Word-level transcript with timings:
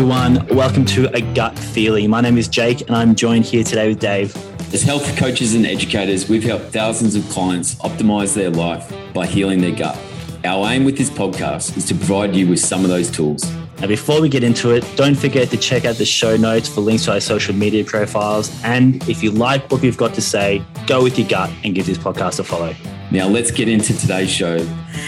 everyone. 0.00 0.46
Welcome 0.46 0.86
to 0.86 1.14
A 1.14 1.20
Gut 1.20 1.58
Feeling. 1.58 2.08
My 2.08 2.22
name 2.22 2.38
is 2.38 2.48
Jake, 2.48 2.80
and 2.80 2.96
I'm 2.96 3.14
joined 3.14 3.44
here 3.44 3.62
today 3.62 3.86
with 3.86 3.98
Dave. 4.00 4.34
As 4.72 4.82
health 4.82 5.14
coaches 5.18 5.54
and 5.54 5.66
educators, 5.66 6.26
we've 6.26 6.42
helped 6.42 6.72
thousands 6.72 7.14
of 7.16 7.28
clients 7.28 7.74
optimize 7.74 8.34
their 8.34 8.48
life 8.48 8.90
by 9.12 9.26
healing 9.26 9.60
their 9.60 9.74
gut. 9.74 9.98
Our 10.42 10.68
aim 10.68 10.84
with 10.84 10.96
this 10.96 11.10
podcast 11.10 11.76
is 11.76 11.84
to 11.84 11.94
provide 11.94 12.34
you 12.34 12.48
with 12.48 12.60
some 12.60 12.82
of 12.82 12.88
those 12.88 13.10
tools. 13.10 13.44
Now, 13.78 13.88
before 13.88 14.22
we 14.22 14.30
get 14.30 14.42
into 14.42 14.70
it, 14.70 14.90
don't 14.96 15.16
forget 15.16 15.50
to 15.50 15.58
check 15.58 15.84
out 15.84 15.96
the 15.96 16.06
show 16.06 16.34
notes 16.34 16.66
for 16.66 16.80
links 16.80 17.04
to 17.04 17.12
our 17.12 17.20
social 17.20 17.54
media 17.54 17.84
profiles. 17.84 18.50
And 18.64 19.06
if 19.06 19.22
you 19.22 19.30
like 19.32 19.70
what 19.70 19.82
we've 19.82 19.98
got 19.98 20.14
to 20.14 20.22
say, 20.22 20.64
go 20.86 21.02
with 21.02 21.18
your 21.18 21.28
gut 21.28 21.50
and 21.62 21.74
give 21.74 21.84
this 21.84 21.98
podcast 21.98 22.38
a 22.38 22.44
follow. 22.44 22.74
Now, 23.10 23.28
let's 23.28 23.50
get 23.50 23.68
into 23.68 23.94
today's 23.98 24.30
show. 24.30 24.66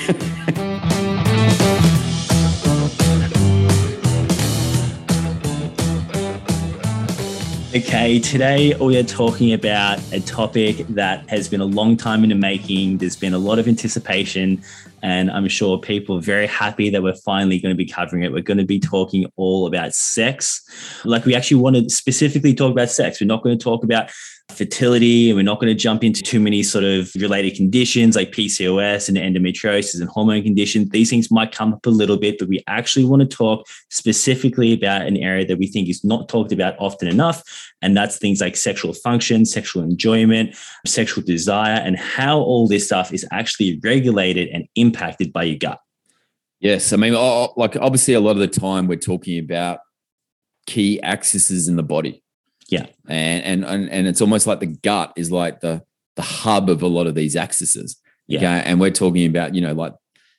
Okay, 7.74 8.18
today 8.18 8.74
we 8.74 8.98
are 8.98 9.02
talking 9.02 9.54
about 9.54 9.98
a 10.12 10.20
topic 10.20 10.86
that 10.88 11.26
has 11.30 11.48
been 11.48 11.62
a 11.62 11.64
long 11.64 11.96
time 11.96 12.22
in 12.22 12.28
the 12.28 12.34
making. 12.34 12.98
There's 12.98 13.16
been 13.16 13.32
a 13.32 13.38
lot 13.38 13.58
of 13.58 13.66
anticipation, 13.66 14.62
and 15.02 15.30
I'm 15.30 15.48
sure 15.48 15.78
people 15.78 16.18
are 16.18 16.20
very 16.20 16.46
happy 16.46 16.90
that 16.90 17.02
we're 17.02 17.14
finally 17.14 17.58
going 17.58 17.74
to 17.74 17.76
be 17.76 17.86
covering 17.86 18.24
it. 18.24 18.32
We're 18.32 18.42
going 18.42 18.58
to 18.58 18.66
be 18.66 18.78
talking 18.78 19.24
all 19.36 19.66
about 19.66 19.94
sex. 19.94 20.62
Like, 21.06 21.24
we 21.24 21.34
actually 21.34 21.62
want 21.62 21.76
to 21.76 21.88
specifically 21.88 22.52
talk 22.52 22.72
about 22.72 22.90
sex. 22.90 23.22
We're 23.22 23.26
not 23.26 23.42
going 23.42 23.58
to 23.58 23.64
talk 23.64 23.84
about 23.84 24.10
fertility, 24.52 25.30
and 25.30 25.36
we're 25.36 25.42
not 25.42 25.60
going 25.60 25.74
to 25.74 25.80
jump 25.80 26.04
into 26.04 26.22
too 26.22 26.40
many 26.40 26.62
sort 26.62 26.84
of 26.84 27.10
related 27.16 27.56
conditions 27.56 28.16
like 28.16 28.32
PCOS 28.32 29.08
and 29.08 29.16
endometriosis 29.16 30.00
and 30.00 30.08
hormone 30.08 30.42
conditions. 30.42 30.90
These 30.90 31.10
things 31.10 31.30
might 31.30 31.52
come 31.52 31.72
up 31.72 31.84
a 31.86 31.90
little 31.90 32.16
bit, 32.16 32.38
but 32.38 32.48
we 32.48 32.62
actually 32.66 33.04
want 33.04 33.20
to 33.22 33.28
talk 33.28 33.66
specifically 33.90 34.72
about 34.72 35.06
an 35.06 35.16
area 35.16 35.46
that 35.46 35.58
we 35.58 35.66
think 35.66 35.88
is 35.88 36.04
not 36.04 36.28
talked 36.28 36.52
about 36.52 36.74
often 36.78 37.08
enough. 37.08 37.42
And 37.82 37.96
that's 37.96 38.18
things 38.18 38.40
like 38.40 38.56
sexual 38.56 38.92
function, 38.92 39.44
sexual 39.44 39.82
enjoyment, 39.82 40.56
sexual 40.86 41.24
desire, 41.24 41.80
and 41.80 41.96
how 41.98 42.38
all 42.38 42.68
this 42.68 42.86
stuff 42.86 43.12
is 43.12 43.26
actually 43.32 43.80
regulated 43.82 44.48
and 44.48 44.66
impacted 44.76 45.32
by 45.32 45.44
your 45.44 45.58
gut. 45.58 45.80
Yes. 46.60 46.92
I 46.92 46.96
mean, 46.96 47.14
like 47.56 47.76
obviously, 47.76 48.14
a 48.14 48.20
lot 48.20 48.32
of 48.32 48.38
the 48.38 48.46
time 48.46 48.86
we're 48.86 48.96
talking 48.96 49.38
about 49.38 49.80
key 50.66 51.00
axes 51.02 51.66
in 51.68 51.74
the 51.74 51.82
body 51.82 52.21
yeah. 52.72 52.86
And, 53.06 53.44
and 53.44 53.64
and 53.64 53.90
and 53.90 54.06
it's 54.06 54.20
almost 54.20 54.46
like 54.46 54.60
the 54.60 54.66
gut 54.66 55.12
is 55.16 55.30
like 55.30 55.60
the 55.60 55.82
the 56.16 56.22
hub 56.22 56.70
of 56.70 56.82
a 56.82 56.86
lot 56.86 57.06
of 57.06 57.14
these 57.14 57.36
axes. 57.36 57.96
Yeah. 58.28 58.38
Okay. 58.38 58.62
And 58.64 58.80
we're 58.80 58.90
talking 58.90 59.26
about, 59.26 59.54
you 59.54 59.60
know, 59.60 59.74
like 59.74 59.94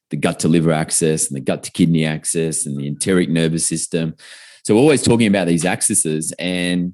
the 0.09 0.17
gut 0.17 0.39
to 0.39 0.47
liver 0.47 0.71
axis 0.71 1.27
and 1.27 1.35
the 1.35 1.41
gut 1.41 1.63
to 1.63 1.71
kidney 1.71 2.05
axis 2.05 2.65
and 2.65 2.77
the 2.77 2.87
enteric 2.87 3.29
nervous 3.29 3.65
system. 3.67 4.15
So 4.63 4.73
we're 4.73 4.81
always 4.81 5.03
talking 5.03 5.27
about 5.27 5.47
these 5.47 5.65
axes. 5.65 6.31
And 6.39 6.93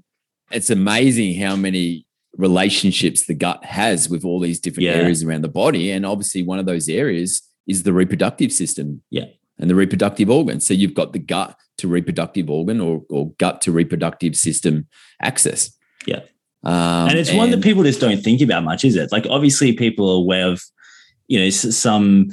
it's 0.52 0.70
amazing 0.70 1.40
how 1.40 1.56
many 1.56 2.06
relationships 2.38 3.26
the 3.26 3.34
gut 3.34 3.64
has 3.64 4.10
with 4.10 4.26
all 4.26 4.40
these 4.40 4.60
different 4.60 4.86
Yeah. 4.86 4.96
areas 4.96 5.24
around 5.24 5.44
the 5.44 5.50
body. 5.50 5.92
And 5.92 6.06
obviously, 6.06 6.44
one 6.44 6.60
of 6.60 6.66
those 6.66 6.90
areas 6.90 7.42
is 7.68 7.84
the 7.84 7.94
reproductive 7.94 8.52
system. 8.52 9.02
Yeah. 9.10 9.26
And 9.58 9.70
the 9.70 9.76
reproductive 9.76 10.30
organs. 10.30 10.66
So 10.66 10.74
you've 10.74 10.94
got 10.94 11.12
the 11.14 11.20
gut 11.20 11.56
to 11.80 11.88
reproductive 11.88 12.50
organ 12.50 12.80
or, 12.80 13.04
or 13.10 13.32
gut 13.32 13.62
to 13.62 13.72
reproductive 13.72 14.36
system 14.36 14.88
axis. 15.22 15.76
Yeah. 16.06 16.22
Um, 16.64 17.10
and 17.10 17.18
it's 17.18 17.34
one 17.34 17.52
that 17.52 17.64
people 17.64 17.84
just 17.84 18.02
don't 18.02 18.22
think 18.22 18.42
about 18.42 18.64
much, 18.64 18.84
is 18.84 18.96
it? 18.96 19.12
Like, 19.12 19.26
obviously, 19.30 19.74
people 19.74 20.10
are 20.10 20.18
aware 20.18 20.48
of, 20.48 20.62
you 21.28 21.40
know, 21.40 21.50
some, 21.50 22.30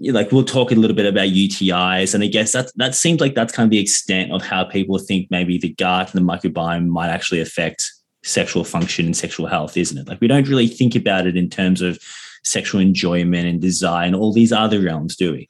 like 0.00 0.30
we'll 0.30 0.44
talk 0.44 0.70
a 0.70 0.74
little 0.74 0.94
bit 0.94 1.06
about 1.06 1.28
UTIs, 1.28 2.14
and 2.14 2.22
I 2.22 2.28
guess 2.28 2.52
that 2.52 2.70
that 2.76 2.94
seems 2.94 3.20
like 3.20 3.34
that's 3.34 3.52
kind 3.52 3.66
of 3.66 3.70
the 3.70 3.78
extent 3.78 4.30
of 4.30 4.42
how 4.42 4.62
people 4.62 4.98
think 4.98 5.28
maybe 5.30 5.58
the 5.58 5.72
gut 5.74 6.14
and 6.14 6.28
the 6.28 6.32
microbiome 6.32 6.86
might 6.86 7.08
actually 7.08 7.40
affect 7.40 7.90
sexual 8.22 8.62
function 8.62 9.06
and 9.06 9.16
sexual 9.16 9.46
health, 9.46 9.76
isn't 9.76 9.98
it? 9.98 10.06
Like, 10.06 10.20
we 10.20 10.28
don't 10.28 10.48
really 10.48 10.68
think 10.68 10.94
about 10.94 11.26
it 11.26 11.36
in 11.36 11.48
terms 11.48 11.80
of 11.80 11.98
sexual 12.44 12.80
enjoyment 12.80 13.48
and 13.48 13.60
desire 13.60 14.06
and 14.06 14.14
all 14.14 14.32
these 14.32 14.52
other 14.52 14.80
realms, 14.80 15.16
do 15.16 15.32
we? 15.32 15.48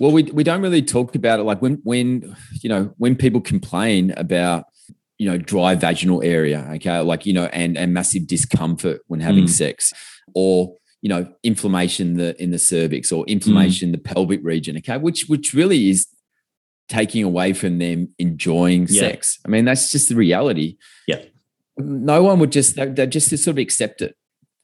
Well, 0.00 0.10
we 0.12 0.22
we 0.24 0.42
don't 0.42 0.62
really 0.62 0.82
talk 0.82 1.14
about 1.14 1.38
it. 1.40 1.44
Like 1.44 1.60
when 1.62 1.74
when 1.84 2.34
you 2.62 2.68
know 2.68 2.92
when 2.96 3.14
people 3.14 3.40
complain 3.40 4.12
about 4.16 4.64
you 5.18 5.28
know 5.30 5.36
dry 5.36 5.74
vaginal 5.76 6.22
area, 6.24 6.66
okay, 6.76 6.98
like 7.00 7.26
you 7.26 7.34
know, 7.34 7.44
and 7.52 7.76
and 7.76 7.92
massive 7.94 8.26
discomfort 8.26 9.02
when 9.08 9.20
having 9.20 9.44
Mm. 9.44 9.50
sex, 9.50 9.92
or 10.34 10.74
you 11.02 11.08
know 11.10 11.28
inflammation 11.42 12.14
the 12.16 12.34
in 12.42 12.50
the 12.50 12.58
cervix 12.58 13.12
or 13.12 13.26
inflammation 13.26 13.88
in 13.88 13.92
the 13.92 13.98
pelvic 13.98 14.40
region, 14.42 14.76
okay, 14.78 14.96
which 14.96 15.26
which 15.28 15.52
really 15.52 15.90
is 15.90 16.06
taking 16.88 17.22
away 17.22 17.52
from 17.52 17.78
them 17.78 18.08
enjoying 18.18 18.86
Yeah. 18.88 19.00
sex. 19.00 19.38
I 19.44 19.48
mean, 19.48 19.64
that's 19.66 19.90
just 19.92 20.08
the 20.08 20.16
reality. 20.16 20.76
Yeah. 21.06 21.22
No 21.78 22.22
one 22.24 22.38
would 22.40 22.50
just 22.52 22.76
they, 22.76 22.86
they 22.86 23.06
just 23.06 23.28
sort 23.28 23.46
of 23.48 23.58
accept 23.58 24.02
it. 24.02 24.16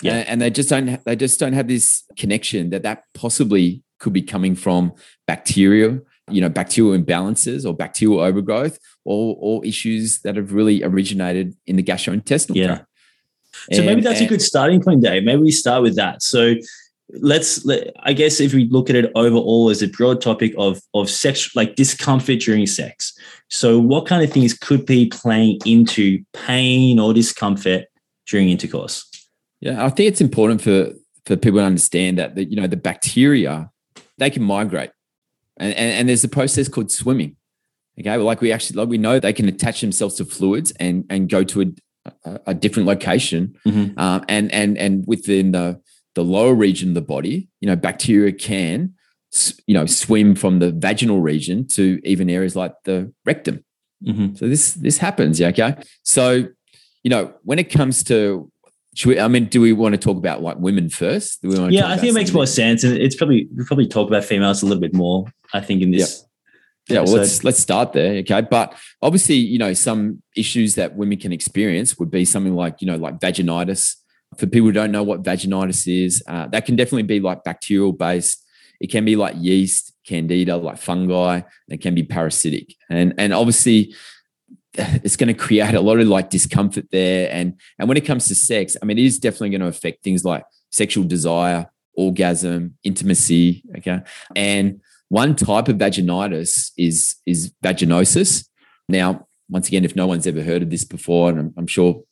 Yeah. 0.03 0.15
And, 0.15 0.29
and 0.29 0.43
they 0.43 0.51
just 0.51 0.69
don't 0.71 1.05
they 1.05 1.15
just 1.17 1.39
don't 1.39 1.53
have 1.53 1.69
this 1.69 2.05
connection 2.19 2.71
that 2.71 2.83
that 2.83 3.05
possibly 3.15 3.83
could 3.99 4.13
be 4.13 4.23
coming 4.23 4.55
from 4.55 4.93
bacteria, 5.27 6.01
you 6.31 6.41
know, 6.41 6.49
bacterial 6.49 6.99
imbalances 6.99 7.65
or 7.65 7.75
bacterial 7.75 8.21
overgrowth 8.21 8.79
or 9.05 9.37
or 9.41 9.65
issues 9.65 10.21
that 10.21 10.37
have 10.37 10.53
really 10.53 10.83
originated 10.83 11.55
in 11.67 11.77
the 11.77 11.83
gastrointestinal 11.83 12.57
Yeah. 12.57 12.67
tract. 12.67 12.87
So 13.73 13.81
maybe 13.83 13.93
And- 13.99 14.05
that's 14.07 14.21
a 14.21 14.27
good 14.27 14.43
starting 14.43 14.83
point, 14.83 15.03
Dave. 15.03 15.25
Maybe 15.25 15.41
we 15.43 15.51
start 15.51 15.83
with 15.83 15.97
that. 15.97 16.23
So 16.23 16.55
let's 17.21 17.65
let, 17.65 17.93
I 18.03 18.13
guess 18.13 18.41
if 18.41 18.53
we 18.53 18.65
look 18.69 18.91
at 18.91 18.97
it 18.97 19.11
overall 19.15 19.71
as 19.71 19.81
a 19.83 19.87
broad 19.89 20.21
topic 20.21 20.53
of 20.59 20.81
of 20.93 21.09
sex 21.09 21.55
like 21.55 21.77
discomfort 21.77 22.41
during 22.41 22.67
sex. 22.67 23.13
So 23.49 23.79
what 23.79 24.07
kind 24.07 24.23
of 24.25 24.31
things 24.33 24.53
could 24.55 24.85
be 24.85 25.07
playing 25.07 25.59
into 25.65 26.23
pain 26.33 26.99
or 26.99 27.15
discomfort 27.15 27.85
during 28.29 28.51
intercourse? 28.51 29.05
Yeah, 29.61 29.85
I 29.85 29.89
think 29.91 30.09
it's 30.09 30.21
important 30.21 30.61
for 30.63 30.93
for 31.25 31.37
people 31.37 31.61
to 31.61 31.65
understand 31.65 32.19
that 32.19 32.35
that 32.35 32.51
you 32.51 32.57
know 32.61 32.67
the 32.67 32.77
bacteria 32.77 33.71
they 34.19 34.31
can 34.31 34.43
migrate, 34.43 34.91
and 35.59 35.73
and, 35.75 35.91
and 35.93 36.09
there's 36.09 36.25
a 36.25 36.29
process 36.29 36.69
called 36.69 36.91
swimming. 36.91 37.37
Okay, 37.99 38.17
like 38.17 38.41
we 38.41 38.53
actually 38.53 38.77
like 38.79 38.89
we 38.89 38.99
know 38.99 39.19
they 39.19 39.33
can 39.33 39.49
attach 39.49 39.81
themselves 39.81 40.15
to 40.17 40.25
fluids 40.25 40.71
and 40.81 41.05
and 41.11 41.29
go 41.29 41.43
to 41.45 41.63
a 41.63 41.67
a, 42.25 42.41
a 42.49 42.55
different 42.55 42.87
location, 42.89 43.57
Mhm. 43.67 43.99
um, 43.99 44.25
and 44.29 44.53
and 44.53 44.79
and 44.79 45.05
within 45.07 45.53
the 45.53 45.81
the 46.15 46.23
lower 46.25 46.55
region 46.55 46.91
of 46.91 46.95
the 46.95 47.01
body, 47.03 47.49
you 47.61 47.67
know, 47.69 47.77
bacteria 47.77 48.33
can 48.33 48.95
you 49.67 49.75
know 49.75 49.87
swim 49.87 50.35
from 50.35 50.61
the 50.61 50.71
vaginal 50.73 51.21
region 51.21 51.67
to 51.67 52.01
even 52.05 52.31
areas 52.31 52.55
like 52.57 52.73
the 52.85 53.13
rectum. 53.25 53.65
Mhm. 54.07 54.39
So 54.39 54.47
this 54.49 54.73
this 54.75 54.99
happens, 54.99 55.41
yeah. 55.41 55.49
Okay. 55.49 55.75
So, 56.05 56.47
you 57.03 57.11
know, 57.11 57.33
when 57.43 57.59
it 57.59 57.71
comes 57.71 58.05
to 58.05 58.51
we, 59.05 59.21
I 59.21 59.29
mean, 59.29 59.47
do 59.47 59.61
we 59.61 59.73
want 59.73 59.93
to 59.93 59.99
talk 59.99 60.17
about 60.17 60.43
like 60.43 60.57
women 60.59 60.89
first? 60.89 61.43
Do 61.43 61.49
we 61.49 61.59
want 61.59 61.71
to 61.71 61.77
Yeah, 61.77 61.89
I 61.89 61.97
think 61.97 62.11
it 62.11 62.15
makes 62.15 62.33
more 62.33 62.47
sense. 62.47 62.83
And 62.83 62.97
it's 62.97 63.15
probably 63.15 63.49
we 63.55 63.65
probably 63.65 63.87
talk 63.87 64.09
about 64.09 64.25
females 64.25 64.63
a 64.63 64.67
little 64.67 64.81
bit 64.81 64.95
more, 64.95 65.27
I 65.53 65.61
think, 65.61 65.83
in 65.83 65.91
this. 65.91 66.25
Yeah, 66.89 67.01
well, 67.01 67.15
let's 67.15 67.43
let's 67.43 67.59
start 67.59 67.93
there. 67.93 68.15
Okay. 68.19 68.41
But 68.43 68.75
obviously, 69.03 69.35
you 69.35 69.59
know, 69.59 69.75
some 69.75 70.23
issues 70.37 70.77
that 70.77 70.97
women 70.97 71.19
can 71.19 71.33
experience 71.33 71.99
would 71.99 72.11
be 72.11 72.25
something 72.25 72.55
like, 72.55 72.81
you 72.81 72.87
know, 72.87 72.97
like 72.97 73.19
vaginitis. 73.19 73.97
For 74.39 74.47
people 74.47 74.69
who 74.69 74.73
don't 74.73 74.93
know 74.93 75.03
what 75.03 75.23
vaginitis 75.23 75.87
is, 75.87 76.23
uh, 76.27 76.47
that 76.49 76.65
can 76.67 76.77
definitely 76.77 77.05
be 77.05 77.21
like 77.21 77.45
bacterial 77.45 77.93
based. 77.93 78.45
It 78.81 78.91
can 78.91 79.05
be 79.05 79.17
like 79.17 79.35
yeast, 79.39 79.93
candida, 80.07 80.57
like 80.57 80.79
fungi. 80.79 81.37
and 81.37 81.45
It 81.69 81.81
can 81.81 81.95
be 81.95 82.03
parasitic. 82.03 82.75
And 82.89 83.15
and 83.19 83.35
obviously 83.35 83.95
it's 84.77 85.17
going 85.17 85.29
to 85.29 85.35
create 85.35 85.75
a 85.75 85.81
lot 85.81 85.99
of 86.01 86.09
like 86.09 86.31
discomfort 86.31 86.87
there. 86.91 87.29
And 87.33 87.59
and 87.79 87.89
when 87.89 87.97
it 87.97 88.05
comes 88.05 88.29
to 88.29 88.35
sex, 88.35 88.77
I 88.83 88.87
mean, 88.87 88.99
it 88.99 89.05
is 89.05 89.19
definitely 89.19 89.51
going 89.51 89.61
to 89.63 89.69
affect 89.69 90.03
things 90.03 90.25
like 90.25 90.45
sexual 90.71 91.05
desire, 91.05 91.71
orgasm, 91.95 92.77
intimacy. 92.85 93.63
Okay. 93.79 94.01
And 94.35 94.81
one 95.09 95.37
type 95.37 95.69
of 95.69 95.77
vaginitis 95.77 96.71
is 96.77 97.17
is 97.27 97.53
vaginosis. 97.65 98.47
Now, 98.89 99.27
once 99.49 99.69
again, 99.69 99.85
if 99.85 99.97
no 99.97 100.07
one's 100.07 100.27
ever 100.27 100.43
heard 100.43 100.63
of 100.63 100.71
this 100.71 100.85
before, 100.85 101.31
and 101.31 101.39
I'm, 101.39 101.55
I'm 101.57 101.67
sure, 101.67 102.03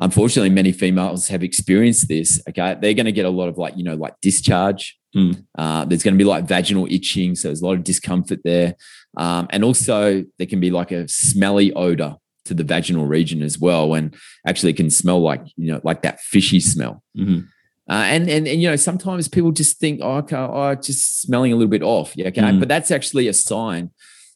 unfortunately, 0.00 0.50
many 0.50 0.72
females 0.72 1.28
have 1.28 1.42
experienced 1.42 2.08
this. 2.08 2.42
Okay, 2.48 2.76
they're 2.80 2.94
going 2.94 3.06
to 3.06 3.12
get 3.12 3.26
a 3.26 3.30
lot 3.30 3.48
of 3.48 3.58
like 3.58 3.76
you 3.76 3.84
know 3.84 3.94
like 3.94 4.14
discharge. 4.20 4.98
Hmm. 5.14 5.32
Uh, 5.56 5.84
there's 5.84 6.02
going 6.02 6.14
to 6.14 6.18
be 6.18 6.28
like 6.28 6.46
vaginal 6.46 6.86
itching, 6.90 7.34
so 7.34 7.48
there's 7.48 7.62
a 7.62 7.66
lot 7.66 7.76
of 7.76 7.84
discomfort 7.84 8.40
there, 8.44 8.76
um, 9.16 9.46
and 9.50 9.64
also 9.64 10.24
there 10.38 10.46
can 10.46 10.60
be 10.60 10.70
like 10.70 10.92
a 10.92 11.06
smelly 11.08 11.72
odor 11.74 12.16
to 12.44 12.54
the 12.54 12.62
vaginal 12.64 13.06
region 13.06 13.42
as 13.42 13.58
well, 13.58 13.94
and 13.94 14.14
actually 14.46 14.70
it 14.70 14.76
can 14.76 14.90
smell 14.90 15.20
like 15.20 15.42
you 15.56 15.72
know 15.72 15.80
like 15.84 16.02
that 16.02 16.20
fishy 16.20 16.60
smell. 16.60 17.02
Mhm. 17.18 17.46
Uh, 17.88 18.02
and, 18.14 18.28
and 18.28 18.48
and 18.48 18.60
you 18.60 18.68
know 18.68 18.74
sometimes 18.76 19.28
people 19.28 19.52
just 19.52 19.78
think 19.78 20.00
oh 20.02 20.16
okay 20.16 20.34
oh 20.36 20.74
just 20.74 21.20
smelling 21.22 21.52
a 21.52 21.56
little 21.56 21.70
bit 21.70 21.82
off 21.84 22.16
yeah 22.16 22.26
okay 22.26 22.40
Mm. 22.40 22.58
but 22.58 22.68
that's 22.68 22.90
actually 22.90 23.28
a 23.28 23.32
sign 23.32 23.90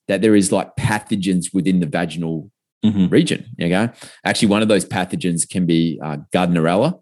that 0.07 0.23
there 0.23 0.37
is 0.37 0.53
like 0.53 0.77
pathogens 0.77 1.53
within 1.53 1.81
the 1.81 1.87
vaginal 1.87 2.49
Mhm. 2.85 3.11
region 3.11 3.45
okay 3.61 3.89
actually 4.25 4.49
one 4.49 4.63
of 4.63 4.69
those 4.69 4.85
pathogens 4.85 5.49
can 5.49 5.67
be 5.67 5.99
uh, 6.03 6.19
Gardnerella 6.33 7.01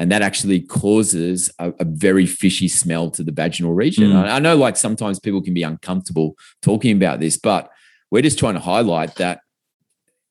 and 0.00 0.10
that 0.10 0.22
actually 0.22 0.60
causes 0.60 1.50
a, 1.58 1.72
a 1.78 1.84
very 1.84 2.26
fishy 2.26 2.68
smell 2.68 3.10
to 3.10 3.22
the 3.22 3.32
vaginal 3.32 3.74
region 3.74 4.10
Mm. 4.10 4.24
I, 4.24 4.36
I 4.36 4.38
know 4.38 4.56
like 4.56 4.76
sometimes 4.76 5.20
people 5.20 5.42
can 5.42 5.54
be 5.54 5.62
uncomfortable 5.62 6.36
talking 6.62 6.96
about 6.96 7.20
this 7.20 7.36
but 7.36 7.70
we're 8.10 8.22
just 8.22 8.38
trying 8.38 8.54
to 8.54 8.60
highlight 8.60 9.16
that, 9.16 9.40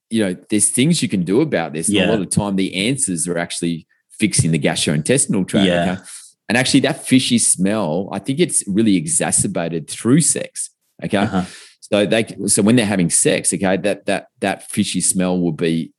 you 0.09 0.23
know, 0.23 0.35
there's 0.49 0.69
things 0.69 1.01
you 1.01 1.09
can 1.09 1.23
do 1.23 1.41
about 1.41 1.73
this. 1.73 1.89
Yeah. 1.89 2.07
A 2.07 2.11
lot 2.11 2.21
of 2.21 2.29
time, 2.29 2.55
the 2.55 2.87
answers 2.87 3.27
are 3.27 3.37
actually 3.37 3.87
fixing 4.11 4.51
the 4.51 4.59
gastrointestinal 4.59 5.47
tract. 5.47 5.67
Yeah. 5.67 5.93
Okay? 5.93 6.01
And 6.49 6.57
actually, 6.57 6.81
that 6.81 7.05
fishy 7.05 7.37
smell, 7.37 8.09
I 8.11 8.19
think 8.19 8.39
it's 8.39 8.63
really 8.67 8.95
exacerbated 8.95 9.89
through 9.89 10.21
sex. 10.21 10.71
Okay. 11.03 11.17
Uh-huh. 11.17 11.45
So 11.79 12.05
they 12.05 12.25
so 12.47 12.61
when 12.61 12.75
they're 12.75 12.85
having 12.85 13.09
sex, 13.09 13.53
okay, 13.53 13.77
that 13.77 14.05
that 14.05 14.27
that 14.41 14.69
fishy 14.69 15.01
smell 15.01 15.39
will 15.39 15.53
be 15.53 15.91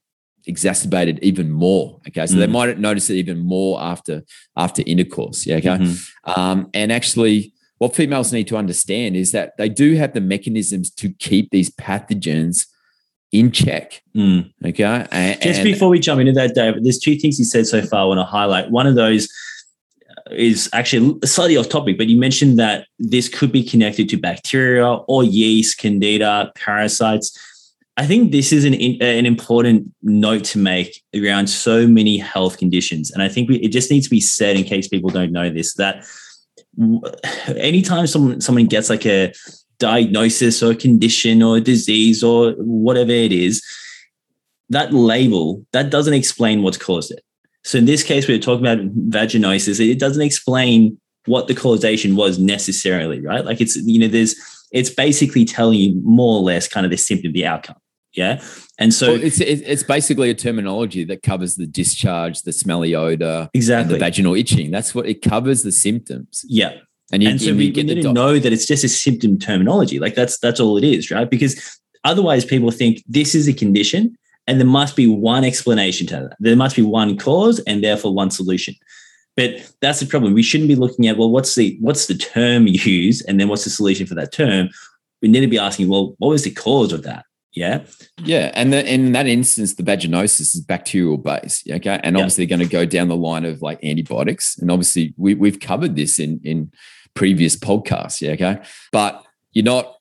exacerbated 0.47 1.19
even 1.23 1.51
more. 1.51 2.01
Okay. 2.09 2.27
So 2.27 2.37
they 2.37 2.47
Mm. 2.47 2.51
might 2.53 2.79
notice 2.79 3.11
it 3.11 3.17
even 3.17 3.39
more 3.39 3.81
after 3.81 4.25
after 4.57 4.83
intercourse. 4.87 5.47
Yeah. 5.47 5.57
Okay. 5.57 5.69
Mhm. 5.79 6.09
Um, 6.25 6.69
and 6.75 6.91
actually, 6.93 7.53
what 7.79 7.95
females 7.95 8.33
need 8.33 8.47
to 8.49 8.57
understand 8.57 9.17
is 9.17 9.33
that 9.33 9.57
they 9.59 9.69
do 9.69 9.95
have 9.97 10.13
the 10.15 10.21
mechanisms 10.21 10.91
to 10.91 11.11
keep 11.19 11.51
these 11.51 11.71
pathogens 11.71 12.67
in 13.33 13.51
check. 13.53 14.03
Mm. 14.17 14.51
Okay. 14.65 14.85
And, 15.11 15.41
Just 15.41 15.61
and- 15.61 15.65
before 15.65 15.89
we 15.89 15.99
jump 16.01 16.21
into 16.21 16.33
that, 16.33 16.55
David, 16.55 16.85
there's 16.85 16.99
two 16.99 17.17
things 17.17 17.39
you 17.39 17.45
said 17.45 17.67
so 17.67 17.81
far 17.83 18.01
I 18.01 18.05
want 18.05 18.19
to 18.19 18.25
highlight. 18.25 18.71
One 18.71 18.87
of 18.87 18.97
those 18.97 19.29
is 20.33 20.69
actually 20.73 21.15
slightly 21.25 21.57
off 21.57 21.69
topic, 21.69 21.97
but 21.99 22.07
you 22.09 22.19
mentioned 22.19 22.59
that 22.59 22.87
this 22.99 23.29
could 23.29 23.51
be 23.51 23.63
connected 23.63 24.09
to 24.11 24.17
bacteria 24.17 24.87
or 24.87 25.25
yeast, 25.25 25.79
candida, 25.79 26.53
parasites. 26.55 27.37
I 28.01 28.07
think 28.07 28.33
this 28.33 28.51
is 28.51 28.65
an, 28.65 28.73
an 29.03 29.27
important 29.27 29.93
note 30.03 30.45
to 30.45 30.59
make 30.59 31.05
around 31.15 31.49
so 31.49 31.87
many 31.87 32.17
health 32.17 32.57
conditions. 32.57 33.11
And 33.11 33.23
I 33.23 33.29
think 33.29 33.51
we, 33.51 33.57
it 33.57 33.73
just 33.73 33.91
needs 33.91 34.07
to 34.07 34.11
be 34.11 34.23
said 34.23 34.57
in 34.57 34.65
case 34.65 34.89
people 34.89 35.11
don't 35.11 35.33
know 35.33 35.51
this 35.51 35.75
that 35.75 36.07
anytime 37.49 38.07
someone, 38.07 38.41
someone 38.41 38.65
gets 38.65 38.89
like 38.89 39.05
a 39.05 39.35
diagnosis 39.79 40.63
or 40.63 40.71
a 40.71 40.75
condition 40.75 41.43
or 41.43 41.59
a 41.59 41.61
disease 41.61 42.25
or 42.25 42.53
whatever 42.53 43.11
it 43.11 43.33
is, 43.33 43.63
that 44.71 44.95
label 44.95 45.67
that 45.73 45.91
doesn't 45.91 46.15
explain 46.15 46.63
what's 46.63 46.79
caused 46.79 47.11
it. 47.11 47.23
So 47.65 47.77
in 47.77 47.85
this 47.85 48.03
case, 48.03 48.27
we're 48.27 48.39
talking 48.39 48.65
about 48.67 48.79
vaginosis. 49.11 49.79
It 49.79 49.99
doesn't 49.99 50.23
explain 50.23 50.99
what 51.27 51.49
the 51.49 51.55
causation 51.55 52.17
was 52.17 52.39
necessarily, 52.39 53.21
right? 53.21 53.45
Like 53.45 53.61
it's 53.61 53.77
you 53.77 54.01
know, 54.01 54.09
there's 54.09 54.37
it's 54.73 54.89
basically 54.89 55.45
telling 55.45 55.79
you 55.79 56.01
more 56.03 56.39
or 56.39 56.41
less 56.41 56.67
kind 56.67 56.87
of 56.87 56.91
the 56.91 56.97
symptom, 56.97 57.33
the 57.33 57.45
outcome. 57.45 57.77
Yeah, 58.13 58.43
and 58.79 58.93
so 58.93 59.13
well, 59.13 59.23
it's 59.23 59.41
it's 59.41 59.85
basically 59.85 60.31
a 60.31 60.35
terminology 60.35 61.05
that 61.05 61.23
covers 61.23 61.55
the 61.57 61.67
discharge, 61.67 62.43
the 62.43 62.53
smelly 62.53 62.95
odor, 62.95 63.43
and 63.43 63.51
exactly, 63.55 63.95
the 63.95 64.01
vaginal 64.01 64.35
itching. 64.35 64.71
That's 64.71 64.95
what 64.95 65.07
it 65.07 65.23
covers 65.23 65.63
the 65.63 65.73
symptoms. 65.73 66.45
yeah. 66.49 66.75
And 67.13 67.23
you, 67.23 67.29
and 67.29 67.41
so 67.41 67.55
we, 67.55 67.67
you 67.67 67.73
we 67.75 67.83
need 67.83 68.03
to 68.03 68.13
know 68.13 68.39
that 68.39 68.53
it's 68.53 68.67
just 68.67 68.85
a 68.85 68.89
symptom 68.89 69.39
terminology. 69.39 69.99
Like 69.99 70.15
that's 70.15 70.39
that's 70.39 70.61
all 70.61 70.77
it 70.77 70.85
is, 70.85 71.11
right? 71.11 71.29
Because 71.29 71.81
otherwise, 72.05 72.45
people 72.45 72.71
think 72.71 73.03
this 73.09 73.35
is 73.35 73.49
a 73.49 73.53
condition, 73.53 74.17
and 74.47 74.61
there 74.61 74.67
must 74.67 74.97
be 74.97 75.07
one 75.07 75.45
explanation 75.45 76.07
to 76.09 76.15
that. 76.15 76.37
There 76.39 76.57
must 76.57 76.77
be 76.77 76.83
one 76.83 77.19
cause, 77.19 77.59
and 77.61 77.83
therefore 77.83 78.15
one 78.15 78.31
solution. 78.31 78.75
But 79.37 79.73
that's 79.81 80.01
the 80.01 80.07
problem. 80.07 80.35
We 80.35 80.43
shouldn't 80.43 80.69
be 80.69 80.77
looking 80.77 81.09
at 81.09 81.17
well, 81.17 81.31
what's 81.31 81.55
the 81.55 81.77
what's 81.81 82.07
the 82.07 82.15
term 82.15 82.67
used, 82.69 83.25
and 83.27 83.41
then 83.41 83.49
what's 83.49 83.65
the 83.65 83.71
solution 83.71 84.07
for 84.07 84.15
that 84.15 84.33
term. 84.33 84.69
We 85.21 85.29
need 85.29 85.41
to 85.41 85.49
be 85.49 85.59
asking, 85.59 85.89
well, 85.89 86.15
what 86.19 86.29
was 86.29 86.45
the 86.45 86.51
cause 86.51 86.93
of 86.95 87.03
that? 87.03 87.27
Yeah, 87.53 87.83
Yeah, 88.25 88.53
and 88.55 88.73
the, 88.73 88.87
in 88.89 89.13
that 89.13 89.27
instance, 89.27 89.75
the 89.75 89.83
vaginosis 89.83 90.55
is 90.55 90.61
bacterial 90.61 91.19
based. 91.19 91.69
Okay, 91.69 91.99
and 92.05 92.15
Yeah. 92.17 92.23
obviously 92.23 92.47
going 92.47 92.61
to 92.61 92.67
go 92.67 92.85
down 92.87 93.09
the 93.09 93.17
line 93.17 93.45
of 93.45 93.61
like 93.61 93.83
antibiotics, 93.85 94.57
and 94.59 94.71
obviously 94.71 95.15
we 95.17 95.35
we've 95.35 95.59
covered 95.59 95.97
this 95.97 96.19
in 96.21 96.41
in 96.45 96.71
previous 97.15 97.57
podcasts. 97.57 98.21
Yeah, 98.21 98.33
okay, 98.33 98.59
but 98.93 99.25
you're 99.53 99.65
not 99.65 99.97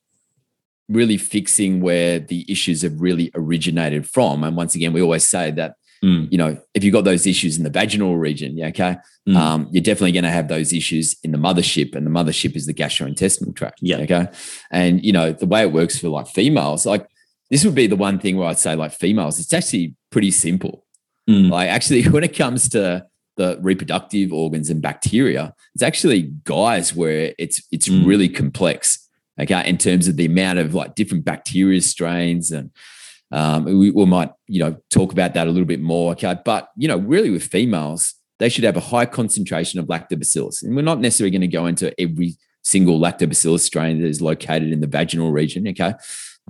really 0.88 1.18
fixing 1.18 1.82
where 1.82 2.20
the 2.20 2.46
issues 2.52 2.82
have 2.84 3.00
really 3.02 3.32
originated 3.36 4.08
from. 4.10 4.44
And 4.44 4.56
once 4.56 4.76
again, 4.76 4.94
we 4.94 5.02
always 5.02 5.24
say 5.28 5.52
that 5.52 5.76
Mm. 6.04 6.32
you 6.32 6.38
know 6.38 6.58
if 6.74 6.82
you've 6.84 6.94
got 6.94 7.04
those 7.04 7.28
issues 7.28 7.58
in 7.58 7.64
the 7.66 7.70
vaginal 7.70 8.16
region, 8.18 8.58
yeah, 8.58 8.68
okay, 8.68 8.96
Mm. 9.28 9.36
um, 9.36 9.68
you're 9.72 9.84
definitely 9.84 10.14
going 10.14 10.24
to 10.24 10.30
have 10.32 10.48
those 10.48 10.72
issues 10.72 11.16
in 11.26 11.32
the 11.32 11.38
mothership, 11.38 11.94
and 11.96 12.06
the 12.06 12.12
mothership 12.12 12.56
is 12.56 12.68
the 12.68 12.74
gastrointestinal 12.74 13.54
tract. 13.56 13.80
Yeah. 13.82 13.98
okay, 13.98 14.28
and 14.72 15.04
you 15.04 15.12
know 15.12 15.34
the 15.34 15.46
way 15.48 15.62
it 15.64 15.74
works 15.74 15.98
for 16.00 16.08
like 16.10 16.28
females, 16.28 16.86
like 16.86 17.06
this 17.50 17.66
would 17.66 17.76
be 17.76 17.88
the 17.88 17.96
one 17.96 18.20
thing 18.20 18.38
where 18.38 18.48
I'd 18.48 18.60
say 18.60 18.76
like 18.76 18.92
females, 18.92 19.40
it's 19.40 19.54
actually 19.54 19.96
pretty 20.12 20.32
simple. 20.32 20.86
Mm. 21.30 21.50
Like 21.50 21.70
actually, 21.70 22.04
when 22.10 22.24
it 22.24 22.36
comes 22.36 22.70
to 22.70 23.06
the 23.38 23.58
reproductive 23.62 24.34
organs 24.34 24.70
and 24.70 24.82
bacteria, 24.82 25.54
it's 25.74 25.84
actually 25.84 26.34
guys 26.44 26.94
where 26.96 27.34
it's 27.40 27.62
it's 27.72 27.88
Mm. 27.88 28.06
really 28.06 28.30
complex. 28.30 29.06
Okay, 29.40 29.68
in 29.70 29.78
terms 29.78 30.10
of 30.10 30.18
the 30.18 30.26
amount 30.26 30.60
of 30.60 30.74
like 30.76 30.96
different 30.96 31.24
bacteria 31.24 31.80
strains 31.82 32.52
and 32.52 32.72
um, 33.32 33.64
we, 33.64 33.90
we 33.92 34.06
might 34.06 34.32
you 34.48 34.60
know 34.60 34.76
talk 34.90 35.12
about 35.14 35.34
that 35.36 35.48
a 35.48 35.52
little 35.52 35.66
bit 35.68 35.80
more. 35.80 36.12
Okay, 36.12 36.36
but 36.44 36.70
you 36.76 36.88
know 36.88 36.98
really 36.98 37.30
with 37.30 37.44
females, 37.44 38.16
they 38.40 38.50
should 38.50 38.66
have 38.66 38.76
a 38.78 38.82
high 38.82 39.06
concentration 39.06 39.80
of 39.80 39.86
lactobacillus, 39.88 40.62
and 40.62 40.76
we're 40.76 40.82
not 40.82 41.00
necessarily 41.00 41.32
going 41.32 41.42
to 41.42 41.48
go 41.48 41.68
into 41.68 41.94
every 42.02 42.36
single 42.64 43.00
lactobacillus 43.00 43.62
strain 43.62 44.02
that 44.02 44.08
is 44.08 44.22
located 44.22 44.72
in 44.74 44.82
the 44.82 44.88
vaginal 44.88 45.32
region. 45.32 45.66
Okay, 45.70 45.94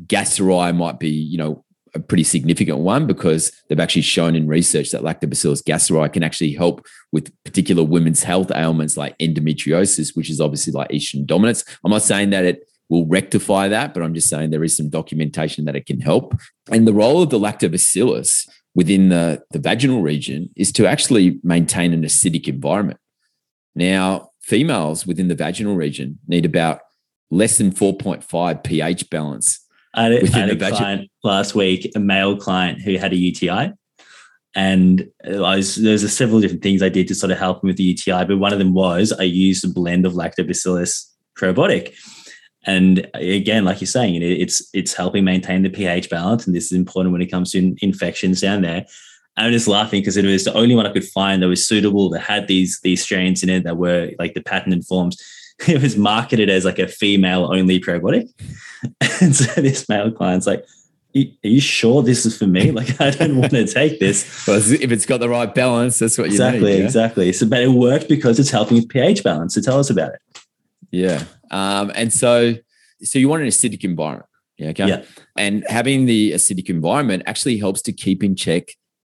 Gasseri 0.05 0.75
might 0.75 0.99
be 0.99 1.09
you 1.09 1.37
know 1.37 1.63
a 1.95 1.99
pretty 1.99 2.23
significant 2.23 2.79
one 2.79 3.07
because 3.07 3.51
they've 3.67 3.79
actually 3.79 4.01
shown 4.01 4.35
in 4.35 4.47
research 4.47 4.91
that 4.91 5.01
lactobacillus 5.01 5.63
gasseri 5.63 6.11
can 6.11 6.23
actually 6.23 6.53
help 6.53 6.85
with 7.11 7.31
particular 7.43 7.83
women's 7.83 8.23
health 8.23 8.51
ailments 8.53 8.97
like 8.97 9.17
endometriosis, 9.17 10.15
which 10.15 10.29
is 10.29 10.39
obviously 10.39 10.73
like 10.73 10.89
estrogen 10.89 11.25
dominance. 11.25 11.63
I'm 11.83 11.91
not 11.91 12.03
saying 12.03 12.29
that 12.31 12.45
it 12.45 12.63
will 12.89 13.05
rectify 13.07 13.67
that, 13.67 13.93
but 13.93 14.03
I'm 14.03 14.13
just 14.13 14.29
saying 14.29 14.49
there 14.49 14.63
is 14.63 14.75
some 14.75 14.89
documentation 14.89 15.65
that 15.65 15.75
it 15.75 15.85
can 15.85 15.99
help. 15.99 16.35
And 16.71 16.87
the 16.87 16.93
role 16.93 17.21
of 17.21 17.29
the 17.29 17.39
lactobacillus 17.39 18.47
within 18.75 19.09
the, 19.09 19.43
the 19.51 19.59
vaginal 19.59 20.01
region 20.01 20.49
is 20.55 20.71
to 20.73 20.87
actually 20.87 21.39
maintain 21.43 21.93
an 21.93 22.03
acidic 22.03 22.47
environment. 22.47 22.99
Now, 23.75 24.31
females 24.41 25.05
within 25.05 25.27
the 25.27 25.35
vaginal 25.35 25.75
region 25.75 26.19
need 26.27 26.45
about 26.45 26.81
less 27.31 27.57
than 27.59 27.71
4.5 27.71 28.63
pH 28.63 29.09
balance 29.09 29.59
I 29.93 30.03
had, 30.03 30.11
a- 30.11 30.23
I 30.23 30.27
had 30.39 30.49
a 30.49 30.55
veg- 30.55 30.73
client 30.73 31.11
last 31.23 31.55
week, 31.55 31.91
a 31.95 31.99
male 31.99 32.37
client 32.37 32.81
who 32.81 32.97
had 32.97 33.11
a 33.13 33.17
UTI. 33.17 33.73
And 34.55 35.07
uh, 35.27 35.43
I 35.43 35.57
was, 35.57 35.75
there's 35.75 36.11
several 36.15 36.39
different 36.41 36.63
things 36.63 36.81
I 36.81 36.89
did 36.89 37.07
to 37.09 37.15
sort 37.15 37.31
of 37.31 37.37
help 37.37 37.63
him 37.63 37.67
with 37.67 37.77
the 37.77 37.83
UTI, 37.83 38.25
but 38.25 38.37
one 38.39 38.51
of 38.53 38.59
them 38.59 38.73
was 38.73 39.11
I 39.13 39.23
used 39.23 39.63
a 39.63 39.67
blend 39.67 40.05
of 40.05 40.13
lactobacillus 40.13 41.05
probiotic. 41.37 41.93
And 42.65 43.05
uh, 43.15 43.19
again, 43.19 43.63
like 43.65 43.79
you're 43.79 43.87
saying, 43.87 44.21
it's 44.21 44.67
it's 44.73 44.93
helping 44.93 45.23
maintain 45.23 45.61
the 45.63 45.69
pH 45.69 46.09
balance, 46.09 46.45
and 46.45 46.55
this 46.55 46.65
is 46.65 46.73
important 46.73 47.13
when 47.13 47.21
it 47.21 47.27
comes 47.31 47.51
to 47.51 47.59
in- 47.59 47.77
infections 47.81 48.41
down 48.41 48.61
there. 48.63 48.85
I'm 49.37 49.53
just 49.53 49.67
laughing 49.69 50.01
because 50.01 50.17
it 50.17 50.25
was 50.25 50.43
the 50.43 50.53
only 50.53 50.75
one 50.75 50.85
I 50.85 50.91
could 50.91 51.05
find 51.07 51.41
that 51.41 51.47
was 51.47 51.65
suitable 51.65 52.09
that 52.09 52.19
had 52.19 52.47
these 52.47 52.79
these 52.83 53.01
strains 53.01 53.43
in 53.43 53.49
it 53.49 53.63
that 53.63 53.77
were 53.77 54.11
like 54.19 54.33
the 54.33 54.41
patented 54.41 54.83
forms. 54.85 55.17
It 55.67 55.81
was 55.81 55.97
marketed 55.97 56.49
as 56.49 56.63
like 56.63 56.79
a 56.79 56.87
female 56.87 57.53
only 57.53 57.79
probiotic, 57.79 58.29
and 59.21 59.35
so 59.35 59.61
this 59.61 59.89
male 59.89 60.09
client's 60.09 60.47
like, 60.47 60.65
"Are 61.15 61.21
you 61.43 61.59
sure 61.59 62.01
this 62.01 62.25
is 62.25 62.37
for 62.37 62.47
me? 62.47 62.71
Like, 62.79 63.01
I 63.01 63.09
don't 63.09 63.37
want 63.37 63.51
to 63.51 63.67
take 63.67 63.99
this." 63.99 64.47
Well, 64.47 64.57
if 64.57 64.91
it's 64.91 65.05
got 65.05 65.19
the 65.19 65.27
right 65.27 65.53
balance, 65.53 65.99
that's 65.99 66.17
what 66.17 66.27
you 66.27 66.35
exactly, 66.35 66.71
need. 66.71 66.79
yeah? 66.79 66.85
exactly. 66.85 67.33
So, 67.33 67.45
but 67.45 67.61
it 67.61 67.71
worked 67.71 68.07
because 68.07 68.39
it's 68.39 68.51
helping 68.51 68.77
with 68.77 68.87
pH 68.87 69.23
balance. 69.23 69.55
So, 69.55 69.61
tell 69.61 69.79
us 69.79 69.89
about 69.89 70.13
it. 70.13 70.21
Yeah. 70.91 71.23
Um, 71.51 71.91
and 71.93 72.13
so, 72.13 72.55
so 73.01 73.19
you 73.19 73.27
want 73.27 73.41
an 73.41 73.49
acidic 73.49 73.83
environment. 73.83 74.29
Yeah. 74.57 74.69
Okay. 74.69 74.87
Yeah. 74.87 75.03
And 75.37 75.65
having 75.67 76.05
the 76.05 76.31
acidic 76.31 76.69
environment 76.69 77.23
actually 77.25 77.57
helps 77.57 77.81
to 77.83 77.91
keep 77.91 78.23
in 78.23 78.35
check 78.35 78.69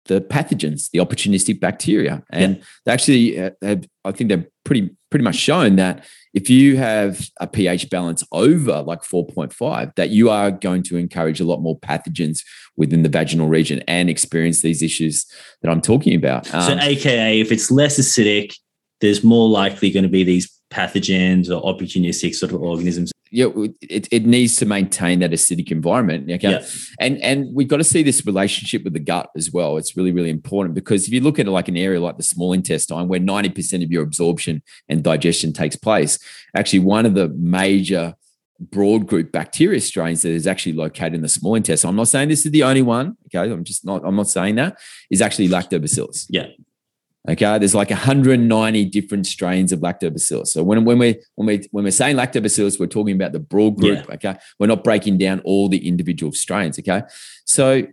the 0.09 0.19
pathogens, 0.19 0.89
the 0.91 0.99
opportunistic 0.99 1.59
bacteria. 1.59 2.23
And 2.31 2.61
they 2.85 2.91
actually 2.91 3.39
uh, 3.39 3.51
have, 3.61 3.87
I 4.03 4.11
think 4.11 4.29
they've 4.29 4.45
pretty, 4.69 4.95
pretty 5.09 5.23
much 5.23 5.35
shown 5.35 5.77
that 5.77 6.05
if 6.35 6.47
you 6.47 6.77
have 6.77 7.27
a 7.39 7.47
pH 7.47 7.89
balance 7.89 8.23
over 8.31 8.83
like 8.83 9.01
4.5, 9.01 9.95
that 9.95 10.11
you 10.11 10.29
are 10.29 10.51
going 10.51 10.83
to 10.83 10.97
encourage 10.97 11.39
a 11.39 11.43
lot 11.43 11.59
more 11.59 11.79
pathogens 11.79 12.43
within 12.77 13.01
the 13.01 13.09
vaginal 13.09 13.47
region 13.47 13.81
and 13.87 14.11
experience 14.11 14.61
these 14.61 14.83
issues 14.83 15.25
that 15.63 15.71
I'm 15.71 15.81
talking 15.81 16.13
about. 16.13 16.45
so, 16.45 16.59
Um, 16.59 16.79
AKA, 16.79 17.39
if 17.39 17.51
it's 17.51 17.71
less 17.71 17.99
acidic, 17.99 18.53
there's 19.01 19.23
more 19.23 19.49
likely 19.49 19.89
going 19.89 20.03
to 20.03 20.09
be 20.09 20.23
these 20.23 20.47
pathogens 20.71 21.49
or 21.49 21.63
opportunistic 21.63 22.35
sort 22.35 22.51
of 22.51 22.61
organisms. 22.61 23.11
Yeah, 23.31 23.47
it, 23.81 24.07
it 24.11 24.25
needs 24.25 24.55
to 24.57 24.65
maintain 24.65 25.19
that 25.19 25.31
acidic 25.31 25.71
environment. 25.71 26.29
Okay. 26.29 26.51
Yeah. 26.51 26.65
And 26.99 27.17
and 27.21 27.53
we've 27.53 27.67
got 27.67 27.77
to 27.77 27.83
see 27.83 28.03
this 28.03 28.25
relationship 28.25 28.83
with 28.83 28.93
the 28.93 28.99
gut 28.99 29.29
as 29.35 29.51
well. 29.51 29.77
It's 29.77 29.95
really, 29.95 30.11
really 30.11 30.29
important 30.29 30.75
because 30.75 31.07
if 31.07 31.13
you 31.13 31.21
look 31.21 31.39
at 31.39 31.47
like 31.47 31.67
an 31.67 31.77
area 31.77 31.99
like 31.99 32.17
the 32.17 32.23
small 32.23 32.53
intestine 32.53 33.07
where 33.07 33.19
90% 33.19 33.83
of 33.83 33.91
your 33.91 34.03
absorption 34.03 34.63
and 34.87 35.03
digestion 35.03 35.53
takes 35.53 35.75
place, 35.75 36.17
actually 36.55 36.79
one 36.79 37.05
of 37.05 37.13
the 37.13 37.29
major 37.29 38.15
broad 38.59 39.07
group 39.07 39.31
bacteria 39.31 39.79
strains 39.79 40.21
that 40.23 40.31
is 40.31 40.45
actually 40.45 40.73
located 40.73 41.13
in 41.13 41.21
the 41.21 41.29
small 41.29 41.55
intestine. 41.55 41.89
I'm 41.89 41.95
not 41.95 42.09
saying 42.09 42.29
this 42.29 42.45
is 42.45 42.51
the 42.51 42.63
only 42.63 42.81
one. 42.81 43.15
Okay. 43.27 43.51
I'm 43.51 43.63
just 43.63 43.85
not, 43.85 44.03
I'm 44.03 44.15
not 44.15 44.27
saying 44.27 44.55
that 44.55 44.77
is 45.09 45.21
actually 45.21 45.47
lactobacillus. 45.47 46.25
Yeah. 46.29 46.47
Okay, 47.29 47.59
there's 47.59 47.75
like 47.75 47.91
190 47.91 48.85
different 48.85 49.27
strains 49.27 49.71
of 49.71 49.81
lactobacillus. 49.81 50.47
So 50.47 50.63
when, 50.63 50.83
when 50.83 50.97
we 50.97 51.19
when 51.35 51.47
we 51.47 51.67
when 51.71 51.83
we're 51.83 51.91
saying 51.91 52.15
lactobacillus, 52.15 52.79
we're 52.79 52.87
talking 52.87 53.15
about 53.15 53.33
the 53.33 53.39
broad 53.39 53.77
group. 53.77 54.05
Yeah. 54.07 54.15
Okay, 54.15 54.35
we're 54.57 54.67
not 54.67 54.83
breaking 54.83 55.19
down 55.19 55.39
all 55.41 55.69
the 55.69 55.87
individual 55.87 56.31
strains. 56.31 56.79
Okay, 56.79 57.03
so 57.45 57.83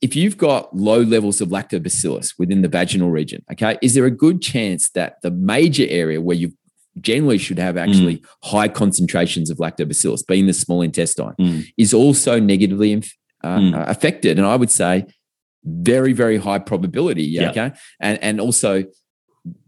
if 0.00 0.16
you've 0.16 0.38
got 0.38 0.74
low 0.74 1.00
levels 1.02 1.42
of 1.42 1.50
lactobacillus 1.50 2.34
within 2.38 2.62
the 2.62 2.68
vaginal 2.68 3.10
region, 3.10 3.44
okay, 3.52 3.78
is 3.82 3.94
there 3.94 4.06
a 4.06 4.10
good 4.10 4.40
chance 4.40 4.90
that 4.90 5.20
the 5.22 5.30
major 5.30 5.86
area 5.88 6.20
where 6.20 6.36
you 6.36 6.52
generally 7.00 7.38
should 7.38 7.58
have 7.58 7.76
actually 7.76 8.16
mm. 8.16 8.26
high 8.44 8.68
concentrations 8.68 9.50
of 9.50 9.58
lactobacillus, 9.58 10.26
being 10.26 10.46
the 10.46 10.54
small 10.54 10.80
intestine, 10.80 11.34
mm. 11.38 11.66
is 11.76 11.92
also 11.92 12.40
negatively 12.40 12.94
uh, 13.44 13.58
mm. 13.58 13.88
affected? 13.88 14.38
And 14.38 14.46
I 14.46 14.56
would 14.56 14.70
say 14.70 15.06
very, 15.64 16.12
very 16.12 16.36
high 16.36 16.58
probability. 16.58 17.24
Yeah, 17.24 17.50
Okay. 17.50 17.72
And, 18.00 18.18
and 18.22 18.40
also, 18.40 18.84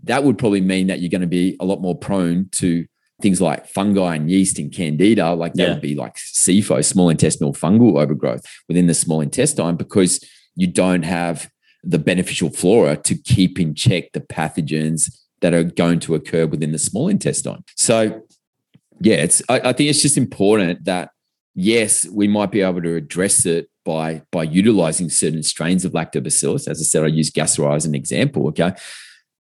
that 0.04 0.24
would 0.24 0.38
probably 0.38 0.60
mean 0.60 0.86
that 0.88 1.00
you're 1.00 1.10
going 1.10 1.22
to 1.22 1.26
be 1.26 1.56
a 1.60 1.64
lot 1.64 1.80
more 1.80 1.96
prone 1.96 2.48
to 2.52 2.86
things 3.20 3.40
like 3.40 3.66
fungi 3.66 4.16
and 4.16 4.30
yeast 4.30 4.58
and 4.58 4.72
candida. 4.72 5.32
Like 5.32 5.54
that 5.54 5.62
yeah. 5.62 5.72
would 5.72 5.82
be 5.82 5.94
like 5.94 6.16
SIFO, 6.16 6.84
small 6.84 7.08
intestinal 7.08 7.54
fungal 7.54 8.00
overgrowth 8.00 8.44
within 8.68 8.86
the 8.86 8.94
small 8.94 9.20
intestine, 9.20 9.76
because 9.76 10.22
you 10.56 10.66
don't 10.66 11.04
have 11.04 11.50
the 11.84 11.98
beneficial 11.98 12.50
flora 12.50 12.96
to 12.96 13.14
keep 13.14 13.58
in 13.58 13.74
check 13.74 14.12
the 14.12 14.20
pathogens 14.20 15.10
that 15.40 15.54
are 15.54 15.64
going 15.64 15.98
to 16.00 16.14
occur 16.14 16.46
within 16.46 16.72
the 16.72 16.78
small 16.78 17.08
intestine. 17.08 17.64
So, 17.76 18.22
yeah, 19.00 19.16
it's 19.16 19.42
I, 19.48 19.60
I 19.60 19.72
think 19.72 19.90
it's 19.90 20.02
just 20.02 20.16
important 20.16 20.84
that 20.84 21.10
yes, 21.54 22.06
we 22.06 22.28
might 22.28 22.50
be 22.50 22.60
able 22.60 22.82
to 22.82 22.94
address 22.94 23.46
it 23.46 23.68
by 23.84 24.22
by 24.30 24.42
utilizing 24.42 25.10
certain 25.10 25.42
strains 25.42 25.84
of 25.84 25.92
lactobacillus. 25.92 26.68
As 26.68 26.80
I 26.80 26.84
said, 26.84 27.04
I 27.04 27.08
use 27.08 27.30
Gasseri 27.30 27.74
as 27.74 27.84
an 27.84 27.94
example. 27.94 28.48
Okay, 28.48 28.72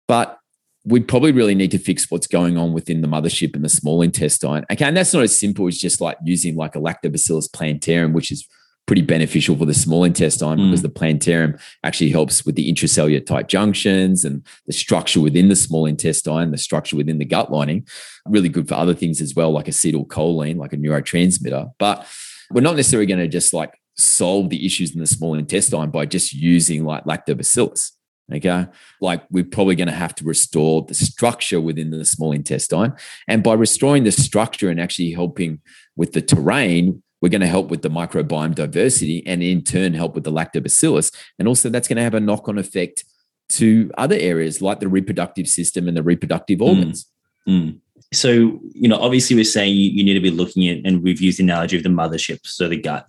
but 0.08 0.38
we 0.84 1.00
probably 1.00 1.32
really 1.32 1.54
need 1.54 1.70
to 1.70 1.78
fix 1.78 2.10
what's 2.10 2.26
going 2.26 2.56
on 2.56 2.72
within 2.72 3.02
the 3.02 3.08
mothership 3.08 3.54
and 3.54 3.64
the 3.64 3.68
small 3.68 4.02
intestine. 4.02 4.64
Okay, 4.70 4.84
and 4.84 4.96
that's 4.96 5.14
not 5.14 5.22
as 5.22 5.36
simple 5.36 5.68
as 5.68 5.78
just 5.78 6.00
like 6.00 6.16
using 6.24 6.56
like 6.56 6.74
a 6.74 6.80
lactobacillus 6.80 7.52
plantarum, 7.52 8.12
which 8.12 8.32
is 8.32 8.48
pretty 8.86 9.02
beneficial 9.02 9.56
for 9.56 9.64
the 9.64 9.74
small 9.74 10.02
intestine 10.02 10.58
mm. 10.58 10.66
because 10.66 10.82
the 10.82 10.88
plantarum 10.88 11.56
actually 11.84 12.10
helps 12.10 12.44
with 12.44 12.56
the 12.56 12.70
intracellular 12.70 13.24
tight 13.24 13.48
junctions 13.48 14.24
and 14.24 14.44
the 14.66 14.72
structure 14.72 15.20
within 15.20 15.48
the 15.48 15.56
small 15.56 15.86
intestine, 15.86 16.50
the 16.50 16.58
structure 16.58 16.96
within 16.96 17.18
the 17.18 17.24
gut 17.24 17.52
lining. 17.52 17.86
Really 18.26 18.48
good 18.48 18.68
for 18.68 18.74
other 18.74 18.94
things 18.94 19.20
as 19.20 19.34
well, 19.34 19.52
like 19.52 19.66
acetylcholine, 19.66 20.56
like 20.56 20.72
a 20.72 20.76
neurotransmitter. 20.76 21.70
But 21.78 22.06
we're 22.50 22.60
not 22.60 22.76
necessarily 22.76 23.06
going 23.06 23.20
to 23.20 23.28
just 23.28 23.54
like 23.54 23.72
solve 23.96 24.50
the 24.50 24.64
issues 24.64 24.94
in 24.94 25.00
the 25.00 25.06
small 25.06 25.34
intestine 25.34 25.90
by 25.90 26.06
just 26.06 26.32
using 26.32 26.84
like 26.84 27.04
lactobacillus. 27.04 27.92
Okay. 28.32 28.66
Like 29.00 29.24
we're 29.30 29.44
probably 29.44 29.74
going 29.74 29.88
to 29.88 29.94
have 29.94 30.14
to 30.16 30.24
restore 30.24 30.82
the 30.82 30.94
structure 30.94 31.60
within 31.60 31.90
the 31.90 32.04
small 32.04 32.32
intestine. 32.32 32.94
And 33.28 33.42
by 33.42 33.54
restoring 33.54 34.04
the 34.04 34.12
structure 34.12 34.70
and 34.70 34.80
actually 34.80 35.10
helping 35.10 35.60
with 35.96 36.12
the 36.12 36.22
terrain, 36.22 37.02
we're 37.20 37.28
going 37.28 37.42
to 37.42 37.46
help 37.46 37.68
with 37.68 37.82
the 37.82 37.90
microbiome 37.90 38.54
diversity 38.54 39.24
and 39.26 39.42
in 39.42 39.62
turn 39.62 39.94
help 39.94 40.14
with 40.14 40.24
the 40.24 40.32
lactobacillus. 40.32 41.14
And 41.38 41.46
also 41.46 41.68
that's 41.68 41.88
going 41.88 41.96
to 41.96 42.02
have 42.02 42.14
a 42.14 42.20
knock 42.20 42.48
on 42.48 42.58
effect 42.58 43.04
to 43.50 43.90
other 43.98 44.16
areas 44.16 44.62
like 44.62 44.80
the 44.80 44.88
reproductive 44.88 45.46
system 45.46 45.86
and 45.86 45.96
the 45.96 46.02
reproductive 46.02 46.60
mm. 46.60 46.68
organs. 46.68 47.06
Mm. 47.46 47.52
Mm. 47.66 47.78
So, 48.12 48.60
you 48.72 48.88
know, 48.88 48.98
obviously 48.98 49.36
we're 49.36 49.44
saying 49.44 49.74
you, 49.74 49.90
you 49.90 50.04
need 50.04 50.14
to 50.14 50.20
be 50.20 50.30
looking 50.30 50.68
at, 50.68 50.78
and 50.84 51.02
we've 51.02 51.20
used 51.20 51.38
the 51.38 51.44
analogy 51.44 51.76
of 51.76 51.82
the 51.82 51.88
mothership, 51.88 52.40
so 52.44 52.68
the 52.68 52.76
gut. 52.76 53.06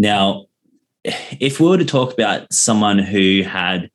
Now, 0.00 0.46
if 1.04 1.60
we 1.60 1.68
were 1.68 1.76
to 1.76 1.84
talk 1.84 2.14
about 2.14 2.50
someone 2.50 2.98
who 2.98 3.42
had, 3.42 3.90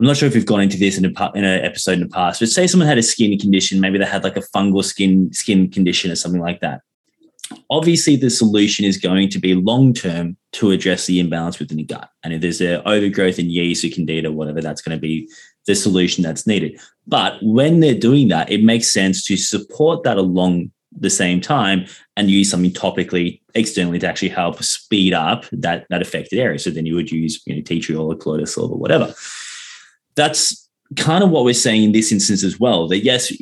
I'm 0.00 0.06
not 0.06 0.16
sure 0.16 0.26
if 0.26 0.34
we've 0.34 0.46
gone 0.46 0.62
into 0.62 0.78
this 0.78 0.96
in 0.96 1.04
a 1.04 1.32
in 1.34 1.44
an 1.44 1.62
episode 1.62 1.92
in 1.92 2.00
the 2.00 2.08
past, 2.08 2.40
but 2.40 2.48
say 2.48 2.66
someone 2.66 2.88
had 2.88 2.96
a 2.96 3.02
skin 3.02 3.38
condition, 3.38 3.80
maybe 3.82 3.98
they 3.98 4.06
had 4.06 4.24
like 4.24 4.38
a 4.38 4.48
fungal 4.56 4.82
skin 4.82 5.30
skin 5.30 5.70
condition 5.70 6.10
or 6.10 6.16
something 6.16 6.40
like 6.40 6.60
that. 6.60 6.80
Obviously, 7.68 8.16
the 8.16 8.30
solution 8.30 8.86
is 8.86 8.96
going 8.96 9.28
to 9.28 9.38
be 9.38 9.54
long 9.54 9.92
term 9.92 10.38
to 10.52 10.70
address 10.70 11.04
the 11.04 11.20
imbalance 11.20 11.58
within 11.58 11.76
the 11.76 11.84
gut. 11.84 12.08
And 12.24 12.32
if 12.32 12.40
there's 12.40 12.62
an 12.62 12.80
overgrowth 12.86 13.38
in 13.38 13.50
yeast 13.50 13.84
or 13.84 13.88
candida, 13.88 14.32
whatever, 14.32 14.62
that's 14.62 14.80
going 14.80 14.96
to 14.96 15.00
be 15.00 15.30
the 15.66 15.74
solution 15.74 16.24
that's 16.24 16.46
needed. 16.46 16.80
But 17.06 17.34
when 17.42 17.80
they're 17.80 17.94
doing 17.94 18.28
that, 18.28 18.50
it 18.50 18.64
makes 18.64 18.90
sense 18.90 19.22
to 19.26 19.36
support 19.36 20.04
that 20.04 20.16
along 20.16 20.70
the 20.96 21.10
same 21.10 21.40
time 21.40 21.86
and 22.16 22.30
use 22.30 22.50
something 22.50 22.70
topically 22.70 23.40
externally 23.54 23.98
to 23.98 24.08
actually 24.08 24.30
help 24.30 24.62
speed 24.62 25.12
up 25.12 25.44
that 25.52 25.86
that 25.90 26.02
affected 26.02 26.38
area. 26.38 26.58
So 26.58 26.70
then 26.70 26.86
you 26.86 26.94
would 26.94 27.10
use 27.10 27.42
you 27.46 27.54
know 27.54 27.62
tea 27.62 27.80
tree 27.80 27.96
oil 27.96 28.12
or 28.12 28.16
colloidal 28.16 28.46
silver, 28.46 28.74
whatever. 28.74 29.14
That's 30.16 30.68
kind 30.96 31.22
of 31.22 31.30
what 31.30 31.44
we're 31.44 31.54
saying 31.54 31.84
in 31.84 31.92
this 31.92 32.10
instance 32.10 32.42
as 32.42 32.58
well. 32.58 32.88
That 32.88 33.00
yes, 33.00 33.32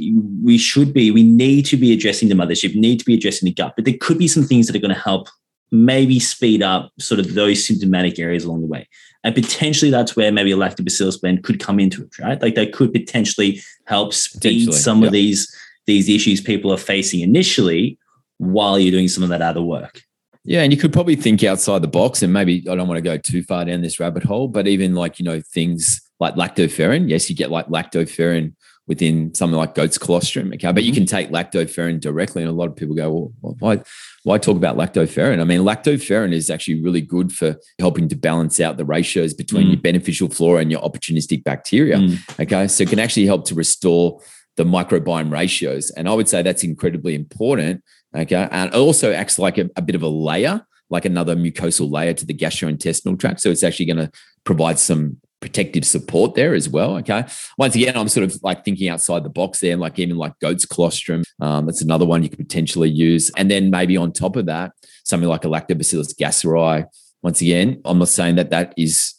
we 0.43 0.59
should 0.59 0.93
be, 0.93 1.11
we 1.11 1.23
need 1.23 1.65
to 1.67 1.76
be 1.76 1.93
addressing 1.93 2.29
the 2.29 2.35
mothership, 2.35 2.75
need 2.75 2.99
to 2.99 3.05
be 3.05 3.15
addressing 3.15 3.47
the 3.47 3.55
gut, 3.55 3.75
but 3.76 3.85
there 3.85 3.97
could 4.00 4.19
be 4.19 4.29
some 4.29 4.45
things 4.45 4.67
that 4.67 4.76
are 4.76 4.81
going 4.81 4.95
to 4.95 5.00
help 5.00 5.29
maybe 5.73 6.19
speed 6.21 6.62
up 6.62 6.93
sort 6.99 7.21
of 7.21 7.35
those 7.35 7.67
symptomatic 7.67 8.19
areas 8.19 8.45
along 8.45 8.61
the 8.61 8.67
way. 8.67 8.88
And 9.25 9.35
potentially 9.35 9.91
that's 9.91 10.15
where 10.15 10.31
maybe 10.31 10.53
a 10.53 10.57
lactobacillus 10.57 11.21
blend 11.21 11.43
could 11.43 11.59
come 11.59 11.81
into 11.81 12.05
it, 12.05 12.19
right? 12.21 12.41
Like 12.41 12.55
that 12.55 12.73
could 12.73 12.93
potentially 12.93 13.61
help 13.87 14.15
speed 14.15 14.73
some 14.73 15.00
yeah. 15.00 15.07
of 15.07 15.12
these 15.12 15.53
these 15.87 16.09
issues 16.09 16.40
people 16.40 16.73
are 16.73 16.78
facing 16.78 17.21
initially 17.21 17.99
while 18.38 18.78
you're 18.78 18.90
doing 18.90 19.09
some 19.09 19.23
of 19.23 19.28
that 19.31 19.43
other 19.43 19.62
work. 19.62 20.02
Yeah, 20.45 20.62
and 20.62 20.73
you 20.73 20.78
could 20.78 20.93
probably 20.93 21.16
think 21.16 21.43
outside 21.43 21.83
the 21.83 21.88
box, 21.88 22.23
and 22.23 22.33
maybe 22.33 22.64
I 22.71 22.76
don't 22.76 22.87
want 22.87 22.99
to 22.99 23.02
go 23.02 23.19
too 23.19 23.43
far 23.43 23.64
down 23.64 23.83
this 23.83 23.99
rabbit 23.99 24.23
hole, 24.23 24.47
but 24.47 24.69
even 24.69 24.95
like 24.95 25.19
you 25.19 25.25
know 25.25 25.40
things 25.40 26.00
like 26.21 26.35
lactoferrin. 26.35 27.09
Yes, 27.11 27.28
you 27.28 27.35
get 27.35 27.50
like 27.50 27.66
lactoferrin 27.66 28.55
within 28.87 29.35
something 29.35 29.57
like 29.57 29.75
goat's 29.75 29.99
colostrum. 29.99 30.52
Okay, 30.52 30.71
but 30.71 30.85
you 30.85 30.93
mm-hmm. 30.93 30.99
can 30.99 31.07
take 31.07 31.31
lactoferrin 31.31 32.00
directly, 32.00 32.43
and 32.43 32.50
a 32.50 32.55
lot 32.55 32.69
of 32.69 32.76
people 32.76 32.95
go, 32.95 33.33
"Well, 33.40 33.57
why, 33.59 33.83
why 34.23 34.38
talk 34.38 34.57
about 34.57 34.76
lactoferrin?" 34.76 35.40
I 35.40 35.45
mean, 35.45 35.62
lactoferrin 35.62 36.33
is 36.33 36.49
actually 36.49 36.81
really 36.81 37.00
good 37.00 37.33
for 37.33 37.57
helping 37.81 38.09
to 38.09 38.16
balance 38.16 38.61
out 38.61 38.76
the 38.76 38.85
ratios 38.85 39.35
between 39.35 39.66
mm. 39.66 39.71
your 39.73 39.81
beneficial 39.81 40.28
flora 40.28 40.61
and 40.61 40.71
your 40.71 40.81
opportunistic 40.81 41.43
bacteria. 41.43 41.97
Mm. 41.97 42.40
Okay, 42.40 42.69
so 42.69 42.85
it 42.85 42.88
can 42.88 43.00
actually 43.00 43.26
help 43.26 43.47
to 43.47 43.55
restore 43.57 44.21
the 44.56 44.64
microbiome 44.64 45.30
ratios. 45.30 45.90
And 45.90 46.08
I 46.08 46.14
would 46.14 46.28
say 46.28 46.42
that's 46.42 46.64
incredibly 46.64 47.14
important. 47.14 47.82
Okay. 48.14 48.48
And 48.50 48.72
it 48.72 48.76
also 48.76 49.12
acts 49.12 49.38
like 49.38 49.58
a, 49.58 49.68
a 49.76 49.82
bit 49.82 49.94
of 49.94 50.02
a 50.02 50.08
layer, 50.08 50.66
like 50.88 51.04
another 51.04 51.36
mucosal 51.36 51.90
layer 51.90 52.14
to 52.14 52.26
the 52.26 52.34
gastrointestinal 52.34 53.18
tract. 53.18 53.40
So 53.40 53.50
it's 53.50 53.62
actually 53.62 53.86
going 53.86 53.98
to 53.98 54.10
provide 54.44 54.78
some 54.78 55.20
protective 55.40 55.84
support 55.84 56.34
there 56.34 56.54
as 56.54 56.68
well. 56.68 56.96
Okay. 56.96 57.25
Once 57.58 57.75
again, 57.75 57.96
I'm 57.96 58.08
sort 58.08 58.25
of 58.25 58.42
like 58.42 58.64
thinking 58.64 58.88
outside 58.88 59.22
the 59.22 59.28
box 59.28 59.60
there, 59.60 59.76
like 59.76 59.98
even 59.98 60.16
like 60.16 60.38
goat's 60.40 60.64
colostrum. 60.64 61.25
Um, 61.40 61.66
that's 61.66 61.82
another 61.82 62.06
one 62.06 62.22
you 62.22 62.30
could 62.30 62.38
potentially 62.38 62.88
use. 62.88 63.30
And 63.36 63.50
then 63.50 63.70
maybe 63.70 63.96
on 63.96 64.12
top 64.12 64.36
of 64.36 64.46
that, 64.46 64.72
something 65.04 65.28
like 65.28 65.44
a 65.44 65.48
lactobacillus 65.48 66.16
gasseri. 66.18 66.86
Once 67.22 67.40
again, 67.40 67.80
I'm 67.84 67.98
not 67.98 68.08
saying 68.08 68.36
that 68.36 68.50
that 68.50 68.72
is 68.76 69.14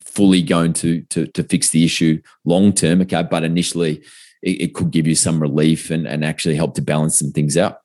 fully 0.00 0.42
going 0.42 0.72
to 0.72 1.02
to, 1.02 1.26
to 1.26 1.42
fix 1.42 1.70
the 1.70 1.84
issue 1.84 2.20
long 2.44 2.72
term. 2.72 3.00
Okay. 3.02 3.24
But 3.28 3.42
initially, 3.42 4.04
it, 4.42 4.60
it 4.60 4.74
could 4.74 4.90
give 4.90 5.06
you 5.06 5.14
some 5.14 5.40
relief 5.40 5.90
and, 5.90 6.06
and 6.06 6.24
actually 6.24 6.56
help 6.56 6.74
to 6.74 6.82
balance 6.82 7.18
some 7.18 7.32
things 7.32 7.56
out. 7.56 7.80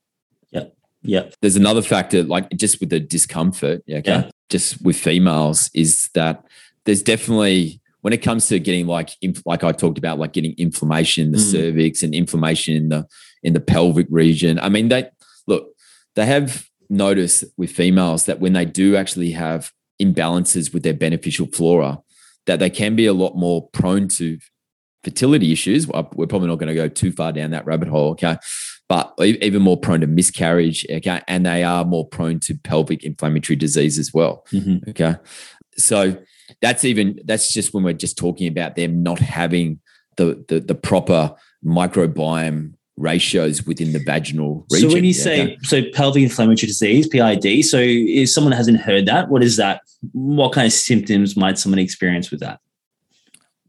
Yeah. 0.51 0.65
Yeah. 1.01 1.29
There's 1.41 1.55
another 1.55 1.81
factor, 1.81 2.23
like 2.23 2.49
just 2.51 2.79
with 2.79 2.89
the 2.89 2.99
discomfort, 2.99 3.83
okay, 3.89 4.03
yeah. 4.05 4.29
just 4.49 4.81
with 4.81 4.95
females, 4.95 5.69
is 5.73 6.09
that 6.13 6.43
there's 6.85 7.01
definitely 7.01 7.81
when 8.01 8.13
it 8.13 8.21
comes 8.21 8.47
to 8.49 8.59
getting 8.59 8.85
like 8.85 9.11
like 9.45 9.63
I 9.63 9.71
talked 9.71 9.97
about, 9.97 10.19
like 10.19 10.33
getting 10.33 10.53
inflammation 10.57 11.25
in 11.25 11.31
the 11.31 11.37
mm. 11.37 11.51
cervix 11.51 12.03
and 12.03 12.13
inflammation 12.13 12.75
in 12.75 12.89
the 12.89 13.07
in 13.43 13.53
the 13.53 13.61
pelvic 13.61 14.07
region. 14.09 14.59
I 14.59 14.69
mean, 14.69 14.89
they 14.89 15.09
look, 15.47 15.73
they 16.15 16.25
have 16.25 16.67
noticed 16.89 17.45
with 17.57 17.71
females 17.71 18.25
that 18.25 18.39
when 18.39 18.53
they 18.53 18.65
do 18.65 18.95
actually 18.95 19.31
have 19.31 19.71
imbalances 20.01 20.73
with 20.73 20.83
their 20.83 20.93
beneficial 20.93 21.47
flora, 21.47 21.99
that 22.45 22.59
they 22.59 22.69
can 22.69 22.95
be 22.95 23.05
a 23.05 23.13
lot 23.13 23.35
more 23.35 23.69
prone 23.69 24.07
to 24.09 24.37
fertility 25.03 25.51
issues. 25.51 25.87
We're 25.87 26.27
probably 26.27 26.47
not 26.47 26.59
going 26.59 26.69
to 26.69 26.75
go 26.75 26.87
too 26.87 27.11
far 27.11 27.31
down 27.31 27.51
that 27.51 27.65
rabbit 27.65 27.87
hole, 27.87 28.11
okay? 28.11 28.37
But 28.89 29.13
even 29.19 29.61
more 29.61 29.77
prone 29.77 30.01
to 30.01 30.07
miscarriage, 30.07 30.85
okay? 30.89 31.21
And 31.27 31.45
they 31.45 31.63
are 31.63 31.85
more 31.85 32.07
prone 32.07 32.39
to 32.41 32.55
pelvic 32.55 33.03
inflammatory 33.03 33.55
disease 33.55 33.97
as 33.97 34.13
well, 34.13 34.45
mm-hmm. 34.51 34.89
okay? 34.89 35.15
So 35.77 36.17
that's 36.61 36.85
even 36.85 37.19
that's 37.25 37.53
just 37.53 37.73
when 37.73 37.83
we're 37.83 37.93
just 37.93 38.17
talking 38.17 38.47
about 38.47 38.75
them 38.75 39.01
not 39.01 39.19
having 39.19 39.79
the 40.17 40.43
the, 40.47 40.59
the 40.59 40.75
proper 40.75 41.33
microbiome 41.65 42.73
ratios 42.97 43.65
within 43.65 43.91
the 43.93 43.99
vaginal 43.99 44.65
region. 44.71 44.89
So 44.89 44.95
when 44.95 45.03
you 45.03 45.13
say 45.13 45.43
okay? 45.43 45.57
so 45.63 45.81
pelvic 45.93 46.23
inflammatory 46.23 46.67
disease, 46.67 47.07
PID, 47.07 47.65
so 47.65 47.79
if 47.81 48.29
someone 48.29 48.53
hasn't 48.53 48.81
heard 48.81 49.07
that, 49.07 49.29
what 49.29 49.43
is 49.43 49.57
that? 49.57 49.81
What 50.11 50.53
kind 50.53 50.67
of 50.67 50.73
symptoms 50.73 51.35
might 51.35 51.57
someone 51.57 51.79
experience 51.79 52.29
with 52.29 52.41
that? 52.41 52.59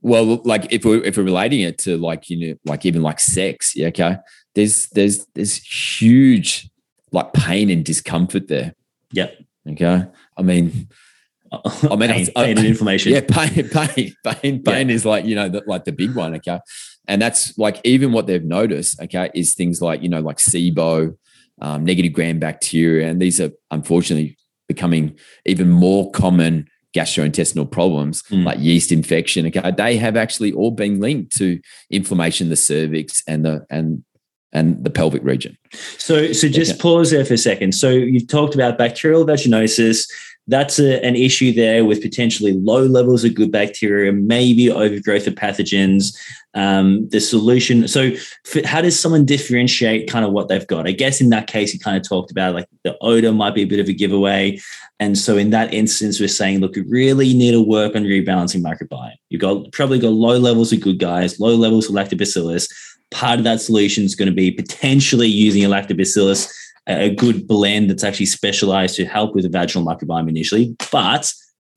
Well, 0.04 0.42
like 0.44 0.70
if 0.70 0.84
we're 0.84 1.02
if 1.02 1.16
we're 1.16 1.22
relating 1.22 1.62
it 1.62 1.78
to 1.78 1.96
like 1.96 2.28
you 2.28 2.36
know 2.36 2.54
like 2.66 2.84
even 2.84 3.00
like 3.00 3.18
sex, 3.18 3.74
yeah, 3.74 3.88
okay. 3.88 4.18
There's 4.54 4.88
there's 4.90 5.26
there's 5.34 5.56
huge 5.56 6.70
like 7.10 7.32
pain 7.32 7.70
and 7.70 7.82
discomfort 7.82 8.48
there. 8.48 8.74
Yep. 9.12 9.34
Okay. 9.70 10.04
I 10.36 10.42
mean, 10.42 10.88
I 11.90 11.96
mean, 11.96 12.10
pain, 12.10 12.26
pain 12.36 12.58
and 12.58 12.66
inflammation. 12.66 13.12
Yeah, 13.14 13.22
pain, 13.26 13.66
pain, 13.70 14.14
pain, 14.22 14.62
pain 14.62 14.88
yeah. 14.90 14.94
is 14.94 15.06
like 15.06 15.24
you 15.24 15.36
know, 15.36 15.48
the, 15.48 15.62
like 15.66 15.84
the 15.84 15.92
big 15.92 16.14
one. 16.14 16.34
Okay, 16.34 16.60
and 17.08 17.22
that's 17.22 17.56
like 17.56 17.80
even 17.84 18.12
what 18.12 18.26
they've 18.26 18.44
noticed. 18.44 19.00
Okay, 19.00 19.30
is 19.34 19.54
things 19.54 19.80
like 19.80 20.02
you 20.02 20.10
know, 20.10 20.20
like 20.20 20.36
SIBO, 20.36 21.16
um, 21.62 21.82
negative 21.82 22.12
gram 22.12 22.38
bacteria, 22.38 23.08
and 23.08 23.22
these 23.22 23.40
are 23.40 23.52
unfortunately 23.70 24.36
becoming 24.68 25.16
even 25.46 25.70
more 25.70 26.10
common 26.10 26.68
gastrointestinal 26.94 27.70
problems 27.70 28.22
mm. 28.24 28.44
like 28.44 28.58
yeast 28.58 28.92
infection. 28.92 29.46
Okay, 29.46 29.70
they 29.72 29.96
have 29.96 30.16
actually 30.16 30.52
all 30.52 30.70
been 30.70 31.00
linked 31.00 31.36
to 31.38 31.60
inflammation, 31.90 32.48
the 32.48 32.56
cervix, 32.56 33.22
and 33.26 33.44
the 33.44 33.66
and 33.70 34.04
and 34.52 34.84
the 34.84 34.90
pelvic 34.90 35.22
region. 35.24 35.58
So, 35.98 36.32
so 36.32 36.48
just 36.48 36.72
okay. 36.72 36.80
pause 36.80 37.10
there 37.10 37.24
for 37.24 37.34
a 37.34 37.38
second. 37.38 37.74
So, 37.74 37.90
you've 37.90 38.28
talked 38.28 38.54
about 38.54 38.78
bacterial 38.78 39.26
vaginosis. 39.26 40.08
That's 40.46 40.78
a, 40.78 41.04
an 41.04 41.16
issue 41.16 41.52
there 41.52 41.84
with 41.84 42.02
potentially 42.02 42.52
low 42.52 42.84
levels 42.84 43.24
of 43.24 43.34
good 43.34 43.50
bacteria, 43.50 44.12
maybe 44.12 44.70
overgrowth 44.70 45.26
of 45.26 45.34
pathogens. 45.34 46.16
Um, 46.56 47.08
the 47.08 47.20
solution. 47.20 47.88
So, 47.88 48.12
for, 48.44 48.64
how 48.64 48.80
does 48.80 48.98
someone 48.98 49.24
differentiate 49.24 50.08
kind 50.08 50.24
of 50.24 50.30
what 50.30 50.46
they've 50.46 50.66
got? 50.66 50.86
I 50.86 50.92
guess 50.92 51.20
in 51.20 51.30
that 51.30 51.48
case, 51.48 51.74
you 51.74 51.80
kind 51.80 51.96
of 51.96 52.08
talked 52.08 52.30
about 52.30 52.54
like 52.54 52.66
the 52.84 52.96
odor 53.00 53.32
might 53.32 53.56
be 53.56 53.62
a 53.62 53.66
bit 53.66 53.80
of 53.80 53.88
a 53.88 53.92
giveaway. 53.92 54.60
And 55.00 55.18
so, 55.18 55.36
in 55.36 55.50
that 55.50 55.74
instance, 55.74 56.20
we're 56.20 56.28
saying, 56.28 56.60
look, 56.60 56.76
you 56.76 56.84
really 56.88 57.34
need 57.34 57.52
to 57.52 57.60
work 57.60 57.96
on 57.96 58.04
rebalancing 58.04 58.62
microbiome. 58.62 59.16
You've 59.30 59.40
got 59.40 59.72
probably 59.72 59.98
got 59.98 60.12
low 60.12 60.38
levels 60.38 60.72
of 60.72 60.80
good 60.80 61.00
guys, 61.00 61.40
low 61.40 61.56
levels 61.56 61.88
of 61.88 61.96
lactobacillus 61.96 62.68
part 63.14 63.38
of 63.38 63.44
that 63.44 63.60
solution 63.60 64.04
is 64.04 64.14
going 64.14 64.28
to 64.28 64.34
be 64.34 64.50
potentially 64.50 65.28
using 65.28 65.64
a 65.64 65.68
lactobacillus, 65.68 66.52
a 66.86 67.14
good 67.14 67.46
blend 67.46 67.88
that's 67.88 68.04
actually 68.04 68.26
specialized 68.26 68.96
to 68.96 69.06
help 69.06 69.34
with 69.34 69.44
the 69.44 69.48
vaginal 69.48 69.86
microbiome 69.86 70.28
initially, 70.28 70.76
but 70.92 71.32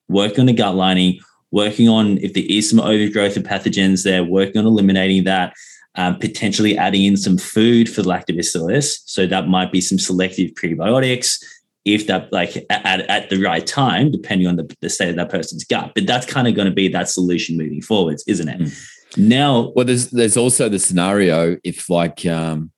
work 0.09 0.37
on 0.39 0.47
the 0.47 0.53
gut 0.53 0.75
lining, 0.75 1.19
working 1.51 1.89
on 1.89 2.17
if 2.19 2.33
there 2.33 2.43
is 2.47 2.69
some 2.69 2.79
overgrowth 2.79 3.37
of 3.37 3.43
pathogens 3.43 4.03
there, 4.03 4.23
working 4.23 4.57
on 4.57 4.65
eliminating 4.65 5.23
that, 5.25 5.53
um, 5.95 6.17
potentially 6.19 6.77
adding 6.77 7.05
in 7.05 7.17
some 7.17 7.37
food 7.37 7.89
for 7.89 8.01
the 8.01 8.09
lactobacillus. 8.09 8.99
So 9.05 9.25
that 9.27 9.47
might 9.47 9.71
be 9.71 9.81
some 9.81 9.97
selective 9.97 10.51
prebiotics 10.51 11.43
if 11.85 12.07
that 12.07 12.31
like 12.33 12.65
at, 12.69 13.01
at 13.09 13.29
the 13.29 13.41
right 13.41 13.65
time, 13.65 14.11
depending 14.11 14.47
on 14.47 14.57
the, 14.57 14.75
the 14.81 14.89
state 14.89 15.09
of 15.09 15.15
that 15.15 15.29
person's 15.29 15.63
gut. 15.63 15.93
But 15.95 16.05
that's 16.05 16.25
kind 16.25 16.47
of 16.47 16.53
going 16.53 16.67
to 16.67 16.73
be 16.73 16.89
that 16.89 17.09
solution 17.09 17.57
moving 17.57 17.81
forwards, 17.81 18.23
isn't 18.27 18.49
it? 18.49 18.59
Mm. 18.59 18.89
Now, 19.17 19.71
well, 19.75 19.85
there's 19.85 20.11
there's 20.11 20.37
also 20.37 20.69
the 20.69 20.79
scenario 20.79 21.57
if 21.63 21.89
like 21.89 22.25
um, 22.25 22.71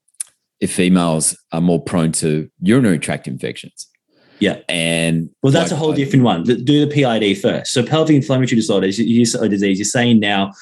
if 0.59 0.73
females 0.73 1.37
are 1.51 1.61
more 1.61 1.81
prone 1.81 2.11
to 2.13 2.49
urinary 2.61 2.99
tract 2.99 3.27
infections. 3.27 3.88
Yeah, 4.39 4.59
and 4.69 5.29
well, 5.43 5.51
that's 5.51 5.71
like, 5.71 5.77
a 5.77 5.79
whole 5.79 5.93
different 5.93 6.23
one. 6.23 6.43
Do 6.43 6.85
the 6.85 6.87
PID 6.87 7.41
first. 7.41 7.73
So 7.73 7.83
pelvic 7.83 8.15
inflammatory 8.15 8.55
disorders, 8.55 8.99
a 8.99 9.49
disease. 9.49 9.79
You're 9.79 9.85
saying 9.85 10.19
now 10.19 10.53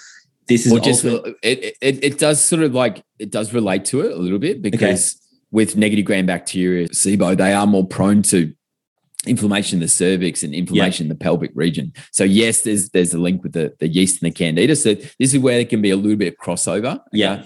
this 0.48 0.66
is 0.66 0.74
just 0.82 1.04
it, 1.06 1.76
it, 1.82 2.04
it 2.04 2.18
does 2.18 2.44
sort 2.44 2.64
of 2.64 2.74
like 2.74 3.04
it 3.20 3.32
does 3.32 3.54
relate 3.54 3.86
to 3.86 4.02
it 4.02 4.12
a 4.12 4.16
little 4.16 4.40
bit 4.40 4.62
because 4.62 5.16
okay. 5.16 5.38
with 5.52 5.76
negative 5.76 6.06
gram 6.06 6.26
bacteria, 6.26 6.88
SIBO, 6.88 7.38
they 7.38 7.54
are 7.54 7.68
more 7.68 7.86
prone 7.86 8.22
to 8.24 8.54
inflammation 9.26 9.78
in 9.78 9.82
the 9.82 9.88
cervix 9.88 10.44
and 10.44 10.54
inflammation 10.54 11.06
in 11.06 11.10
the 11.10 11.16
pelvic 11.16 11.52
region. 11.54 11.92
So 12.12 12.24
yes, 12.24 12.62
there's 12.62 12.90
there's 12.90 13.14
a 13.14 13.18
link 13.18 13.44
with 13.44 13.54
the, 13.54 13.76
the 13.80 13.88
yeast 13.88 14.24
and 14.24 14.32
the 14.32 14.34
candida. 14.34 14.76
So 14.76 14.94
this 14.94 15.34
is 15.34 15.40
where 15.40 15.56
there 15.56 15.66
can 15.66 15.82
be 15.82 15.92
a 15.92 15.98
little 15.98 16.18
bit 16.18 16.34
of 16.34 16.40
crossover. 16.40 16.94
Okay? 16.94 17.04
Yeah. 17.12 17.46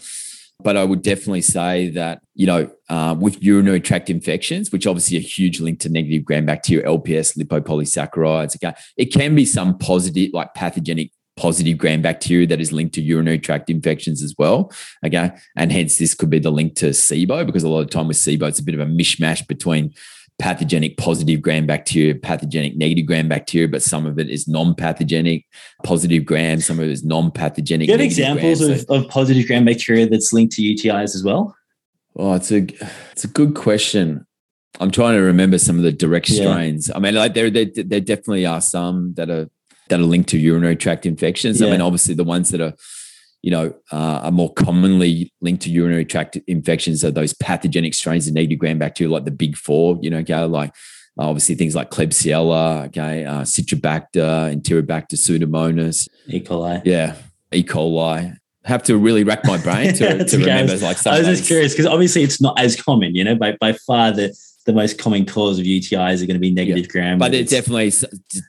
But 0.64 0.78
I 0.78 0.84
would 0.84 1.02
definitely 1.02 1.42
say 1.42 1.90
that, 1.90 2.22
you 2.36 2.48
know, 2.48 2.72
uh, 2.90 3.16
with 3.20 3.42
urinary 3.44 3.82
tract 3.82 4.10
infections, 4.10 4.72
which 4.72 4.88
obviously 4.88 5.18
a 5.18 5.22
huge 5.22 5.60
link 5.60 5.80
to 5.82 5.90
negative 5.90 6.24
gram 6.26 6.46
bacteria, 6.46 6.86
LPS, 6.86 7.38
lipopolysaccharides, 7.38 8.56
okay, 8.56 8.76
it 8.98 9.14
can 9.14 9.36
be 9.36 9.46
some 9.46 9.78
positive, 9.78 10.32
like 10.34 10.54
pathogenic 10.54 11.12
positive 11.38 11.78
gram 11.78 12.02
bacteria 12.02 12.46
that 12.46 12.62
is 12.62 12.72
linked 12.72 12.94
to 12.94 13.02
urinary 13.02 13.40
tract 13.40 13.70
infections 13.70 14.22
as 14.22 14.36
well. 14.38 14.72
Okay. 15.06 15.32
And 15.56 15.72
hence 15.72 15.98
this 15.98 16.14
could 16.14 16.30
be 16.30 16.40
the 16.40 16.52
link 16.52 16.76
to 16.76 16.90
SIBO 16.90 17.46
because 17.46 17.64
a 17.64 17.70
lot 17.70 17.82
of 17.82 17.90
time 17.90 18.08
with 18.08 18.18
SIBO, 18.18 18.48
it's 18.48 18.60
a 18.60 18.64
bit 18.64 18.76
of 18.76 18.82
a 18.82 18.86
mishmash 18.86 19.48
between 19.48 19.94
pathogenic 20.42 20.98
positive 20.98 21.40
gram 21.40 21.68
bacteria, 21.68 22.16
pathogenic 22.16 22.76
negative 22.76 23.06
gram 23.06 23.30
bacteria, 23.30 23.68
but 23.68 23.84
some 23.84 24.08
of 24.08 24.18
it 24.18 24.28
is 24.28 24.48
non-pathogenic 24.48 25.46
positive 25.84 26.26
gram, 26.26 26.60
some 26.60 26.80
of 26.80 26.86
it 26.86 26.92
is 26.92 27.04
non-pathogenic. 27.06 27.86
Do 27.86 27.92
you 27.92 27.98
have 28.00 28.04
examples 28.04 28.60
gram, 28.60 28.72
of, 28.72 28.82
so, 28.82 28.96
of 28.96 29.08
positive 29.08 29.46
gram 29.46 29.66
bacteria 29.66 30.10
that's 30.10 30.34
linked 30.34 30.56
to 30.56 30.64
UTIs 30.64 31.14
as 31.16 31.24
well? 31.24 31.56
Oh, 32.16 32.34
it's 32.34 32.52
a 32.52 32.68
it's 33.12 33.24
a 33.24 33.28
good 33.28 33.54
question. 33.54 34.26
I'm 34.80 34.90
trying 34.90 35.16
to 35.16 35.22
remember 35.22 35.60
some 35.60 35.78
of 35.78 35.84
the 35.84 35.92
direct 35.92 36.26
strains. 36.26 36.88
Yeah. 36.88 36.98
I 36.98 37.00
mean, 37.00 37.14
like 37.14 37.36
there, 37.36 37.52
there 37.52 37.68
there 37.76 38.02
definitely 38.02 38.48
are 38.48 38.62
some 38.62 39.14
that 39.14 39.30
are 39.30 39.48
that 39.90 40.00
are 40.00 40.04
linked 40.04 40.30
to 40.30 40.40
urinary 40.40 40.76
tract 40.76 41.06
infections. 41.06 41.62
Yeah. 41.62 41.68
I 41.68 41.72
mean, 41.72 41.82
obviously 41.82 42.16
the 42.16 42.24
ones 42.24 42.50
that 42.50 42.62
are 42.62 42.74
you 43.42 43.52
know, 43.52 43.74
uh, 43.92 44.22
are 44.24 44.32
more 44.32 44.54
commonly 44.54 45.34
linked 45.42 45.64
to 45.64 45.70
urinary 45.70 46.06
tract 46.06 46.38
infections 46.48 47.04
are 47.04 47.12
those 47.12 47.34
pathogenic 47.34 47.94
strains 47.94 48.28
of 48.28 48.34
negative 48.34 48.60
gram 48.60 48.78
bacteria, 48.78 49.12
like 49.12 49.26
the 49.26 49.32
big 49.32 49.58
four, 49.58 49.98
you 50.02 50.10
know, 50.10 50.20
okay, 50.20 50.44
like 50.44 50.70
uh, 51.20 51.28
obviously 51.28 51.56
things 51.56 51.76
like 51.76 51.90
Klebsiella, 51.90 52.88
okay, 52.88 53.26
uh, 53.26 53.42
Citrobacter, 53.42 54.56
Enterobacter, 54.56 55.14
Pseudomonas. 55.14 56.08
E. 56.28 56.40
coli. 56.42 56.82
Yeah, 56.86 57.16
E. 57.52 57.64
coli. 57.64 58.36
Have 58.64 58.84
to 58.84 58.98
really 58.98 59.24
rack 59.24 59.44
my 59.44 59.58
brain 59.58 59.94
to, 59.96 60.24
to 60.26 60.38
remember 60.38 60.78
like 60.78 60.98
some 60.98 61.16
I 61.16 61.20
was 61.20 61.28
just 61.28 61.46
curious 61.46 61.74
because 61.74 61.88
obviously 61.88 62.22
it's 62.22 62.40
not 62.40 62.60
as 62.60 62.80
common, 62.80 63.16
you 63.16 63.24
know, 63.24 63.36
by, 63.36 63.58
by 63.60 63.74
far 63.74 64.12
the 64.12 64.36
the 64.72 64.80
most 64.80 64.98
common 64.98 65.26
cause 65.26 65.60
of 65.60 65.66
UTIs 65.66 66.22
are 66.22 66.26
going 66.26 66.36
to 66.36 66.40
be 66.40 66.52
negative 66.52 66.86
yeah. 66.86 66.92
gram. 66.92 67.20
But 67.20 67.34
it's 67.34 67.52
definitely 67.52 67.92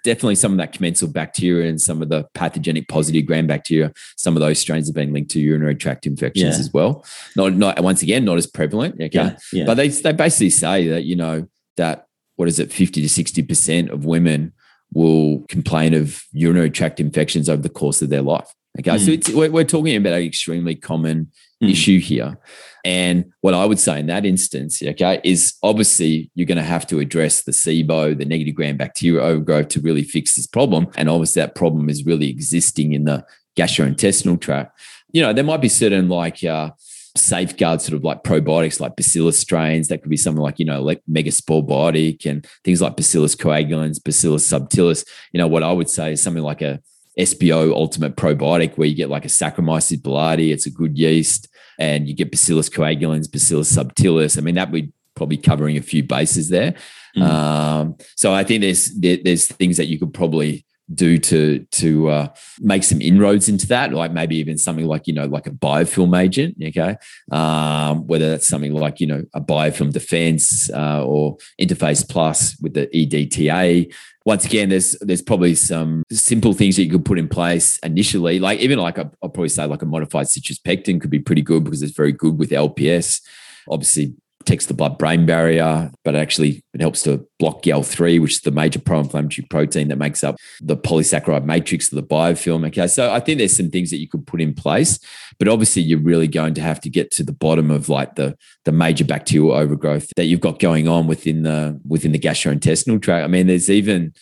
definitely 0.04 0.36
some 0.36 0.52
of 0.52 0.58
that 0.58 0.72
commensal 0.72 1.08
bacteria 1.08 1.68
and 1.68 1.80
some 1.80 2.02
of 2.02 2.08
the 2.08 2.24
pathogenic 2.34 2.88
positive 2.88 3.26
gram 3.26 3.46
bacteria. 3.46 3.92
Some 4.16 4.36
of 4.36 4.40
those 4.40 4.58
strains 4.58 4.88
have 4.88 4.94
been 4.94 5.12
linked 5.12 5.30
to 5.32 5.40
urinary 5.40 5.74
tract 5.74 6.06
infections 6.06 6.54
yeah. 6.54 6.60
as 6.60 6.72
well. 6.72 7.04
Not 7.36 7.54
not 7.54 7.80
once 7.80 8.02
again 8.02 8.24
not 8.24 8.38
as 8.38 8.46
prevalent. 8.46 8.94
Okay, 8.94 9.10
yeah. 9.12 9.36
yeah. 9.52 9.64
but 9.64 9.74
they 9.74 9.88
they 9.88 10.12
basically 10.12 10.50
say 10.50 10.88
that 10.88 11.04
you 11.04 11.16
know 11.16 11.48
that 11.76 12.06
what 12.36 12.48
is 12.48 12.58
it 12.58 12.72
fifty 12.72 13.02
to 13.02 13.08
sixty 13.08 13.42
percent 13.42 13.90
of 13.90 14.04
women 14.04 14.52
will 14.94 15.44
complain 15.48 15.94
of 15.94 16.22
urinary 16.32 16.70
tract 16.70 17.00
infections 17.00 17.48
over 17.48 17.62
the 17.62 17.68
course 17.68 18.02
of 18.02 18.10
their 18.10 18.22
life. 18.22 18.52
Okay, 18.78 18.90
mm. 18.90 19.04
so 19.04 19.10
it's, 19.10 19.28
we're, 19.30 19.50
we're 19.50 19.64
talking 19.64 19.96
about 19.96 20.14
an 20.14 20.22
extremely 20.22 20.74
common 20.74 21.30
mm. 21.62 21.70
issue 21.70 21.98
here. 21.98 22.38
And 22.84 23.32
what 23.40 23.54
I 23.54 23.64
would 23.64 23.78
say 23.78 24.00
in 24.00 24.06
that 24.06 24.26
instance, 24.26 24.82
okay, 24.82 25.20
is 25.22 25.54
obviously 25.62 26.30
you're 26.34 26.46
going 26.46 26.58
to 26.58 26.64
have 26.64 26.86
to 26.88 26.98
address 26.98 27.42
the 27.42 27.52
SIBO, 27.52 28.16
the 28.18 28.24
negative 28.24 28.54
gram 28.54 28.76
bacteria 28.76 29.22
overgrowth 29.22 29.68
to 29.68 29.80
really 29.80 30.02
fix 30.02 30.34
this 30.34 30.46
problem. 30.46 30.88
And 30.96 31.08
obviously 31.08 31.42
that 31.42 31.54
problem 31.54 31.88
is 31.88 32.04
really 32.04 32.28
existing 32.28 32.92
in 32.92 33.04
the 33.04 33.24
gastrointestinal 33.56 34.40
tract. 34.40 34.80
You 35.12 35.22
know, 35.22 35.32
there 35.32 35.44
might 35.44 35.60
be 35.60 35.68
certain 35.68 36.08
like 36.08 36.42
uh, 36.42 36.70
safeguard 37.16 37.80
sort 37.80 37.96
of 37.96 38.04
like 38.04 38.24
probiotics 38.24 38.80
like 38.80 38.96
bacillus 38.96 39.38
strains 39.38 39.88
that 39.88 40.02
could 40.02 40.10
be 40.10 40.16
something 40.16 40.42
like 40.42 40.58
you 40.58 40.64
know 40.64 40.82
like 40.82 41.02
MegaSporeBiotic 41.10 42.24
and 42.24 42.46
things 42.64 42.80
like 42.80 42.96
bacillus 42.96 43.36
coagulans 43.36 44.02
bacillus 44.02 44.50
subtilis 44.50 45.06
you 45.30 45.36
know 45.36 45.46
what 45.46 45.62
i 45.62 45.70
would 45.70 45.90
say 45.90 46.12
is 46.12 46.22
something 46.22 46.42
like 46.42 46.62
a 46.62 46.80
SBO 47.18 47.72
Ultimate 47.72 48.16
Probiotic, 48.16 48.78
where 48.78 48.88
you 48.88 48.94
get 48.94 49.10
like 49.10 49.24
a 49.24 49.28
Saccharomyces 49.28 50.00
boulardii. 50.00 50.52
It's 50.52 50.66
a 50.66 50.70
good 50.70 50.96
yeast, 50.96 51.48
and 51.78 52.08
you 52.08 52.14
get 52.14 52.30
Bacillus 52.30 52.68
coagulans, 52.68 53.30
Bacillus 53.30 53.74
subtilis. 53.74 54.38
I 54.38 54.40
mean, 54.40 54.54
that 54.56 54.70
would 54.70 54.92
probably 55.14 55.36
covering 55.36 55.76
a 55.76 55.82
few 55.82 56.02
bases 56.02 56.48
there. 56.48 56.74
Mm. 57.16 57.22
Um, 57.22 57.96
so 58.16 58.32
I 58.32 58.44
think 58.44 58.62
there's 58.62 58.94
there, 58.94 59.18
there's 59.22 59.46
things 59.46 59.76
that 59.76 59.86
you 59.86 59.98
could 59.98 60.14
probably 60.14 60.64
do 60.94 61.16
to 61.16 61.60
to 61.70 62.08
uh, 62.08 62.28
make 62.60 62.82
some 62.84 63.00
inroads 63.00 63.48
into 63.48 63.66
that, 63.68 63.92
like 63.92 64.12
maybe 64.12 64.36
even 64.36 64.58
something 64.58 64.86
like 64.86 65.06
you 65.06 65.14
know 65.14 65.26
like 65.26 65.46
a 65.46 65.50
biofilm 65.50 66.18
agent, 66.18 66.56
okay, 66.62 66.96
um, 67.30 68.06
whether 68.06 68.30
that's 68.30 68.48
something 68.48 68.74
like 68.74 69.00
you 69.00 69.06
know 69.06 69.24
a 69.34 69.40
biofilm 69.40 69.92
defense 69.92 70.70
uh, 70.70 71.04
or 71.04 71.36
InterFase 71.60 72.08
Plus 72.08 72.56
with 72.60 72.74
the 72.74 72.86
EDTA. 72.88 73.92
Once 74.24 74.44
again, 74.44 74.68
there's 74.68 74.96
there's 75.00 75.22
probably 75.22 75.54
some 75.54 76.04
simple 76.10 76.52
things 76.52 76.76
that 76.76 76.84
you 76.84 76.90
could 76.90 77.04
put 77.04 77.18
in 77.18 77.28
place 77.28 77.78
initially, 77.78 78.38
like 78.38 78.60
even 78.60 78.78
like 78.78 78.98
I'll 78.98 79.10
probably 79.20 79.48
say 79.48 79.64
like 79.64 79.82
a 79.82 79.86
modified 79.86 80.28
citrus 80.28 80.58
pectin 80.58 81.00
could 81.00 81.10
be 81.10 81.18
pretty 81.18 81.42
good 81.42 81.64
because 81.64 81.82
it's 81.82 81.96
very 81.96 82.12
good 82.12 82.38
with 82.38 82.50
LPS. 82.50 83.20
Obviously, 83.68 84.14
protects 84.44 84.66
the 84.66 84.74
blood 84.74 84.98
brain 84.98 85.24
barrier, 85.24 85.90
but 86.04 86.16
actually 86.16 86.64
it 86.74 86.80
helps 86.80 87.02
to 87.02 87.26
block 87.38 87.62
GAL3, 87.62 88.20
which 88.20 88.32
is 88.32 88.40
the 88.40 88.50
major 88.50 88.80
pro 88.80 89.00
inflammatory 89.00 89.46
protein 89.48 89.88
that 89.88 89.96
makes 89.96 90.24
up 90.24 90.36
the 90.60 90.76
polysaccharide 90.76 91.44
matrix 91.44 91.92
of 91.92 91.96
the 91.96 92.02
biofilm. 92.02 92.66
Okay. 92.66 92.86
So 92.86 93.12
I 93.12 93.20
think 93.20 93.38
there's 93.38 93.56
some 93.56 93.70
things 93.70 93.90
that 93.90 93.98
you 93.98 94.08
could 94.08 94.26
put 94.26 94.40
in 94.40 94.54
place, 94.54 94.98
but 95.38 95.48
obviously 95.48 95.82
you're 95.82 96.00
really 96.00 96.28
going 96.28 96.54
to 96.54 96.60
have 96.60 96.80
to 96.80 96.90
get 96.90 97.10
to 97.12 97.22
the 97.22 97.32
bottom 97.32 97.70
of 97.70 97.88
like 97.88 98.16
the, 98.16 98.36
the 98.64 98.72
major 98.72 99.04
bacterial 99.04 99.52
overgrowth 99.52 100.08
that 100.16 100.24
you've 100.24 100.40
got 100.40 100.58
going 100.58 100.88
on 100.88 101.06
within 101.06 101.42
the 101.42 101.80
within 101.86 102.12
the 102.12 102.18
gastrointestinal 102.18 103.00
tract. 103.00 103.24
I 103.24 103.28
mean, 103.28 103.46
there's 103.46 103.70
even 103.70 104.12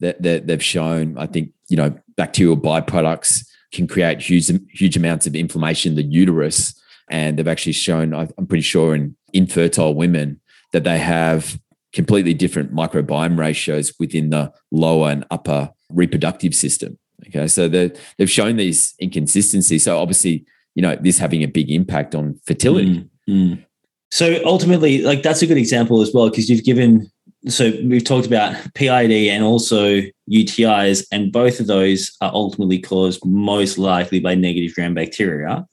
that, 0.00 0.22
that 0.22 0.46
they've 0.46 0.62
shown, 0.62 1.16
I 1.18 1.26
think, 1.26 1.50
you 1.68 1.76
know, 1.76 1.94
bacterial 2.16 2.56
byproducts 2.56 3.46
can 3.72 3.86
create 3.86 4.20
huge 4.20 4.50
huge 4.72 4.96
amounts 4.96 5.26
of 5.26 5.34
inflammation 5.34 5.92
in 5.92 5.96
the 5.96 6.02
uterus 6.02 6.74
and 7.10 7.38
they've 7.38 7.48
actually 7.48 7.72
shown 7.72 8.14
i'm 8.14 8.46
pretty 8.46 8.62
sure 8.62 8.94
in 8.94 9.16
infertile 9.32 9.94
women 9.94 10.40
that 10.72 10.84
they 10.84 10.98
have 10.98 11.58
completely 11.92 12.34
different 12.34 12.72
microbiome 12.74 13.38
ratios 13.38 13.92
within 13.98 14.30
the 14.30 14.52
lower 14.70 15.10
and 15.10 15.24
upper 15.30 15.70
reproductive 15.90 16.54
system. 16.54 16.98
Okay, 17.28 17.46
so 17.48 17.68
they've 17.68 18.30
shown 18.30 18.56
these 18.56 18.94
inconsistencies. 19.00 19.82
So 19.82 19.98
obviously, 19.98 20.44
you 20.74 20.82
know, 20.82 20.96
this 20.96 21.18
having 21.18 21.42
a 21.42 21.48
big 21.48 21.70
impact 21.70 22.14
on 22.14 22.40
fertility. 22.44 23.08
Mm, 23.28 23.58
mm. 23.58 23.64
So 24.10 24.40
ultimately, 24.44 25.02
like 25.02 25.22
that's 25.22 25.42
a 25.42 25.46
good 25.46 25.58
example 25.58 26.00
as 26.00 26.12
well 26.14 26.30
because 26.30 26.48
you've 26.48 26.64
given. 26.64 27.10
So 27.48 27.72
we've 27.84 28.04
talked 28.04 28.26
about 28.26 28.54
PID 28.74 29.12
and 29.12 29.42
also 29.42 30.00
UTIs, 30.30 31.06
and 31.10 31.32
both 31.32 31.60
of 31.60 31.66
those 31.66 32.14
are 32.20 32.32
ultimately 32.32 32.78
caused 32.78 33.24
most 33.24 33.78
likely 33.78 34.20
by 34.20 34.34
negative 34.34 34.74
gram 34.74 34.94
bacteria. 34.94 35.66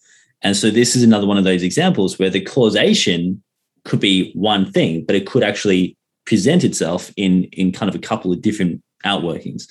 And 0.43 0.55
so 0.55 0.69
this 0.69 0.95
is 0.95 1.03
another 1.03 1.25
one 1.25 1.37
of 1.37 1.43
those 1.43 1.63
examples 1.63 2.19
where 2.19 2.29
the 2.29 2.41
causation 2.41 3.43
could 3.88 4.00
be 4.00 4.32
one 4.34 4.71
thing, 4.71 5.04
but 5.06 5.15
it 5.15 5.26
could 5.26 5.43
actually 5.43 5.97
present 6.26 6.63
itself 6.63 7.12
in 7.15 7.45
in 7.45 7.71
kind 7.71 7.89
of 7.89 7.95
a 7.95 8.08
couple 8.08 8.32
of 8.32 8.41
different 8.41 8.84
outworkings. 9.06 9.63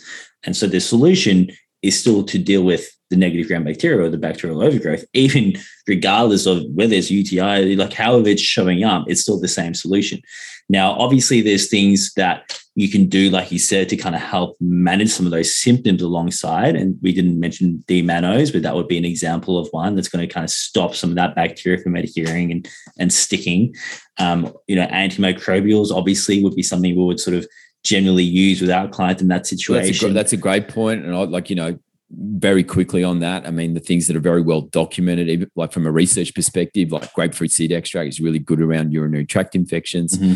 And 0.45 0.57
so 0.57 0.67
the 0.67 0.81
solution 0.81 1.51
is 1.83 1.99
still 1.99 2.25
to 2.25 2.39
deal 2.39 2.65
with 2.65 2.89
the 3.11 3.17
negative 3.17 3.47
gram 3.47 3.65
bacteria 3.65 4.05
or 4.05 4.11
the 4.11 4.19
bacterial 4.19 4.63
overgrowth, 4.63 5.05
even 5.13 5.55
regardless 5.87 6.47
of 6.47 6.63
whether 6.75 6.95
it's 6.95 7.11
UTI, 7.11 7.77
like 7.77 7.93
however 7.93 8.29
it's 8.29 8.43
showing 8.43 8.85
up, 8.85 9.05
it's 9.09 9.23
still 9.23 9.41
the 9.41 9.49
same 9.49 9.75
solution. 9.75 10.21
Now, 10.69 10.93
obviously, 10.93 11.41
there's 11.41 11.69
things 11.69 12.13
that 12.15 12.59
you 12.75 12.91
can 12.91 13.09
do, 13.09 13.31
like 13.31 13.53
you 13.53 13.59
said, 13.59 13.89
to 13.89 13.97
kind 13.97 14.17
of 14.17 14.21
help 14.21 14.57
manage 14.61 15.11
some 15.11 15.25
of 15.25 15.31
those 15.31 15.57
symptoms 15.57 16.03
alongside. 16.03 16.75
And 16.75 16.99
we 17.03 17.13
didn't 17.13 17.39
mention 17.39 17.85
D-mannose, 17.87 18.53
but 18.53 18.63
that 18.63 18.75
would 18.75 18.89
be 18.89 18.99
an 18.99 19.05
example 19.05 19.59
of 19.59 19.69
one 19.71 19.95
that's 19.95 20.09
going 20.09 20.27
to 20.27 20.33
kind 20.33 20.43
of 20.43 20.51
stop 20.51 20.95
some 20.97 21.11
of 21.11 21.17
that 21.17 21.37
bacteria 21.37 21.81
from 21.81 21.95
adhering 21.95 22.51
and, 22.51 22.69
and 22.99 23.13
sticking. 23.13 23.75
Um, 24.19 24.53
you 24.67 24.75
know, 24.75 24.87
antimicrobials 24.89 25.93
obviously 25.93 26.43
would 26.43 26.57
be 26.57 26.65
something 26.65 26.97
we 26.97 27.05
would 27.05 27.21
sort 27.21 27.37
of 27.37 27.47
generally 27.85 28.25
use 28.25 28.61
with 28.61 28.71
our 28.71 28.89
client 28.89 29.21
in 29.21 29.29
that 29.29 29.47
situation. 29.47 29.75
Well, 29.75 29.83
that's, 29.83 30.03
a, 30.03 30.09
that's 30.09 30.33
a 30.33 30.37
great 30.37 30.67
point. 30.67 31.05
And 31.05 31.15
I 31.15 31.23
like, 31.23 31.49
you 31.49 31.57
know, 31.57 31.79
very 32.11 32.63
quickly 32.63 33.03
on 33.03 33.21
that. 33.21 33.47
I 33.47 33.51
mean, 33.51 33.75
the 33.75 33.81
things 33.81 34.07
that 34.07 34.17
are 34.17 34.21
very 34.21 34.41
well 34.41 34.63
documented, 34.63 35.29
even 35.29 35.51
like 35.57 35.73
from 35.73 35.87
a 35.87 35.91
research 35.91 36.35
perspective, 36.35 36.93
like 36.93 37.13
grapefruit 37.15 37.51
seed 37.51 37.73
extract 37.73 38.09
is 38.09 38.21
really 38.21 38.39
good 38.39 38.61
around 38.61 38.93
urinary 38.93 39.27
tract 39.27 39.55
infections. 39.55 40.19
Mm-hmm. 40.19 40.35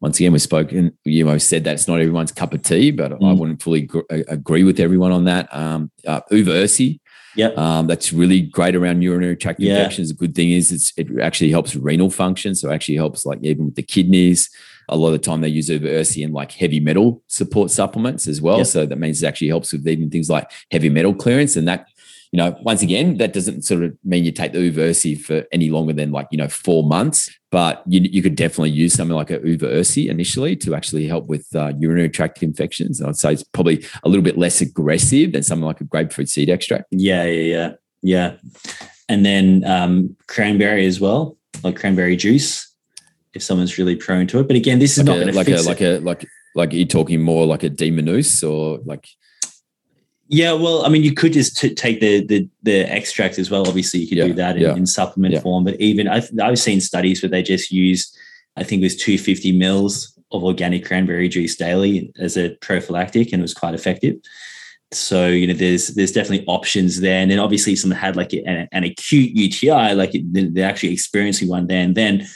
Once 0.00 0.20
again, 0.20 0.32
we've 0.32 0.42
spoken, 0.42 0.96
you 1.04 1.24
know, 1.24 1.38
said 1.38 1.64
that 1.64 1.74
it's 1.74 1.88
not 1.88 2.00
everyone's 2.00 2.32
cup 2.32 2.52
of 2.52 2.60
tea, 2.62 2.90
but 2.90 3.12
mm. 3.12 3.30
I 3.30 3.32
wouldn't 3.32 3.62
fully 3.62 3.82
gr- 3.82 4.00
agree 4.10 4.62
with 4.62 4.78
everyone 4.78 5.10
on 5.10 5.24
that. 5.24 5.52
Um, 5.54 5.90
uh, 6.06 6.20
Uva 6.30 6.50
ursi, 6.50 7.00
yeah, 7.34 7.48
um, 7.56 7.86
that's 7.86 8.12
really 8.12 8.42
great 8.42 8.76
around 8.76 9.00
urinary 9.00 9.36
tract 9.36 9.58
yeah. 9.58 9.76
infections. 9.76 10.08
The 10.08 10.14
good 10.14 10.34
thing 10.34 10.50
is 10.50 10.92
it 10.98 11.08
actually 11.20 11.50
helps 11.50 11.74
renal 11.74 12.10
function, 12.10 12.54
so 12.54 12.70
it 12.70 12.74
actually 12.74 12.96
helps 12.96 13.24
like 13.24 13.38
even 13.42 13.66
with 13.66 13.76
the 13.76 13.82
kidneys 13.82 14.50
a 14.88 14.96
lot 14.96 15.08
of 15.08 15.12
the 15.14 15.18
time 15.18 15.40
they 15.40 15.48
use 15.48 15.68
Uva 15.68 15.88
Ursi 15.88 16.24
and 16.24 16.34
like 16.34 16.52
heavy 16.52 16.80
metal 16.80 17.22
support 17.26 17.70
supplements 17.70 18.26
as 18.26 18.40
well. 18.40 18.58
Yep. 18.58 18.66
So 18.66 18.86
that 18.86 18.98
means 18.98 19.22
it 19.22 19.26
actually 19.26 19.48
helps 19.48 19.72
with 19.72 19.86
even 19.86 20.10
things 20.10 20.30
like 20.30 20.50
heavy 20.70 20.88
metal 20.88 21.14
clearance. 21.14 21.56
And 21.56 21.66
that, 21.68 21.88
you 22.32 22.38
know, 22.38 22.56
once 22.62 22.82
again, 22.82 23.18
that 23.18 23.32
doesn't 23.32 23.62
sort 23.62 23.82
of 23.82 23.96
mean 24.04 24.24
you 24.24 24.32
take 24.32 24.52
the 24.52 24.60
Uva 24.60 24.80
Ursi 24.80 25.20
for 25.20 25.44
any 25.52 25.70
longer 25.70 25.92
than 25.92 26.12
like, 26.12 26.28
you 26.30 26.38
know, 26.38 26.48
four 26.48 26.84
months, 26.84 27.30
but 27.50 27.82
you, 27.86 28.00
you 28.00 28.22
could 28.22 28.36
definitely 28.36 28.70
use 28.70 28.94
something 28.94 29.16
like 29.16 29.30
a 29.30 29.40
Uva 29.46 29.66
Ursi 29.66 30.08
initially 30.08 30.56
to 30.56 30.74
actually 30.74 31.06
help 31.06 31.26
with 31.26 31.46
uh, 31.54 31.72
urinary 31.78 32.10
tract 32.10 32.42
infections. 32.42 33.00
And 33.00 33.08
I'd 33.08 33.16
say 33.16 33.32
it's 33.32 33.44
probably 33.44 33.84
a 34.02 34.08
little 34.08 34.24
bit 34.24 34.38
less 34.38 34.60
aggressive 34.60 35.32
than 35.32 35.42
something 35.42 35.66
like 35.66 35.80
a 35.80 35.84
grapefruit 35.84 36.28
seed 36.28 36.50
extract. 36.50 36.86
Yeah, 36.90 37.24
yeah, 37.24 37.42
yeah. 37.42 37.72
Yeah. 38.02 38.36
And 39.08 39.24
then 39.24 39.64
um, 39.64 40.16
cranberry 40.26 40.86
as 40.86 41.00
well, 41.00 41.36
like 41.62 41.76
cranberry 41.76 42.16
juice 42.16 42.72
if 43.36 43.42
someone's 43.42 43.78
really 43.78 43.94
prone 43.94 44.26
to 44.28 44.40
it. 44.40 44.48
But 44.48 44.56
again, 44.56 44.78
this 44.78 44.98
is 44.98 45.06
like 45.06 45.18
not 45.18 45.28
a, 45.28 45.32
like 45.32 45.48
a 45.48 45.62
like 45.62 45.80
a 45.80 45.98
like 45.98 46.26
like 46.56 46.72
you're 46.72 46.86
talking 46.86 47.22
more 47.22 47.46
like 47.46 47.62
a 47.62 47.68
D-mannose 47.68 48.42
or 48.48 48.80
like. 48.84 49.06
Yeah, 50.28 50.54
well, 50.54 50.84
I 50.84 50.88
mean, 50.88 51.04
you 51.04 51.14
could 51.14 51.34
just 51.34 51.56
t- 51.56 51.74
take 51.74 52.00
the, 52.00 52.26
the 52.26 52.48
the 52.62 52.80
extract 52.92 53.38
as 53.38 53.48
well. 53.48 53.68
Obviously, 53.68 54.00
you 54.00 54.08
could 54.08 54.18
yeah, 54.18 54.26
do 54.26 54.32
that 54.32 54.56
in, 54.56 54.62
yeah. 54.62 54.74
in 54.74 54.86
supplement 54.86 55.34
yeah. 55.34 55.40
form. 55.40 55.62
But 55.62 55.80
even 55.80 56.08
I've, 56.08 56.28
I've 56.42 56.58
seen 56.58 56.80
studies 56.80 57.22
where 57.22 57.30
they 57.30 57.44
just 57.44 57.70
use, 57.70 58.12
I 58.56 58.64
think 58.64 58.80
it 58.80 58.86
was 58.86 58.96
250 58.96 59.52
mils 59.52 60.18
of 60.32 60.42
organic 60.42 60.84
cranberry 60.84 61.28
juice 61.28 61.54
daily 61.54 62.12
as 62.18 62.36
a 62.36 62.56
prophylactic, 62.56 63.32
and 63.32 63.40
it 63.40 63.42
was 63.42 63.54
quite 63.54 63.74
effective. 63.74 64.16
So 64.90 65.28
you 65.28 65.46
know, 65.46 65.54
there's 65.54 65.88
there's 65.88 66.12
definitely 66.12 66.44
options 66.48 67.00
there. 67.00 67.20
And 67.20 67.30
then 67.30 67.38
obviously, 67.38 67.76
someone 67.76 68.00
had 68.00 68.16
like 68.16 68.32
an, 68.32 68.66
an 68.72 68.82
acute 68.82 69.30
UTI, 69.36 69.94
like 69.94 70.10
they're 70.32 70.68
actually 70.68 70.92
experiencing 70.92 71.48
one 71.48 71.68
there 71.68 71.82
and 71.82 71.94
then 71.94 72.26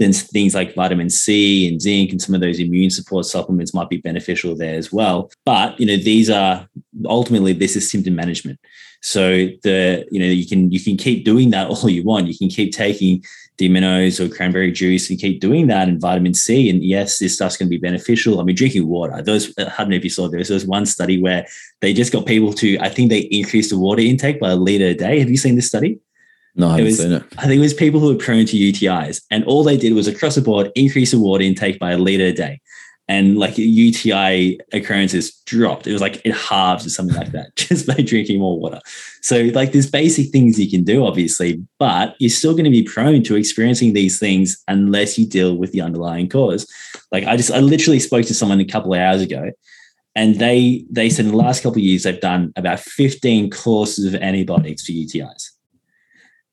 then 0.00 0.14
things 0.14 0.54
like 0.54 0.74
vitamin 0.74 1.10
C 1.10 1.68
and 1.68 1.80
zinc 1.80 2.10
and 2.10 2.20
some 2.20 2.34
of 2.34 2.40
those 2.40 2.58
immune 2.58 2.88
support 2.88 3.26
supplements 3.26 3.74
might 3.74 3.90
be 3.90 3.98
beneficial 3.98 4.56
there 4.56 4.74
as 4.74 4.90
well. 4.90 5.30
But 5.44 5.78
you 5.78 5.86
know, 5.86 5.98
these 5.98 6.30
are 6.30 6.66
ultimately 7.04 7.52
this 7.52 7.76
is 7.76 7.90
symptom 7.90 8.16
management. 8.16 8.58
So 9.02 9.48
the 9.62 10.06
you 10.10 10.18
know 10.18 10.26
you 10.26 10.46
can 10.46 10.72
you 10.72 10.80
can 10.80 10.96
keep 10.96 11.26
doing 11.26 11.50
that 11.50 11.68
all 11.70 11.90
you 11.90 12.02
want. 12.02 12.28
You 12.28 12.36
can 12.36 12.48
keep 12.48 12.72
taking 12.72 13.22
D-mannose 13.58 14.20
or 14.20 14.34
cranberry 14.34 14.72
juice 14.72 15.10
and 15.10 15.18
keep 15.18 15.38
doing 15.38 15.66
that 15.66 15.86
and 15.86 16.00
vitamin 16.00 16.32
C. 16.32 16.70
And 16.70 16.82
yes, 16.82 17.18
this 17.18 17.34
stuff's 17.34 17.58
going 17.58 17.68
to 17.68 17.70
be 17.70 17.76
beneficial. 17.76 18.40
I 18.40 18.44
mean, 18.44 18.56
drinking 18.56 18.88
water. 18.88 19.20
Those 19.20 19.52
I 19.58 19.64
don't 19.76 19.90
know 19.90 19.96
if 19.96 20.04
you 20.04 20.08
saw 20.08 20.28
this. 20.28 20.48
There 20.48 20.54
was 20.54 20.66
one 20.66 20.86
study 20.86 21.20
where 21.20 21.46
they 21.82 21.92
just 21.92 22.10
got 22.10 22.24
people 22.24 22.54
to 22.54 22.78
I 22.78 22.88
think 22.88 23.10
they 23.10 23.20
increased 23.20 23.68
the 23.68 23.78
water 23.78 24.00
intake 24.00 24.40
by 24.40 24.52
a 24.52 24.56
liter 24.56 24.86
a 24.86 24.94
day. 24.94 25.18
Have 25.18 25.28
you 25.28 25.36
seen 25.36 25.56
this 25.56 25.66
study? 25.66 26.00
No, 26.56 26.68
I 26.68 26.70
haven't 26.72 26.86
was, 26.86 26.98
seen 26.98 27.12
it. 27.12 27.22
I 27.38 27.42
think 27.42 27.58
it 27.58 27.60
was 27.60 27.74
people 27.74 28.00
who 28.00 28.08
were 28.08 28.18
prone 28.18 28.46
to 28.46 28.56
UTIs, 28.56 29.22
and 29.30 29.44
all 29.44 29.62
they 29.62 29.76
did 29.76 29.94
was 29.94 30.08
across 30.08 30.34
the 30.34 30.40
board 30.40 30.70
increase 30.74 31.12
the 31.12 31.18
water 31.18 31.44
intake 31.44 31.78
by 31.78 31.92
a 31.92 31.98
liter 31.98 32.24
a 32.24 32.32
day, 32.32 32.60
and 33.08 33.38
like 33.38 33.56
UTI 33.56 34.58
occurrences 34.72 35.32
dropped. 35.46 35.86
It 35.86 35.92
was 35.92 36.00
like 36.00 36.24
it 36.24 36.34
halves 36.34 36.86
or 36.86 36.90
something 36.90 37.16
like 37.16 37.32
that 37.32 37.54
just 37.56 37.86
by 37.86 37.94
drinking 37.94 38.40
more 38.40 38.58
water. 38.58 38.80
So 39.22 39.50
like 39.54 39.72
there's 39.72 39.90
basic 39.90 40.30
things 40.30 40.58
you 40.58 40.70
can 40.70 40.84
do, 40.84 41.04
obviously, 41.04 41.64
but 41.78 42.14
you're 42.18 42.30
still 42.30 42.52
going 42.52 42.64
to 42.64 42.70
be 42.70 42.82
prone 42.82 43.22
to 43.24 43.36
experiencing 43.36 43.92
these 43.92 44.18
things 44.18 44.62
unless 44.68 45.18
you 45.18 45.26
deal 45.26 45.56
with 45.56 45.72
the 45.72 45.80
underlying 45.80 46.28
cause. 46.28 46.70
Like 47.12 47.24
I 47.24 47.36
just 47.36 47.50
I 47.50 47.60
literally 47.60 48.00
spoke 48.00 48.26
to 48.26 48.34
someone 48.34 48.60
a 48.60 48.64
couple 48.64 48.94
of 48.94 49.00
hours 49.00 49.22
ago 49.22 49.50
and 50.14 50.36
they 50.36 50.84
they 50.90 51.10
said 51.10 51.26
in 51.26 51.30
the 51.30 51.36
last 51.36 51.62
couple 51.62 51.78
of 51.78 51.84
years 51.84 52.02
they've 52.02 52.20
done 52.20 52.52
about 52.56 52.80
15 52.80 53.50
courses 53.50 54.12
of 54.12 54.20
antibiotics 54.20 54.84
for 54.84 54.92
UTIs. 54.92 55.49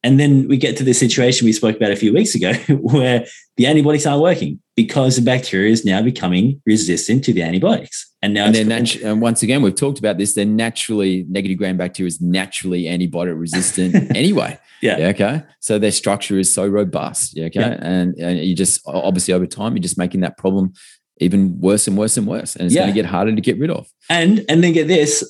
And 0.03 0.19
then 0.19 0.47
we 0.47 0.57
get 0.57 0.77
to 0.77 0.83
the 0.83 0.93
situation 0.93 1.45
we 1.45 1.53
spoke 1.53 1.75
about 1.75 1.91
a 1.91 1.95
few 1.95 2.13
weeks 2.13 2.35
ago 2.35 2.53
where 2.69 3.25
the 3.57 3.65
antibiotics 3.65 4.05
aren't 4.05 4.21
working 4.21 4.59
because 4.75 5.15
the 5.15 5.21
bacteria 5.21 5.71
is 5.71 5.83
now 5.83 6.01
becoming 6.01 6.61
resistant 6.65 7.23
to 7.25 7.33
the 7.33 7.41
antibiotics. 7.41 8.13
And 8.21 8.33
now, 8.33 8.45
and 8.45 8.55
then 8.55 8.67
natu- 8.67 9.03
and 9.03 9.21
once 9.21 9.41
again, 9.41 9.61
we've 9.61 9.75
talked 9.75 9.97
about 9.97 10.17
this. 10.17 10.35
They're 10.35 10.45
naturally 10.45 11.25
negative 11.29 11.57
gram 11.57 11.77
bacteria 11.77 12.07
is 12.07 12.21
naturally 12.21 12.83
antibiotic 12.83 13.39
resistant 13.39 13.95
anyway. 14.15 14.59
Yeah. 14.81 14.97
yeah. 14.97 15.07
Okay. 15.07 15.43
So 15.59 15.79
their 15.79 15.91
structure 15.91 16.37
is 16.37 16.53
so 16.53 16.67
robust. 16.67 17.35
Yeah. 17.35 17.45
Okay. 17.45 17.59
Yeah. 17.59 17.77
And, 17.81 18.15
and 18.19 18.39
you 18.39 18.55
just 18.55 18.81
obviously 18.85 19.33
over 19.33 19.47
time, 19.47 19.73
you're 19.73 19.81
just 19.81 19.97
making 19.97 20.21
that 20.21 20.37
problem 20.37 20.73
even 21.19 21.59
worse 21.59 21.87
and 21.87 21.97
worse 21.97 22.17
and 22.17 22.27
worse. 22.27 22.55
And 22.55 22.67
it's 22.67 22.75
yeah. 22.75 22.81
going 22.81 22.93
to 22.93 23.01
get 23.01 23.05
harder 23.09 23.33
to 23.33 23.41
get 23.41 23.57
rid 23.57 23.71
of. 23.71 23.87
And 24.09 24.45
and 24.47 24.63
then 24.63 24.73
get 24.73 24.87
this 24.87 25.23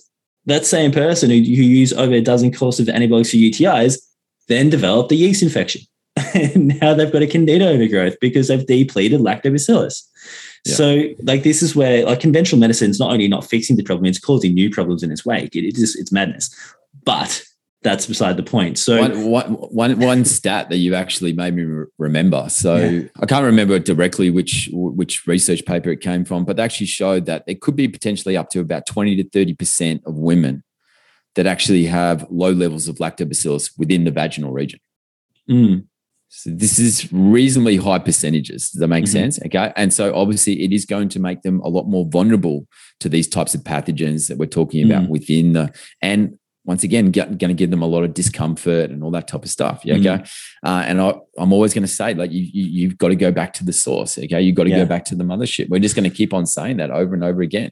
that 0.45 0.65
same 0.65 0.91
person 0.91 1.29
who, 1.29 1.37
who 1.37 1.41
used 1.41 1.93
over 1.93 2.13
a 2.13 2.21
dozen 2.21 2.53
courses 2.53 2.87
of 2.87 2.93
antibiotics 2.93 3.31
for 3.31 3.37
UTIs 3.37 3.97
then 4.47 4.69
developed 4.69 5.11
a 5.11 5.15
yeast 5.15 5.43
infection. 5.43 5.81
and 6.33 6.79
now 6.79 6.93
they've 6.93 7.11
got 7.11 7.21
a 7.21 7.27
candida 7.27 7.67
overgrowth 7.67 8.15
because 8.19 8.47
they've 8.47 8.65
depleted 8.65 9.21
lactobacillus. 9.21 10.03
Yeah. 10.65 10.73
So, 10.73 11.03
like, 11.21 11.43
this 11.43 11.61
is 11.61 11.75
where 11.75 12.05
like 12.05 12.19
conventional 12.19 12.59
medicine 12.59 12.89
is 12.89 12.99
not 12.99 13.11
only 13.11 13.27
not 13.27 13.45
fixing 13.45 13.77
the 13.77 13.83
problem, 13.83 14.05
it's 14.05 14.19
causing 14.19 14.53
new 14.53 14.69
problems 14.69 15.03
in 15.03 15.11
its 15.11 15.25
wake. 15.25 15.55
It, 15.55 15.65
it 15.65 15.77
is 15.77 15.95
it's 15.95 16.11
madness. 16.11 16.53
But 17.03 17.43
that's 17.83 18.05
beside 18.05 18.35
the 18.37 18.43
point. 18.43 18.77
So 18.79 18.99
one, 18.99 19.25
one, 19.29 19.53
one, 19.53 19.99
one 19.99 20.25
stat 20.25 20.69
that 20.69 20.77
you 20.77 20.95
actually 20.95 21.33
made 21.33 21.55
me 21.55 21.85
remember. 21.97 22.47
So 22.49 22.75
yeah. 22.75 23.01
I 23.21 23.25
can't 23.25 23.45
remember 23.45 23.79
directly 23.79 24.29
which 24.29 24.69
which 24.73 25.25
research 25.27 25.63
paper 25.65 25.91
it 25.91 26.01
came 26.01 26.25
from, 26.25 26.43
but 26.43 26.57
they 26.57 26.63
actually 26.63 26.87
showed 26.87 27.27
that 27.27 27.43
it 27.47 27.61
could 27.61 27.75
be 27.75 27.87
potentially 27.87 28.35
up 28.35 28.49
to 28.49 28.59
about 28.59 28.87
twenty 28.87 29.15
to 29.17 29.29
thirty 29.29 29.53
percent 29.53 30.01
of 30.05 30.15
women 30.15 30.63
that 31.37 31.45
actually 31.45 31.85
have 31.85 32.25
low 32.31 32.51
levels 32.51 32.87
of 32.87 32.97
lactobacillus 32.97 33.71
within 33.77 34.03
the 34.03 34.11
vaginal 34.11 34.51
region. 34.51 34.79
Mm. 35.47 35.85
So 36.29 36.49
this 36.49 36.77
is 36.79 37.11
reasonably 37.13 37.77
high 37.77 37.99
percentages. 37.99 38.71
Does 38.71 38.81
that 38.81 38.87
make 38.87 39.05
mm-hmm. 39.05 39.11
sense? 39.11 39.39
Okay. 39.45 39.71
And 39.75 39.93
so 39.93 40.13
obviously 40.13 40.63
it 40.63 40.73
is 40.73 40.83
going 40.83 41.09
to 41.09 41.19
make 41.19 41.43
them 41.43 41.61
a 41.61 41.69
lot 41.69 41.87
more 41.87 42.05
vulnerable 42.05 42.67
to 42.99 43.07
these 43.07 43.27
types 43.29 43.53
of 43.55 43.61
pathogens 43.61 44.27
that 44.27 44.37
we're 44.37 44.47
talking 44.47 44.83
about 44.83 45.03
mm. 45.03 45.09
within 45.09 45.53
the 45.53 45.71
and 46.01 46.37
once 46.65 46.83
again 46.83 47.11
going 47.11 47.37
to 47.37 47.53
give 47.53 47.69
them 47.71 47.81
a 47.81 47.87
lot 47.87 48.03
of 48.03 48.13
discomfort 48.13 48.89
and 48.89 49.01
all 49.01 49.11
that 49.11 49.27
type 49.27 49.43
of 49.43 49.49
stuff. 49.49 49.85
Yeah, 49.85 49.93
okay. 49.95 50.23
Mm. 50.23 50.29
Uh, 50.65 50.83
and 50.85 51.01
I, 51.01 51.13
am 51.39 51.53
always 51.53 51.73
going 51.73 51.83
to 51.83 51.87
say 51.87 52.13
like 52.13 52.31
you, 52.31 52.41
you 52.51 52.89
have 52.89 52.97
got 52.97 53.07
to 53.07 53.15
go 53.15 53.31
back 53.31 53.53
to 53.53 53.63
the 53.63 53.71
source. 53.71 54.17
Okay, 54.17 54.41
you've 54.41 54.55
got 54.55 54.65
to 54.65 54.71
yeah. 54.71 54.79
go 54.79 54.85
back 54.85 55.05
to 55.05 55.15
the 55.15 55.23
mothership. 55.23 55.69
We're 55.69 55.79
just 55.79 55.95
going 55.95 56.09
to 56.09 56.15
keep 56.15 56.33
on 56.33 56.45
saying 56.45 56.77
that 56.77 56.91
over 56.91 57.13
and 57.13 57.23
over 57.23 57.41
again. 57.41 57.71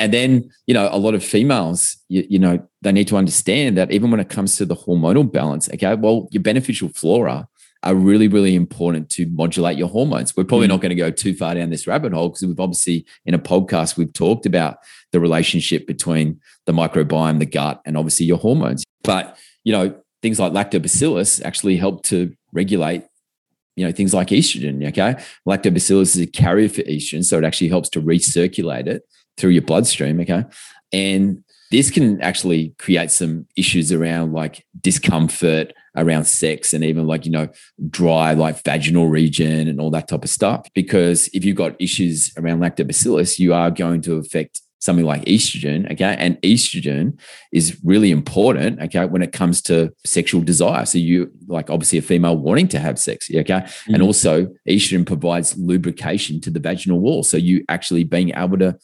And 0.00 0.14
then, 0.14 0.50
you 0.66 0.72
know, 0.72 0.88
a 0.90 0.98
lot 0.98 1.14
of 1.14 1.22
females, 1.22 1.98
you, 2.08 2.26
you, 2.28 2.38
know, 2.38 2.66
they 2.80 2.90
need 2.90 3.06
to 3.08 3.18
understand 3.18 3.76
that 3.76 3.92
even 3.92 4.10
when 4.10 4.18
it 4.18 4.30
comes 4.30 4.56
to 4.56 4.64
the 4.64 4.74
hormonal 4.74 5.30
balance, 5.30 5.68
okay, 5.74 5.94
well, 5.94 6.26
your 6.30 6.42
beneficial 6.42 6.88
flora 6.88 7.46
are 7.82 7.94
really, 7.94 8.26
really 8.26 8.54
important 8.54 9.10
to 9.10 9.26
modulate 9.26 9.76
your 9.76 9.88
hormones. 9.88 10.34
We're 10.34 10.44
probably 10.44 10.66
mm. 10.66 10.70
not 10.70 10.80
going 10.80 10.90
to 10.90 10.96
go 10.96 11.10
too 11.10 11.34
far 11.34 11.54
down 11.54 11.68
this 11.68 11.86
rabbit 11.86 12.12
hole 12.12 12.30
because 12.30 12.46
we've 12.46 12.60
obviously 12.60 13.06
in 13.26 13.34
a 13.34 13.38
podcast 13.38 13.96
we've 13.96 14.12
talked 14.12 14.46
about 14.46 14.78
the 15.12 15.20
relationship 15.20 15.86
between 15.86 16.40
the 16.64 16.72
microbiome, 16.72 17.38
the 17.38 17.46
gut, 17.46 17.82
and 17.84 17.96
obviously 17.96 18.26
your 18.26 18.38
hormones. 18.38 18.84
But 19.02 19.36
you 19.64 19.72
know, 19.72 19.94
things 20.22 20.40
like 20.40 20.52
lactobacillus 20.52 21.44
actually 21.44 21.76
help 21.76 22.02
to 22.04 22.34
regulate 22.52 23.04
you 23.76 23.86
know 23.86 23.92
things 23.92 24.12
like 24.12 24.28
estrogen 24.28 24.86
okay 24.88 25.14
lactobacillus 25.48 26.14
is 26.14 26.18
a 26.18 26.26
carrier 26.26 26.68
for 26.68 26.82
estrogen 26.82 27.24
so 27.24 27.38
it 27.38 27.44
actually 27.44 27.68
helps 27.68 27.88
to 27.88 28.02
recirculate 28.02 28.86
it 28.86 29.02
through 29.40 29.50
your 29.50 29.62
bloodstream 29.62 30.20
okay? 30.20 30.44
And 30.92 31.42
this 31.70 31.90
can 31.90 32.20
actually 32.20 32.74
create 32.78 33.10
some 33.10 33.46
issues 33.56 33.92
around 33.92 34.32
like 34.32 34.64
discomfort 34.80 35.72
around 35.96 36.24
sex 36.24 36.72
and 36.72 36.84
even 36.84 37.06
like 37.06 37.24
you 37.24 37.32
know 37.32 37.48
dry 37.88 38.32
like 38.32 38.62
vaginal 38.64 39.08
region 39.08 39.68
and 39.68 39.80
all 39.80 39.90
that 39.90 40.08
type 40.08 40.24
of 40.24 40.30
stuff. 40.30 40.68
Because 40.74 41.28
if 41.32 41.44
you've 41.44 41.56
got 41.56 41.80
issues 41.80 42.32
around 42.36 42.60
lactobacillus 42.60 43.38
you 43.38 43.54
are 43.54 43.70
going 43.70 44.02
to 44.02 44.16
affect 44.16 44.60
something 44.80 45.04
like 45.04 45.22
estrogen 45.26 45.90
okay? 45.92 46.16
And 46.18 46.40
estrogen 46.42 47.18
is 47.52 47.78
really 47.84 48.10
important 48.10 48.80
okay 48.82 49.04
when 49.06 49.22
it 49.22 49.32
comes 49.32 49.62
to 49.62 49.92
sexual 50.04 50.42
desire. 50.42 50.86
So 50.86 50.98
you 50.98 51.30
like 51.46 51.70
obviously 51.70 51.98
a 51.98 52.02
female 52.02 52.36
wanting 52.36 52.68
to 52.68 52.78
have 52.80 52.98
sex 52.98 53.28
okay? 53.30 53.60
Mm-hmm. 53.60 53.94
and 53.94 54.02
also 54.02 54.48
estrogen 54.68 55.06
provides 55.06 55.56
lubrication 55.56 56.40
to 56.40 56.50
the 56.50 56.60
vaginal 56.60 56.98
wall. 56.98 57.22
So 57.22 57.36
you 57.36 57.64
actually 57.68 58.04
being 58.04 58.32
able 58.34 58.58
to 58.58 58.76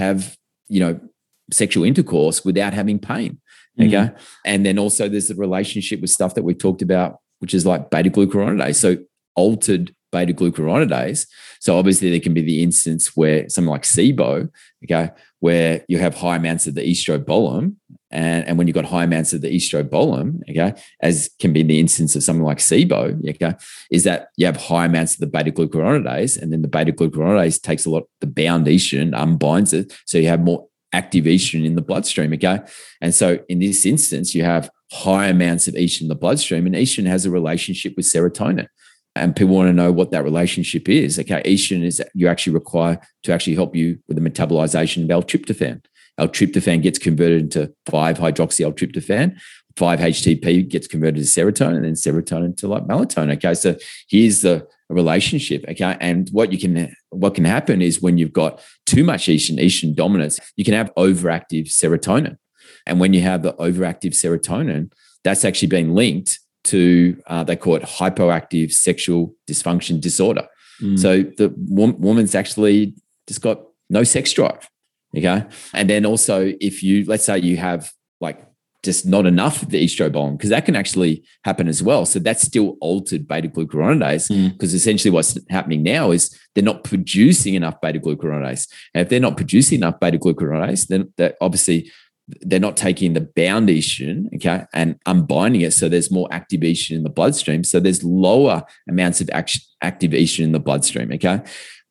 have 0.00 0.36
you 0.68 0.80
know 0.80 0.98
sexual 1.52 1.84
intercourse 1.84 2.44
without 2.44 2.72
having 2.72 2.98
pain 2.98 3.40
Okay. 3.78 3.90
Mm. 3.90 4.16
And 4.44 4.66
then 4.66 4.78
also 4.78 5.08
there's 5.08 5.28
the 5.28 5.34
relationship 5.34 6.00
with 6.00 6.10
stuff 6.10 6.34
that 6.34 6.42
we've 6.42 6.58
talked 6.58 6.82
about, 6.82 7.18
which 7.38 7.54
is 7.54 7.66
like 7.66 7.90
beta 7.90 8.10
glucuronidase. 8.10 8.76
So 8.76 8.98
altered 9.36 9.94
beta 10.12 10.32
glucuronidase. 10.32 11.26
So 11.60 11.78
obviously 11.78 12.10
there 12.10 12.20
can 12.20 12.34
be 12.34 12.42
the 12.42 12.62
instance 12.62 13.16
where 13.16 13.48
something 13.48 13.70
like 13.70 13.82
SIBO, 13.82 14.50
okay, 14.84 15.10
where 15.38 15.84
you 15.88 15.98
have 15.98 16.14
high 16.14 16.36
amounts 16.36 16.66
of 16.66 16.74
the 16.74 16.82
estrobolome. 16.82 17.76
And, 18.10 18.44
and 18.46 18.58
when 18.58 18.66
you've 18.66 18.74
got 18.74 18.84
high 18.84 19.04
amounts 19.04 19.32
of 19.32 19.40
the 19.40 19.54
estrobolome, 19.54 20.40
okay, 20.50 20.74
as 21.00 21.30
can 21.38 21.52
be 21.52 21.60
in 21.60 21.68
the 21.68 21.78
instance 21.78 22.16
of 22.16 22.22
something 22.22 22.44
like 22.44 22.58
SIBO, 22.58 23.28
okay, 23.30 23.54
is 23.90 24.04
that 24.04 24.30
you 24.36 24.46
have 24.46 24.56
high 24.56 24.86
amounts 24.86 25.14
of 25.14 25.20
the 25.20 25.26
beta 25.26 25.52
glucuronidase, 25.52 26.40
and 26.40 26.52
then 26.52 26.62
the 26.62 26.68
beta 26.68 26.92
glucuronidase 26.92 27.60
takes 27.62 27.86
a 27.86 27.90
lot, 27.90 28.04
the 28.20 28.26
bound 28.26 28.66
estrogen 28.66 29.12
unbinds 29.14 29.72
it. 29.72 29.96
So 30.06 30.18
you 30.18 30.28
have 30.28 30.40
more 30.40 30.66
active 30.92 31.24
estrogen 31.24 31.64
in 31.64 31.76
the 31.76 31.82
bloodstream. 31.82 32.32
Okay. 32.32 32.58
And 33.00 33.14
so 33.14 33.38
in 33.48 33.60
this 33.60 33.86
instance, 33.86 34.34
you 34.34 34.42
have 34.42 34.70
high 34.90 35.28
amounts 35.28 35.68
of 35.68 35.74
estrogen 35.74 36.02
in 36.02 36.08
the 36.08 36.16
bloodstream, 36.16 36.66
and 36.66 36.74
estrogen 36.74 37.06
has 37.06 37.26
a 37.26 37.30
relationship 37.30 37.94
with 37.96 38.06
serotonin. 38.06 38.66
And 39.16 39.34
people 39.34 39.56
want 39.56 39.68
to 39.68 39.72
know 39.72 39.90
what 39.90 40.12
that 40.12 40.22
relationship 40.22 40.88
is. 40.88 41.18
Okay. 41.18 41.42
Estrogen 41.44 41.84
is 41.84 42.02
you 42.14 42.28
actually 42.28 42.54
require 42.54 43.00
to 43.24 43.32
actually 43.32 43.56
help 43.56 43.74
you 43.74 43.98
with 44.08 44.16
the 44.16 44.30
metabolization 44.30 45.04
of 45.04 45.10
L-tryptophan. 45.10 45.84
L-tryptophan 46.20 46.82
gets 46.82 46.98
converted 46.98 47.42
into 47.42 47.72
5-hydroxy 47.88 48.64
L-tryptophan. 48.64 49.36
5-HTP 49.76 50.68
gets 50.68 50.86
converted 50.86 51.22
to 51.22 51.28
serotonin 51.28 51.76
and 51.76 51.84
then 51.84 51.92
serotonin 51.94 52.56
to 52.58 52.68
like 52.68 52.84
melatonin. 52.84 53.34
Okay. 53.34 53.54
So 53.54 53.76
here's 54.08 54.42
the 54.42 54.66
relationship. 54.88 55.64
Okay. 55.68 55.96
And 56.00 56.28
what 56.30 56.52
you 56.52 56.58
can 56.58 56.94
what 57.10 57.34
can 57.34 57.44
happen 57.44 57.80
is 57.80 58.02
when 58.02 58.18
you've 58.18 58.32
got 58.32 58.60
too 58.86 59.04
much 59.04 59.26
estrogen, 59.26 59.62
estrogen 59.64 59.94
dominance, 59.94 60.38
you 60.56 60.64
can 60.64 60.74
have 60.74 60.92
overactive 60.96 61.68
serotonin. 61.68 62.36
And 62.86 63.00
when 63.00 63.12
you 63.12 63.20
have 63.22 63.42
the 63.42 63.54
overactive 63.54 64.12
serotonin, 64.12 64.92
that's 65.24 65.44
actually 65.44 65.68
been 65.68 65.94
linked 65.94 66.40
to 66.64 67.20
uh, 67.26 67.44
they 67.44 67.56
call 67.56 67.76
it 67.76 67.82
hypoactive 67.82 68.72
sexual 68.72 69.34
dysfunction 69.48 70.00
disorder. 70.00 70.46
Mm. 70.82 70.98
So 70.98 71.22
the 71.22 71.54
woman's 71.56 72.34
actually 72.34 72.94
just 73.26 73.40
got 73.40 73.62
no 73.88 74.04
sex 74.04 74.32
drive. 74.32 74.68
Okay. 75.16 75.44
And 75.74 75.90
then 75.90 76.06
also, 76.06 76.52
if 76.60 76.82
you, 76.82 77.04
let's 77.06 77.24
say 77.24 77.38
you 77.38 77.56
have 77.56 77.92
like 78.20 78.46
just 78.82 79.04
not 79.04 79.26
enough 79.26 79.62
of 79.62 79.70
the 79.70 79.84
estrobolome 79.84 80.38
because 80.38 80.50
that 80.50 80.64
can 80.64 80.76
actually 80.76 81.22
happen 81.44 81.68
as 81.68 81.82
well. 81.82 82.06
So 82.06 82.18
that's 82.18 82.42
still 82.42 82.76
altered 82.80 83.28
beta 83.28 83.48
glucuronidase 83.48 84.52
because 84.52 84.72
mm. 84.72 84.76
essentially 84.76 85.10
what's 85.10 85.38
happening 85.50 85.82
now 85.82 86.12
is 86.12 86.36
they're 86.54 86.64
not 86.64 86.84
producing 86.84 87.54
enough 87.54 87.80
beta 87.80 87.98
glucuronidase. 87.98 88.68
And 88.94 89.02
if 89.02 89.08
they're 89.08 89.20
not 89.20 89.36
producing 89.36 89.80
enough 89.80 90.00
beta 90.00 90.18
glucuronidase, 90.18 90.86
then 90.86 91.12
that 91.18 91.36
obviously 91.40 91.90
they're 92.42 92.60
not 92.60 92.76
taking 92.76 93.12
the 93.12 93.20
bound 93.20 93.68
estrogen, 93.68 94.32
okay, 94.36 94.64
and 94.72 94.96
unbinding 95.04 95.62
it. 95.62 95.72
So 95.72 95.88
there's 95.88 96.12
more 96.12 96.28
active 96.30 96.60
estrogen 96.60 96.96
in 96.96 97.02
the 97.02 97.10
bloodstream. 97.10 97.64
So 97.64 97.80
there's 97.80 98.04
lower 98.04 98.62
amounts 98.88 99.20
of 99.20 99.28
active 99.30 100.12
estrogen 100.12 100.44
in 100.44 100.52
the 100.52 100.60
bloodstream, 100.60 101.12
okay 101.12 101.42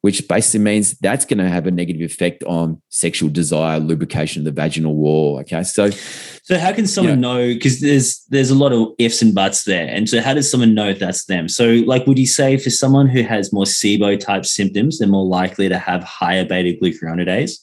which 0.01 0.27
basically 0.27 0.63
means 0.63 0.97
that's 0.99 1.25
going 1.25 1.39
to 1.39 1.49
have 1.49 1.67
a 1.67 1.71
negative 1.71 2.01
effect 2.01 2.43
on 2.43 2.81
sexual 2.89 3.29
desire, 3.29 3.79
lubrication 3.79 4.41
of 4.41 4.45
the 4.45 4.51
vaginal 4.51 4.95
wall. 4.95 5.39
Okay, 5.39 5.63
so 5.63 5.89
so 5.89 6.57
how 6.57 6.71
can 6.73 6.87
someone 6.87 7.15
you 7.15 7.19
know? 7.19 7.47
Because 7.47 7.81
there's 7.81 8.23
there's 8.29 8.49
a 8.49 8.55
lot 8.55 8.71
of 8.71 8.93
ifs 8.97 9.21
and 9.21 9.35
buts 9.35 9.63
there, 9.63 9.87
and 9.87 10.07
so 10.07 10.21
how 10.21 10.33
does 10.33 10.49
someone 10.49 10.73
know 10.73 10.89
if 10.89 10.99
that's 10.99 11.25
them? 11.25 11.49
So 11.49 11.65
like, 11.85 12.07
would 12.07 12.19
you 12.19 12.27
say 12.27 12.57
for 12.57 12.69
someone 12.69 13.07
who 13.07 13.23
has 13.23 13.51
more 13.51 13.65
SIBO 13.65 14.19
type 14.19 14.45
symptoms, 14.45 14.99
they're 14.99 15.07
more 15.07 15.25
likely 15.25 15.67
to 15.69 15.77
have 15.77 16.03
higher 16.03 16.45
beta 16.45 16.77
glucuronidase? 16.81 17.57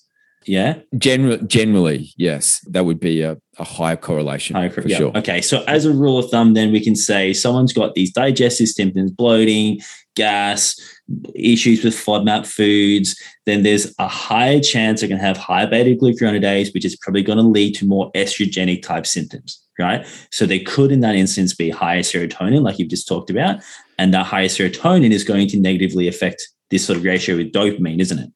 Yeah. 0.47 0.79
Generally, 0.97 1.47
generally, 1.49 2.13
yes, 2.17 2.61
that 2.71 2.85
would 2.85 3.01
be 3.01 3.23
a, 3.23 3.37
a 3.59 3.65
higher 3.65 3.97
correlation 3.97 4.55
higher, 4.55 4.71
for 4.71 4.87
yeah. 4.87 4.97
sure. 4.97 5.17
Okay. 5.17 5.41
So, 5.41 5.65
as 5.65 5.85
a 5.85 5.93
rule 5.93 6.19
of 6.19 6.31
thumb, 6.31 6.55
then 6.55 6.73
we 6.73 6.81
can 6.81 6.95
say 6.95 7.33
someone's 7.33 7.73
got 7.73 7.95
these 7.95 8.13
digestive 8.13 8.69
symptoms, 8.69 9.11
bloating, 9.11 9.81
gas, 10.15 10.81
issues 11.35 11.85
with 11.85 11.95
FODMAP 11.95 12.47
foods, 12.47 13.21
then 13.45 13.63
there's 13.63 13.95
a 13.99 14.09
higher 14.09 14.61
chance 14.61 15.01
they're 15.01 15.09
going 15.09 15.21
to 15.21 15.27
have 15.27 15.37
higher 15.37 15.67
beta 15.67 15.91
glucuronidase, 15.91 16.75
which 16.75 16.85
is 16.85 16.97
probably 16.97 17.23
going 17.23 17.39
to 17.39 17.45
lead 17.45 17.75
to 17.77 17.87
more 17.87 18.11
estrogenic 18.13 18.83
type 18.83 19.07
symptoms, 19.07 19.63
right? 19.79 20.07
So 20.33 20.47
they 20.47 20.59
could, 20.59 20.91
in 20.91 21.01
that 21.01 21.15
instance, 21.15 21.55
be 21.55 21.71
higher 21.71 22.01
serotonin, 22.01 22.63
like 22.63 22.79
you've 22.79 22.91
just 22.91 23.07
talked 23.07 23.31
about. 23.31 23.61
And 23.99 24.13
that 24.15 24.27
higher 24.27 24.49
serotonin 24.49 25.13
is 25.13 25.25
going 25.25 25.49
to 25.49 25.61
negatively 25.61 26.09
affect 26.09 26.49
this 26.71 26.85
sort 26.85 26.99
of 26.99 27.05
ratio 27.05 27.37
with 27.37 27.53
dopamine, 27.53 28.01
isn't 28.01 28.19
it? 28.19 28.31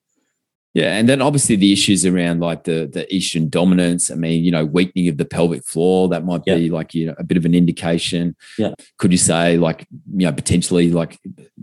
Yeah, 0.72 0.96
and 0.96 1.08
then 1.08 1.20
obviously 1.20 1.56
the 1.56 1.72
issues 1.72 2.06
around 2.06 2.40
like 2.40 2.62
the 2.62 2.88
the 2.92 3.04
estrogen 3.12 3.50
dominance. 3.50 4.08
I 4.08 4.14
mean, 4.14 4.44
you 4.44 4.52
know, 4.52 4.64
weakening 4.64 5.08
of 5.08 5.16
the 5.16 5.24
pelvic 5.24 5.64
floor 5.64 6.08
that 6.10 6.24
might 6.24 6.44
be 6.44 6.52
yeah. 6.52 6.72
like 6.72 6.94
you 6.94 7.06
know 7.06 7.14
a 7.18 7.24
bit 7.24 7.36
of 7.36 7.44
an 7.44 7.54
indication. 7.54 8.36
Yeah. 8.56 8.74
Could 8.98 9.10
you 9.10 9.18
say 9.18 9.56
like 9.56 9.86
you 10.14 10.26
know 10.26 10.32
potentially 10.32 10.90
like 10.90 11.18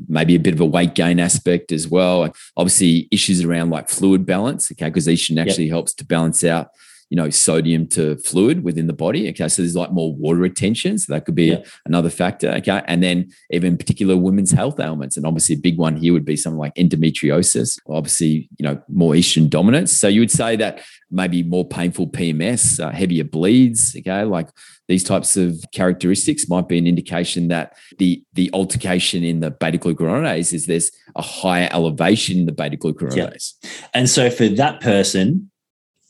maybe 0.10 0.36
a 0.36 0.40
bit 0.40 0.54
of 0.54 0.60
a 0.60 0.66
weight 0.66 0.94
gain 0.94 1.22
aspect 1.22 1.72
as 1.72 1.88
well? 1.88 2.34
Obviously, 2.58 3.08
issues 3.10 3.46
around 3.46 3.70
like 3.70 3.88
fluid 3.88 4.26
balance. 4.26 4.72
Okay, 4.74 4.90
because 4.90 5.08
estrogen 5.08 5.40
actually 5.40 5.70
helps 5.70 5.94
to 5.96 6.06
balance 6.06 6.44
out 6.44 6.72
you 7.10 7.16
know, 7.16 7.30
sodium 7.30 7.88
to 7.88 8.18
fluid 8.18 8.64
within 8.64 8.88
the 8.88 8.94
body. 8.94 9.30
Okay. 9.30 9.48
So 9.48 9.62
there's 9.62 9.76
like 9.76 9.92
more 9.92 10.14
water 10.14 10.40
retention. 10.40 10.98
So 10.98 11.14
that 11.14 11.26
could 11.26 11.36
be 11.36 11.46
yeah. 11.46 11.64
another 11.86 12.10
factor. 12.10 12.50
Okay. 12.50 12.82
And 12.86 13.02
then 13.02 13.32
even 13.50 13.78
particular 13.78 14.18
women's 14.18 14.52
health 14.52 14.80
ailments. 14.80 15.16
And 15.16 15.26
obviously 15.26 15.56
a 15.56 15.60
big 15.60 15.78
one 15.78 15.96
here 15.96 16.12
would 16.14 16.26
be 16.26 16.36
something 16.36 16.60
like 16.60 16.76
endometriosis, 16.76 17.80
obviously, 17.88 18.50
you 18.58 18.64
know, 18.64 18.82
more 18.90 19.14
estrogen 19.14 19.50
dominance. 19.50 19.96
So 19.96 20.08
you 20.08 20.20
would 20.20 20.32
say 20.32 20.58
that 20.58 20.82
maybe 21.10 21.44
more 21.44 21.66
painful 21.66 22.08
PMS, 22.08 22.84
uh, 22.84 22.92
heavier 22.92 23.24
bleeds. 23.24 23.96
Okay. 23.98 24.24
Like 24.24 24.50
these 24.90 25.04
types 25.04 25.38
of 25.38 25.64
characteristics 25.72 26.50
might 26.50 26.68
be 26.68 26.78
an 26.78 26.88
indication 26.88 27.48
that 27.50 27.78
the 28.00 28.24
the 28.34 28.50
altercation 28.54 29.24
in 29.24 29.40
the 29.40 29.52
beta 29.52 29.78
glucuronidase 29.78 30.54
is 30.54 30.66
there's 30.66 30.92
a 31.16 31.22
higher 31.22 31.70
elevation 31.72 32.40
in 32.40 32.46
the 32.46 32.52
beta 32.52 32.78
glucuronidase. 32.78 33.54
Yeah. 33.64 33.70
And 33.94 34.10
so 34.10 34.30
for 34.30 34.48
that 34.50 34.82
person, 34.82 35.52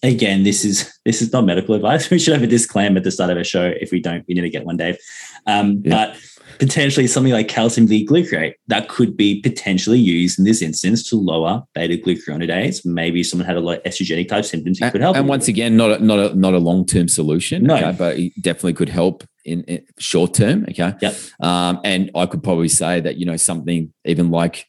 again, 0.03 0.43
this 0.43 0.63
is 0.63 0.91
this 1.05 1.21
is 1.21 1.31
not 1.31 1.45
medical 1.45 1.75
advice. 1.75 2.09
We 2.11 2.19
should 2.19 2.33
have 2.33 2.43
a 2.43 2.47
disclaimer 2.47 2.97
at 2.97 3.03
the 3.03 3.11
start 3.11 3.31
of 3.31 3.37
a 3.37 3.43
show. 3.43 3.73
If 3.79 3.91
we 3.91 4.01
don't, 4.01 4.25
we 4.27 4.33
need 4.33 4.41
to 4.41 4.49
get 4.49 4.65
one, 4.65 4.77
Dave. 4.77 4.97
Um, 5.45 5.81
yeah. 5.83 6.07
But 6.07 6.17
potentially 6.59 7.05
something 7.07 7.33
like 7.33 7.47
calcium 7.47 7.85
D-glucarate 7.87 8.53
that 8.67 8.89
could 8.89 9.15
be 9.15 9.41
potentially 9.41 9.99
used 9.99 10.39
in 10.39 10.45
this 10.45 10.61
instance 10.61 11.07
to 11.09 11.15
lower 11.15 11.63
beta 11.75 12.01
glucuronidase. 12.01 12.85
Maybe 12.85 13.23
someone 13.23 13.45
had 13.45 13.57
a 13.57 13.59
lot 13.59 13.77
of 13.77 13.83
estrogenic 13.83 14.29
type 14.29 14.45
symptoms. 14.45 14.81
It 14.81 14.91
could 14.91 15.01
help. 15.01 15.15
And 15.15 15.27
once 15.27 15.47
again, 15.47 15.77
not 15.77 15.91
a, 15.91 16.03
not 16.03 16.19
a 16.19 16.35
not 16.35 16.53
a 16.53 16.59
long 16.59 16.85
term 16.85 17.07
solution. 17.07 17.63
No, 17.63 17.75
okay, 17.75 17.95
but 17.97 18.17
it 18.17 18.33
definitely 18.41 18.73
could 18.73 18.89
help 18.89 19.23
in, 19.45 19.63
in 19.63 19.85
short 19.99 20.33
term. 20.33 20.65
Okay. 20.69 20.93
Yep. 21.01 21.15
Um, 21.39 21.79
and 21.83 22.11
I 22.15 22.25
could 22.25 22.43
probably 22.43 22.69
say 22.69 22.99
that 23.01 23.17
you 23.17 23.25
know 23.25 23.37
something 23.37 23.93
even 24.05 24.31
like 24.31 24.67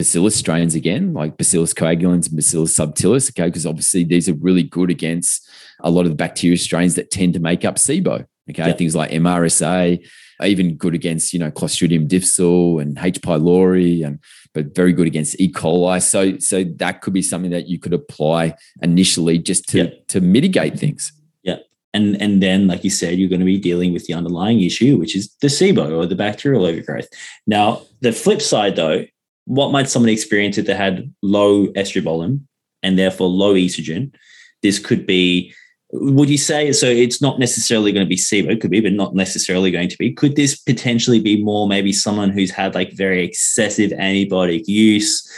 bacillus 0.00 0.34
strains 0.34 0.74
again, 0.74 1.12
like 1.12 1.36
bacillus 1.36 1.74
coagulans 1.74 2.26
and 2.26 2.34
bacillus 2.34 2.74
subtilis, 2.74 3.30
okay, 3.30 3.48
because 3.48 3.66
obviously 3.66 4.02
these 4.02 4.30
are 4.30 4.34
really 4.36 4.62
good 4.62 4.88
against 4.88 5.46
a 5.80 5.90
lot 5.90 6.06
of 6.06 6.10
the 6.10 6.16
bacteria 6.16 6.56
strains 6.56 6.94
that 6.94 7.10
tend 7.10 7.34
to 7.34 7.38
make 7.38 7.66
up 7.66 7.74
SIBO, 7.74 8.24
okay, 8.48 8.72
things 8.72 8.96
like 8.96 9.10
MRSA, 9.10 10.02
even 10.42 10.76
good 10.76 10.94
against, 10.94 11.34
you 11.34 11.38
know, 11.38 11.50
Clostridium 11.50 12.08
difficile 12.08 12.78
and 12.78 12.98
H. 12.98 13.20
pylori, 13.20 14.02
and 14.02 14.20
but 14.54 14.74
very 14.74 14.94
good 14.94 15.06
against 15.06 15.38
E. 15.38 15.52
coli. 15.52 16.02
So, 16.02 16.38
so 16.38 16.64
that 16.76 17.02
could 17.02 17.12
be 17.12 17.20
something 17.20 17.50
that 17.50 17.68
you 17.68 17.78
could 17.78 17.92
apply 17.92 18.54
initially 18.80 19.36
just 19.36 19.68
to, 19.68 19.94
to 20.04 20.22
mitigate 20.22 20.78
things. 20.78 21.12
Yeah. 21.42 21.56
And, 21.92 22.18
and 22.22 22.42
then, 22.42 22.68
like 22.68 22.84
you 22.84 22.90
said, 22.90 23.18
you're 23.18 23.28
going 23.28 23.40
to 23.40 23.44
be 23.44 23.58
dealing 23.58 23.92
with 23.92 24.06
the 24.06 24.14
underlying 24.14 24.62
issue, 24.62 24.96
which 24.96 25.14
is 25.14 25.36
the 25.42 25.48
SIBO 25.48 25.94
or 25.94 26.06
the 26.06 26.16
bacterial 26.16 26.64
overgrowth. 26.64 27.08
Now, 27.46 27.82
the 28.00 28.12
flip 28.12 28.40
side, 28.40 28.76
though, 28.76 29.04
what 29.50 29.72
might 29.72 29.88
someone 29.88 30.10
experience 30.10 30.58
if 30.58 30.66
they 30.66 30.76
had 30.76 31.12
low 31.22 31.66
estrobolome 31.72 32.42
and 32.84 32.96
therefore 32.96 33.26
low 33.26 33.54
estrogen? 33.54 34.14
This 34.62 34.78
could 34.78 35.06
be 35.06 35.52
would 35.92 36.30
you 36.30 36.38
say 36.38 36.70
so 36.70 36.86
it's 36.86 37.20
not 37.20 37.40
necessarily 37.40 37.90
going 37.90 38.06
to 38.06 38.08
be 38.08 38.14
SIBO, 38.14 38.52
it 38.52 38.60
could 38.60 38.70
be, 38.70 38.80
but 38.80 38.92
not 38.92 39.16
necessarily 39.16 39.72
going 39.72 39.88
to 39.88 39.98
be. 39.98 40.12
Could 40.12 40.36
this 40.36 40.56
potentially 40.56 41.18
be 41.18 41.42
more 41.42 41.66
maybe 41.66 41.92
someone 41.92 42.30
who's 42.30 42.52
had 42.52 42.76
like 42.76 42.92
very 42.92 43.24
excessive 43.24 43.90
antibiotic 43.90 44.68
use? 44.68 45.28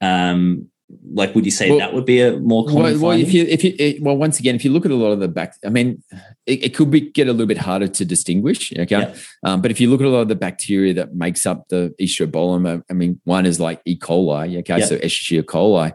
Um, 0.00 0.70
like 1.12 1.34
would 1.34 1.44
you 1.44 1.50
say 1.50 1.68
well, 1.68 1.78
that 1.78 1.92
would 1.92 2.06
be 2.06 2.20
a 2.20 2.38
more 2.38 2.64
common 2.64 2.82
well, 3.00 3.10
well 3.10 3.18
if 3.18 3.32
you 3.32 3.42
if 3.44 3.64
you 3.64 3.74
it, 3.76 4.00
well 4.00 4.16
once 4.16 4.38
again 4.38 4.54
if 4.54 4.64
you 4.64 4.70
look 4.70 4.84
at 4.84 4.92
a 4.92 4.94
lot 4.94 5.10
of 5.10 5.18
the 5.18 5.26
back 5.26 5.56
i 5.64 5.68
mean 5.68 6.00
it, 6.46 6.62
it 6.62 6.74
could 6.76 6.92
be 6.92 7.00
get 7.00 7.26
a 7.26 7.32
little 7.32 7.46
bit 7.46 7.58
harder 7.58 7.88
to 7.88 8.04
distinguish 8.04 8.72
okay 8.78 9.00
yeah. 9.00 9.14
um, 9.42 9.60
but 9.60 9.72
if 9.72 9.80
you 9.80 9.90
look 9.90 10.00
at 10.00 10.06
a 10.06 10.10
lot 10.10 10.20
of 10.20 10.28
the 10.28 10.36
bacteria 10.36 10.94
that 10.94 11.12
makes 11.12 11.44
up 11.44 11.66
the 11.70 11.92
estrobolome 12.00 12.82
i 12.88 12.92
mean 12.92 13.20
one 13.24 13.46
is 13.46 13.58
like 13.58 13.80
e 13.84 13.98
coli 13.98 14.58
okay 14.58 14.78
yeah. 14.78 14.84
so 14.84 14.96
escherichia 14.98 15.42
coli 15.42 15.92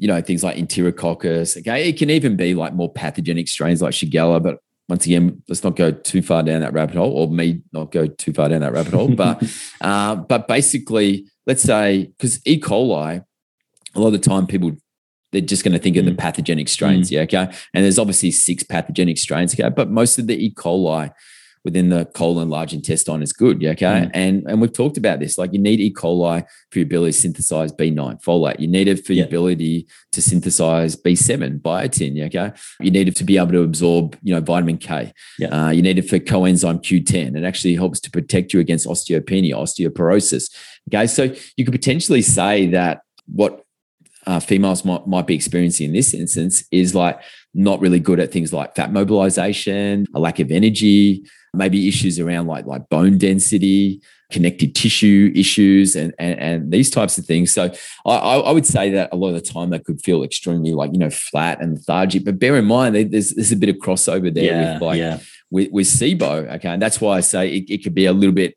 you 0.00 0.08
know, 0.08 0.20
things 0.22 0.42
like 0.42 0.56
Enterococcus. 0.56 1.58
Okay. 1.58 1.90
It 1.90 1.98
can 1.98 2.08
even 2.08 2.34
be 2.34 2.54
like 2.54 2.72
more 2.72 2.90
pathogenic 2.90 3.48
strains 3.48 3.82
like 3.82 3.92
Shigella, 3.92 4.42
but 4.42 4.58
once 4.88 5.04
again, 5.04 5.42
let's 5.46 5.62
not 5.62 5.76
go 5.76 5.92
too 5.92 6.22
far 6.22 6.42
down 6.42 6.62
that 6.62 6.72
rabbit 6.72 6.96
hole, 6.96 7.12
or 7.12 7.28
me 7.28 7.60
not 7.72 7.92
go 7.92 8.06
too 8.06 8.32
far 8.32 8.48
down 8.48 8.62
that 8.62 8.72
rabbit 8.72 8.94
hole. 8.94 9.14
But 9.14 9.42
uh, 9.82 10.16
but 10.16 10.48
basically, 10.48 11.26
let's 11.46 11.62
say 11.62 12.06
because 12.16 12.44
E. 12.46 12.58
coli, 12.58 13.24
a 13.94 14.00
lot 14.00 14.08
of 14.08 14.12
the 14.12 14.18
time 14.18 14.46
people 14.46 14.72
they're 15.32 15.40
just 15.40 15.64
going 15.64 15.72
to 15.72 15.78
think 15.78 15.96
of 15.96 16.04
the 16.04 16.10
mm. 16.10 16.18
pathogenic 16.18 16.68
strains. 16.68 17.08
Mm. 17.08 17.12
Yeah, 17.12 17.20
okay. 17.22 17.56
And 17.74 17.84
there's 17.84 17.98
obviously 17.98 18.30
six 18.30 18.62
pathogenic 18.62 19.18
strains. 19.18 19.54
Okay, 19.54 19.68
but 19.68 19.90
most 19.90 20.18
of 20.18 20.26
the 20.26 20.34
E. 20.34 20.52
coli 20.52 21.12
within 21.62 21.90
the 21.90 22.06
colon, 22.06 22.48
large 22.48 22.72
intestine 22.72 23.22
is 23.22 23.32
good. 23.32 23.60
Yeah, 23.60 23.70
okay. 23.70 23.86
Mm. 23.86 24.10
And 24.14 24.44
and 24.48 24.60
we've 24.60 24.72
talked 24.72 24.96
about 24.96 25.20
this. 25.20 25.38
Like 25.38 25.52
you 25.52 25.58
need 25.58 25.78
E. 25.78 25.92
coli 25.92 26.44
for 26.70 26.78
your 26.78 26.86
ability 26.86 27.12
to 27.12 27.18
synthesize 27.18 27.72
B9 27.72 28.22
folate. 28.22 28.58
You 28.58 28.66
need 28.66 28.88
it 28.88 29.04
for 29.04 29.12
yeah. 29.12 29.18
your 29.18 29.26
ability 29.26 29.86
to 30.12 30.22
synthesize 30.22 30.96
B7 30.96 31.60
biotin. 31.60 32.16
Yeah, 32.16 32.24
okay. 32.24 32.52
You 32.80 32.90
need 32.90 33.08
it 33.08 33.16
to 33.16 33.24
be 33.24 33.38
able 33.38 33.52
to 33.52 33.62
absorb, 33.62 34.18
you 34.22 34.34
know, 34.34 34.40
vitamin 34.40 34.78
K. 34.78 35.12
Yeah. 35.38 35.66
Uh, 35.66 35.70
you 35.70 35.82
need 35.82 35.98
it 35.98 36.08
for 36.08 36.18
coenzyme 36.18 36.82
Q10. 36.82 37.36
It 37.36 37.44
actually 37.44 37.74
helps 37.74 38.00
to 38.00 38.10
protect 38.10 38.52
you 38.52 38.60
against 38.60 38.86
osteopenia, 38.86 39.52
osteoporosis. 39.52 40.50
Okay. 40.88 41.06
So 41.06 41.34
you 41.56 41.64
could 41.64 41.72
potentially 41.72 42.22
say 42.22 42.66
that 42.68 43.02
what 43.26 43.64
uh, 44.26 44.40
females 44.40 44.84
might, 44.84 45.06
might 45.06 45.26
be 45.26 45.34
experiencing 45.34 45.86
in 45.88 45.92
this 45.92 46.14
instance 46.14 46.64
is 46.70 46.94
like 46.94 47.20
not 47.54 47.80
really 47.80 47.98
good 48.00 48.20
at 48.20 48.30
things 48.30 48.52
like 48.52 48.76
fat 48.76 48.92
mobilization, 48.92 50.06
a 50.14 50.20
lack 50.20 50.38
of 50.38 50.50
energy, 50.50 51.24
maybe 51.54 51.88
issues 51.88 52.18
around 52.18 52.46
like 52.46 52.66
like 52.66 52.88
bone 52.88 53.18
density, 53.18 54.00
connective 54.30 54.72
tissue 54.74 55.32
issues, 55.34 55.96
and 55.96 56.14
and, 56.18 56.38
and 56.38 56.72
these 56.72 56.90
types 56.90 57.18
of 57.18 57.24
things. 57.24 57.52
So 57.52 57.72
I, 58.06 58.14
I 58.14 58.52
would 58.52 58.66
say 58.66 58.90
that 58.90 59.10
a 59.12 59.16
lot 59.16 59.28
of 59.28 59.34
the 59.34 59.40
time 59.40 59.70
they 59.70 59.78
could 59.78 60.00
feel 60.02 60.22
extremely 60.22 60.72
like 60.72 60.92
you 60.92 60.98
know 60.98 61.10
flat 61.10 61.60
and 61.60 61.74
lethargic. 61.74 62.24
But 62.24 62.38
bear 62.38 62.56
in 62.56 62.66
mind 62.66 62.94
there's 62.94 63.34
there's 63.34 63.52
a 63.52 63.56
bit 63.56 63.68
of 63.68 63.76
crossover 63.76 64.32
there 64.32 64.44
yeah, 64.44 64.72
with 64.74 64.82
like 64.82 64.98
yeah. 64.98 65.18
with 65.50 65.72
with 65.72 65.86
SIBO. 65.86 66.54
Okay, 66.56 66.68
and 66.68 66.82
that's 66.82 67.00
why 67.00 67.16
I 67.16 67.20
say 67.20 67.48
it, 67.48 67.70
it 67.70 67.82
could 67.82 67.94
be 67.94 68.06
a 68.06 68.12
little 68.12 68.34
bit 68.34 68.56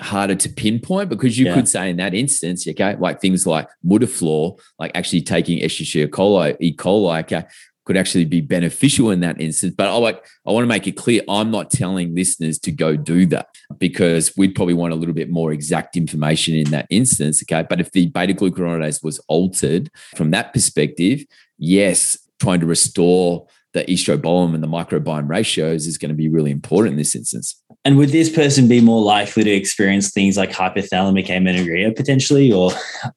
harder 0.00 0.34
to 0.34 0.48
pinpoint 0.48 1.08
because 1.08 1.38
you 1.38 1.46
yeah. 1.46 1.54
could 1.54 1.68
say 1.68 1.90
in 1.90 1.96
that 1.96 2.14
instance, 2.14 2.66
okay, 2.66 2.96
like 2.96 3.20
things 3.20 3.46
like 3.46 3.68
Mutaflor, 3.84 4.58
like 4.78 4.92
actually 4.94 5.22
taking 5.22 5.60
Escherichia 5.60 6.08
coli, 6.08 6.56
E. 6.60 6.74
coli, 6.74 7.20
okay, 7.20 7.44
could 7.84 7.96
actually 7.96 8.24
be 8.24 8.40
beneficial 8.40 9.10
in 9.10 9.20
that 9.20 9.40
instance. 9.40 9.74
But 9.76 9.88
I 9.88 9.96
like 9.96 10.24
I 10.46 10.52
want 10.52 10.64
to 10.64 10.68
make 10.68 10.86
it 10.86 10.92
clear 10.92 11.22
I'm 11.28 11.50
not 11.50 11.70
telling 11.70 12.14
listeners 12.14 12.58
to 12.60 12.72
go 12.72 12.96
do 12.96 13.26
that 13.26 13.48
because 13.78 14.32
we'd 14.36 14.54
probably 14.54 14.74
want 14.74 14.92
a 14.92 14.96
little 14.96 15.14
bit 15.14 15.30
more 15.30 15.52
exact 15.52 15.96
information 15.96 16.54
in 16.54 16.70
that 16.70 16.86
instance. 16.90 17.42
Okay. 17.42 17.66
But 17.68 17.80
if 17.80 17.90
the 17.92 18.06
beta 18.06 18.34
glucuronidase 18.34 19.02
was 19.02 19.18
altered 19.28 19.90
from 20.14 20.30
that 20.30 20.52
perspective, 20.52 21.24
yes, 21.58 22.16
trying 22.38 22.60
to 22.60 22.66
restore 22.66 23.46
the 23.72 23.84
estrobolome 23.84 24.54
and 24.54 24.62
the 24.62 24.68
microbiome 24.68 25.28
ratios 25.28 25.86
is 25.86 25.96
going 25.96 26.08
to 26.08 26.14
be 26.14 26.28
really 26.28 26.50
important 26.50 26.92
in 26.92 26.98
this 26.98 27.14
instance. 27.14 27.60
And 27.84 27.96
would 27.96 28.10
this 28.10 28.28
person 28.28 28.68
be 28.68 28.80
more 28.80 29.00
likely 29.00 29.44
to 29.44 29.50
experience 29.50 30.10
things 30.10 30.36
like 30.36 30.50
hypothalamic 30.50 31.30
amenorrhea 31.30 31.92
potentially 31.92 32.52
or 32.52 32.70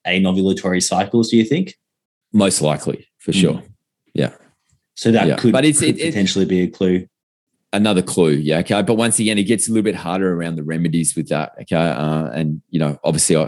anovulatory 0.08 0.82
cycles, 0.82 1.30
do 1.30 1.38
you 1.38 1.44
think? 1.44 1.76
Most 2.32 2.62
likely, 2.62 3.08
for 3.18 3.32
mm. 3.32 3.42
sure. 3.42 3.64
Yeah. 4.14 4.34
So 4.96 5.12
that 5.12 5.28
yeah. 5.28 5.36
could, 5.38 5.54
but 5.54 5.66
it's, 5.66 5.80
could 5.80 6.00
it, 6.00 6.14
potentially 6.14 6.46
be 6.46 6.62
a 6.62 6.68
clue. 6.68 7.08
Another 7.74 8.04
clue, 8.04 8.34
yeah. 8.34 8.60
Okay, 8.60 8.84
but 8.84 8.94
once 8.94 9.18
again, 9.18 9.40
it 9.40 9.44
gets 9.44 9.68
a 9.68 9.72
little 9.72 9.84
bit 9.84 9.96
harder 9.96 10.32
around 10.32 10.58
the 10.58 10.64
remedies 10.64 11.16
with 11.16 11.30
that. 11.30 11.54
Okay, 11.62 11.76
uh, 11.76 12.28
and 12.28 12.62
you 12.70 12.80
know, 12.80 13.00
obviously, 13.04 13.36
I, 13.36 13.46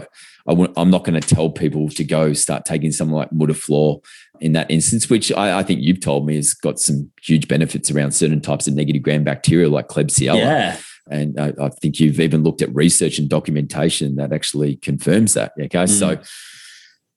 I 0.48 0.50
w- 0.50 0.72
I'm 0.76 0.90
not 0.90 1.04
going 1.04 1.20
to 1.20 1.34
tell 1.34 1.48
people 1.48 1.88
to 1.90 2.02
go 2.02 2.32
start 2.32 2.64
taking 2.64 2.90
something 2.90 3.14
like 3.14 3.30
Mutaflor 3.30 4.02
in 4.40 4.52
that 4.52 4.70
instance, 4.70 5.08
which 5.10 5.32
I, 5.32 5.58
I, 5.58 5.62
think 5.62 5.80
you've 5.82 6.00
told 6.00 6.26
me 6.26 6.36
has 6.36 6.54
got 6.54 6.78
some 6.78 7.10
huge 7.22 7.48
benefits 7.48 7.90
around 7.90 8.12
certain 8.12 8.40
types 8.40 8.66
of 8.66 8.74
negative 8.74 9.02
gram 9.02 9.24
bacteria 9.24 9.68
like 9.68 9.88
Klebsiella. 9.88 10.38
Yeah. 10.38 10.78
And 11.08 11.38
I, 11.38 11.52
I 11.60 11.68
think 11.68 12.00
you've 12.00 12.20
even 12.20 12.42
looked 12.42 12.62
at 12.62 12.74
research 12.74 13.18
and 13.18 13.28
documentation 13.28 14.16
that 14.16 14.32
actually 14.32 14.76
confirms 14.76 15.34
that. 15.34 15.52
Okay, 15.60 15.84
mm. 15.84 15.88
so, 15.88 16.20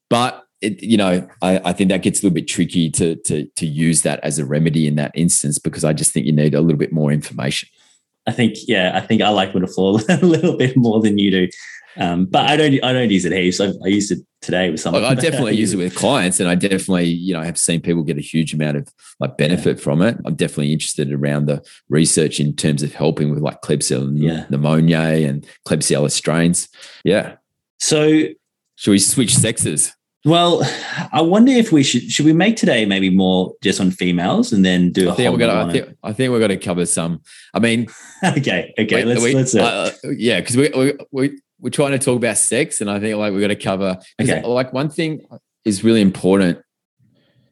but 0.10 0.43
it, 0.62 0.84
you 0.84 0.97
know, 0.97 1.27
I, 1.41 1.62
I, 1.65 1.73
think 1.73 1.89
that 1.89 2.03
gets 2.03 2.19
a 2.19 2.23
little 2.23 2.36
bit 2.36 2.47
tricky 2.47 2.91
to, 2.91 3.15
to 3.15 3.45
to 3.55 3.65
use 3.65 4.01
that 4.03 4.19
as 4.21 4.38
a 4.38 4.45
remedy 4.45 4.88
in 4.88 4.95
that 4.95 5.12
instance 5.15 5.58
because 5.58 5.84
I 5.84 5.93
just 5.93 6.12
think 6.12 6.25
you 6.25 6.34
need 6.34 6.53
a 6.53 6.62
little 6.62 6.77
bit 6.77 6.91
more 6.91 7.12
information. 7.12 7.69
I 8.27 8.32
think, 8.32 8.58
yeah, 8.67 8.91
I 8.93 8.99
think 8.99 9.21
I 9.23 9.29
like 9.29 9.53
Mutaflor 9.53 10.21
a 10.21 10.25
little 10.25 10.55
bit 10.55 10.77
more 10.77 11.01
than 11.01 11.17
you 11.17 11.32
do. 11.32 11.47
Um, 11.99 12.25
but 12.25 12.49
I 12.49 12.55
don't, 12.55 12.83
I 12.83 12.93
don't 12.93 13.09
use 13.09 13.25
it 13.25 13.33
heaps. 13.33 13.59
I, 13.59 13.73
I 13.83 13.88
used 13.88 14.12
it 14.12 14.19
today 14.41 14.71
with 14.71 14.79
someone. 14.79 15.03
I 15.03 15.15
definitely 15.15 15.55
use 15.57 15.73
it 15.73 15.77
with 15.77 15.95
clients, 15.95 16.39
and 16.39 16.49
I 16.49 16.55
definitely, 16.55 17.05
you 17.05 17.33
know, 17.33 17.43
have 17.43 17.57
seen 17.57 17.81
people 17.81 18.03
get 18.03 18.17
a 18.17 18.21
huge 18.21 18.53
amount 18.53 18.77
of 18.77 18.88
like 19.19 19.38
benefit 19.38 19.77
yeah. 19.77 19.83
from 19.83 20.01
it. 20.01 20.17
I'm 20.25 20.35
definitely 20.35 20.71
interested 20.71 21.12
around 21.12 21.47
the 21.47 21.63
research 21.89 22.39
in 22.39 22.55
terms 22.55 22.83
of 22.83 22.93
helping 22.93 23.29
with 23.31 23.39
like 23.39 23.62
Klebsiella 23.62 24.12
yeah. 24.15 24.45
pneumoniae 24.49 25.27
and 25.27 25.45
Klebsiella 25.67 26.09
strains. 26.12 26.69
Yeah. 27.03 27.35
So, 27.79 28.23
should 28.75 28.91
we 28.91 28.99
switch 28.99 29.35
sexes? 29.35 29.93
Well, 30.25 30.62
I 31.13 31.21
wonder 31.21 31.53
if 31.53 31.71
we 31.71 31.81
should 31.81 32.12
should 32.12 32.25
we 32.25 32.33
make 32.33 32.57
today 32.57 32.85
maybe 32.85 33.09
more 33.09 33.53
just 33.63 33.79
on 33.79 33.89
females 33.89 34.51
and 34.51 34.65
then 34.65 34.91
do. 34.91 35.09
I 35.09 35.15
think 35.15 35.31
we're 35.31 35.39
gonna. 35.39 35.65
I 35.65 35.71
think, 35.71 35.97
I 36.03 36.13
think 36.13 36.31
we're 36.31 36.41
gonna 36.41 36.57
cover 36.57 36.85
some. 36.85 37.21
I 37.53 37.59
mean, 37.59 37.88
okay, 38.25 38.73
okay, 38.77 39.03
we, 39.03 39.03
let's 39.05 39.23
we, 39.23 39.33
let's. 39.33 39.55
Uh, 39.55 39.91
yeah, 40.17 40.41
because 40.41 40.57
we, 40.57 40.69
we 40.75 40.93
we 41.12 41.39
we're 41.60 41.69
trying 41.69 41.91
to 41.91 42.00
talk 42.00 42.17
about 42.17 42.38
sex, 42.38 42.82
and 42.82 42.89
I 42.89 43.00
think 43.00 43.17
like 43.17 43.34
we're 43.34 43.41
gonna 43.41 43.56
cover. 43.56 43.98
Okay, 44.22 44.41
like 44.43 44.74
one 44.74 44.89
thing 44.89 45.22
is 45.65 45.84
really 45.84 46.02
important. 46.02 46.60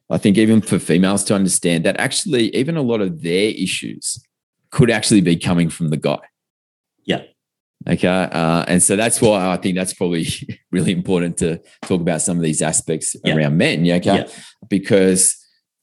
I 0.09 0.17
think 0.17 0.37
even 0.37 0.61
for 0.61 0.79
females 0.79 1.23
to 1.25 1.35
understand 1.35 1.83
that 1.85 1.99
actually 1.99 2.55
even 2.55 2.77
a 2.77 2.81
lot 2.81 3.01
of 3.01 3.21
their 3.21 3.49
issues 3.49 4.23
could 4.71 4.89
actually 4.89 5.21
be 5.21 5.35
coming 5.35 5.69
from 5.69 5.89
the 5.89 5.97
guy. 5.97 6.19
Yeah. 7.05 7.23
Okay. 7.87 8.07
Uh, 8.07 8.65
and 8.67 8.81
so 8.81 8.95
that's 8.95 9.21
why 9.21 9.51
I 9.51 9.57
think 9.57 9.75
that's 9.75 9.93
probably 9.93 10.27
really 10.71 10.91
important 10.91 11.37
to 11.37 11.61
talk 11.83 12.01
about 12.01 12.21
some 12.21 12.37
of 12.37 12.43
these 12.43 12.61
aspects 12.61 13.15
around 13.25 13.57
men. 13.57 13.85
Yeah. 13.85 13.95
Okay. 13.95 14.27
Because 14.69 15.35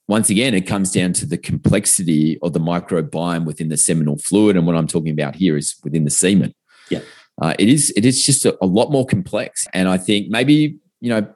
once 0.09 0.29
again, 0.29 0.55
it 0.55 0.67
comes 0.67 0.91
down 0.93 1.13
to 1.15 1.27
the 1.27 1.39
complexity 1.39 2.39
of 2.43 2.53
the 2.53 2.61
microbiome 2.61 3.47
within 3.47 3.69
the 3.69 3.77
seminal 3.77 4.19
fluid. 4.19 4.57
And 4.57 4.67
what 4.67 4.77
I'm 4.77 4.87
talking 4.87 5.13
about 5.13 5.35
here 5.35 5.57
is 5.57 5.77
within 5.83 6.05
the 6.05 6.11
semen. 6.11 6.55
Yeah. 6.91 7.01
Uh, 7.41 7.55
it 7.59 7.69
is 7.69 7.93
it 7.97 8.05
is 8.05 8.25
just 8.25 8.45
a, 8.45 8.57
a 8.63 8.67
lot 8.67 8.91
more 8.91 9.07
complex. 9.07 9.67
And 9.75 9.89
I 9.89 9.99
think 9.99 10.29
maybe, 10.29 10.77
you 11.01 11.11
know, 11.11 11.27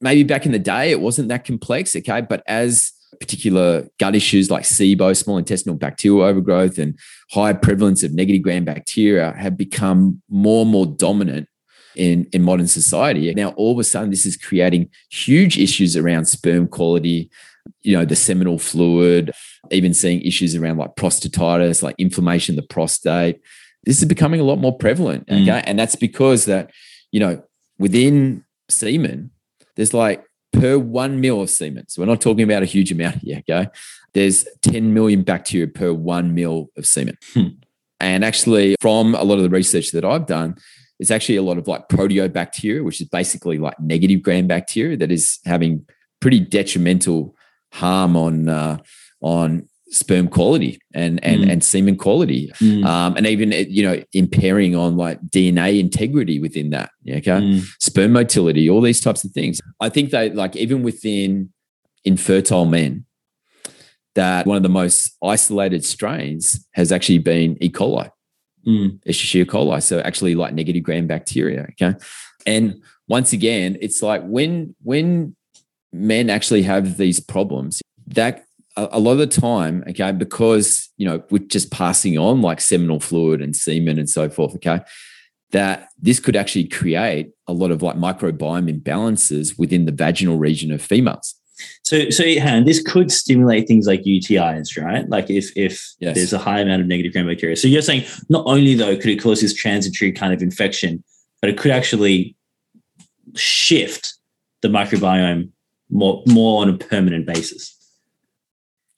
maybe 0.00 0.24
back 0.24 0.46
in 0.46 0.52
the 0.52 0.58
day 0.58 0.90
it 0.90 1.00
wasn't 1.00 1.28
that 1.28 1.44
complex. 1.44 1.94
Okay. 1.94 2.20
But 2.20 2.42
as 2.46 2.92
particular 3.20 3.88
gut 3.98 4.14
issues 4.14 4.50
like 4.50 4.64
SIBO, 4.64 5.16
small 5.16 5.38
intestinal 5.38 5.76
bacterial 5.76 6.22
overgrowth, 6.22 6.78
and 6.78 6.98
high 7.30 7.52
prevalence 7.52 8.02
of 8.02 8.12
negative 8.12 8.42
gram 8.42 8.64
bacteria 8.64 9.32
have 9.32 9.56
become 9.56 10.22
more 10.28 10.62
and 10.62 10.70
more 10.70 10.86
dominant 10.86 11.48
in, 11.96 12.26
in 12.32 12.42
modern 12.42 12.68
society. 12.68 13.32
Now, 13.34 13.50
all 13.50 13.72
of 13.72 13.78
a 13.78 13.84
sudden, 13.84 14.10
this 14.10 14.26
is 14.26 14.36
creating 14.36 14.90
huge 15.10 15.58
issues 15.58 15.96
around 15.96 16.26
sperm 16.26 16.68
quality, 16.68 17.30
you 17.82 17.96
know, 17.96 18.04
the 18.04 18.16
seminal 18.16 18.58
fluid, 18.58 19.32
even 19.70 19.94
seeing 19.94 20.20
issues 20.22 20.54
around 20.54 20.76
like 20.76 20.94
prostatitis, 20.96 21.82
like 21.82 21.96
inflammation 21.98 22.58
of 22.58 22.62
the 22.62 22.68
prostate. 22.68 23.40
This 23.84 24.02
is 24.02 24.08
becoming 24.08 24.40
a 24.40 24.44
lot 24.44 24.58
more 24.58 24.76
prevalent. 24.76 25.26
Mm. 25.26 25.42
Okay. 25.42 25.60
Mm. 25.60 25.64
And 25.66 25.78
that's 25.78 25.96
because 25.96 26.44
that, 26.46 26.70
you 27.10 27.20
know, 27.20 27.42
within 27.78 28.44
semen, 28.68 29.30
there's 29.76 29.94
like 29.94 30.24
per 30.52 30.78
one 30.78 31.20
mil 31.20 31.40
of 31.40 31.50
semen. 31.50 31.88
So 31.88 32.02
we're 32.02 32.06
not 32.06 32.20
talking 32.20 32.44
about 32.44 32.62
a 32.62 32.66
huge 32.66 32.92
amount 32.92 33.16
here, 33.22 33.38
okay? 33.38 33.68
There's 34.14 34.46
10 34.62 34.94
million 34.94 35.22
bacteria 35.22 35.68
per 35.68 35.92
one 35.92 36.34
mil 36.34 36.70
of 36.76 36.86
semen. 36.86 37.16
Hmm. 37.34 37.48
And 38.00 38.24
actually, 38.24 38.76
from 38.80 39.14
a 39.14 39.24
lot 39.24 39.36
of 39.36 39.42
the 39.42 39.50
research 39.50 39.90
that 39.90 40.04
I've 40.04 40.26
done, 40.26 40.56
it's 41.00 41.10
actually 41.10 41.36
a 41.36 41.42
lot 41.42 41.58
of 41.58 41.68
like 41.68 41.88
proteobacteria, 41.88 42.84
which 42.84 43.00
is 43.00 43.08
basically 43.08 43.58
like 43.58 43.78
negative 43.80 44.22
gram 44.22 44.46
bacteria 44.46 44.96
that 44.96 45.10
is 45.10 45.38
having 45.44 45.86
pretty 46.20 46.40
detrimental 46.40 47.36
harm 47.72 48.16
on 48.16 48.48
uh, 48.48 48.78
on 49.20 49.68
sperm 49.90 50.28
quality 50.28 50.80
and 50.94 51.22
and 51.24 51.44
mm. 51.44 51.52
and 51.52 51.64
semen 51.64 51.96
quality, 51.96 52.50
mm. 52.56 52.84
um, 52.84 53.16
and 53.16 53.26
even 53.26 53.52
you 53.52 53.82
know 53.82 54.02
impairing 54.12 54.76
on 54.76 54.96
like 54.96 55.20
DNA 55.26 55.78
integrity 55.78 56.40
within 56.40 56.70
that. 56.70 56.90
Okay, 57.08 57.30
mm. 57.30 57.64
sperm 57.80 58.12
motility, 58.12 58.68
all 58.68 58.80
these 58.80 59.00
types 59.00 59.24
of 59.24 59.32
things. 59.32 59.60
I 59.80 59.88
think 59.88 60.10
that 60.10 60.34
like 60.34 60.56
even 60.56 60.82
within 60.82 61.52
infertile 62.04 62.66
men, 62.66 63.04
that 64.14 64.46
one 64.46 64.56
of 64.56 64.62
the 64.62 64.68
most 64.68 65.16
isolated 65.22 65.84
strains 65.84 66.66
has 66.72 66.92
actually 66.92 67.18
been 67.18 67.56
E. 67.62 67.70
coli, 67.70 68.10
mm. 68.66 68.98
Escherichia 69.04 69.46
coli. 69.46 69.82
So 69.82 70.00
actually 70.00 70.34
like 70.34 70.54
negative 70.54 70.82
gram 70.82 71.06
bacteria. 71.06 71.68
Okay, 71.72 71.98
and 72.46 72.82
once 73.08 73.32
again, 73.32 73.78
it's 73.80 74.02
like 74.02 74.22
when 74.24 74.74
when 74.82 75.34
men 75.92 76.28
actually 76.28 76.62
have 76.62 76.98
these 76.98 77.18
problems 77.18 77.80
that 78.06 78.44
a, 78.92 78.98
lot 78.98 79.12
of 79.12 79.18
the 79.18 79.26
time, 79.26 79.84
okay, 79.88 80.12
because 80.12 80.88
you 80.96 81.06
know 81.06 81.22
we're 81.30 81.38
just 81.38 81.70
passing 81.70 82.18
on 82.18 82.42
like 82.42 82.60
seminal 82.60 83.00
fluid 83.00 83.40
and 83.40 83.54
semen 83.54 83.98
and 83.98 84.08
so 84.08 84.28
forth, 84.28 84.54
okay, 84.56 84.80
that 85.50 85.88
this 86.00 86.20
could 86.20 86.36
actually 86.36 86.64
create 86.64 87.30
a 87.46 87.52
lot 87.52 87.70
of 87.70 87.82
like 87.82 87.96
microbiome 87.96 88.72
imbalances 88.72 89.58
within 89.58 89.86
the 89.86 89.92
vaginal 89.92 90.38
region 90.38 90.70
of 90.72 90.82
females. 90.82 91.34
So, 91.82 92.10
so 92.10 92.22
Han, 92.40 92.64
this 92.64 92.80
could 92.82 93.10
stimulate 93.10 93.66
things 93.66 93.86
like 93.86 94.02
UTIs, 94.02 94.80
right? 94.80 95.08
Like 95.08 95.28
if 95.30 95.50
if 95.56 95.94
yes. 95.98 96.14
there's 96.14 96.32
a 96.32 96.38
high 96.38 96.60
amount 96.60 96.82
of 96.82 96.86
negative 96.86 97.12
gram 97.12 97.26
bacteria. 97.26 97.56
So 97.56 97.66
you're 97.66 97.82
saying 97.82 98.04
not 98.28 98.44
only 98.46 98.74
though 98.74 98.96
could 98.96 99.10
it 99.10 99.20
cause 99.20 99.40
this 99.40 99.54
transitory 99.54 100.12
kind 100.12 100.32
of 100.32 100.42
infection, 100.42 101.02
but 101.40 101.50
it 101.50 101.58
could 101.58 101.70
actually 101.70 102.36
shift 103.34 104.14
the 104.62 104.68
microbiome 104.68 105.50
more 105.90 106.22
more 106.26 106.62
on 106.62 106.68
a 106.68 106.76
permanent 106.76 107.26
basis. 107.26 107.74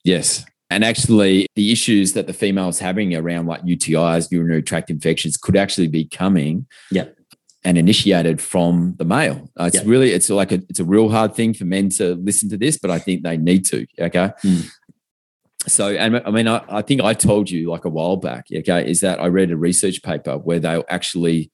Yes. 0.03 0.45
And 0.69 0.85
actually, 0.85 1.47
the 1.55 1.71
issues 1.71 2.13
that 2.13 2.27
the 2.27 2.33
female's 2.33 2.79
having 2.79 3.13
around 3.13 3.45
like 3.45 3.61
UTIs, 3.63 4.31
urinary 4.31 4.63
tract 4.63 4.89
infections, 4.89 5.35
could 5.35 5.57
actually 5.57 5.87
be 5.87 6.05
coming 6.05 6.65
yeah. 6.89 7.07
and 7.65 7.77
initiated 7.77 8.39
from 8.41 8.95
the 8.97 9.03
male. 9.03 9.51
Uh, 9.59 9.69
it's 9.71 9.83
really, 9.83 10.11
it's 10.11 10.29
like 10.29 10.53
a, 10.53 10.61
it's 10.69 10.79
a 10.79 10.85
real 10.85 11.09
hard 11.09 11.35
thing 11.35 11.53
for 11.53 11.65
men 11.65 11.89
to 11.89 12.15
listen 12.15 12.49
to 12.49 12.57
this, 12.57 12.77
but 12.77 12.89
I 12.89 12.99
think 12.99 13.23
they 13.23 13.35
need 13.35 13.65
to. 13.65 13.85
Okay. 13.99 14.31
Mm. 14.45 14.71
So, 15.67 15.89
and 15.89 16.21
I 16.25 16.31
mean, 16.31 16.47
I, 16.47 16.63
I 16.69 16.81
think 16.81 17.01
I 17.01 17.13
told 17.13 17.51
you 17.51 17.69
like 17.69 17.83
a 17.83 17.89
while 17.89 18.15
back, 18.15 18.45
okay, 18.53 18.89
is 18.89 19.01
that 19.01 19.19
I 19.19 19.27
read 19.27 19.51
a 19.51 19.57
research 19.57 20.01
paper 20.01 20.37
where 20.37 20.59
they 20.59 20.77
were 20.77 20.85
actually 20.89 21.51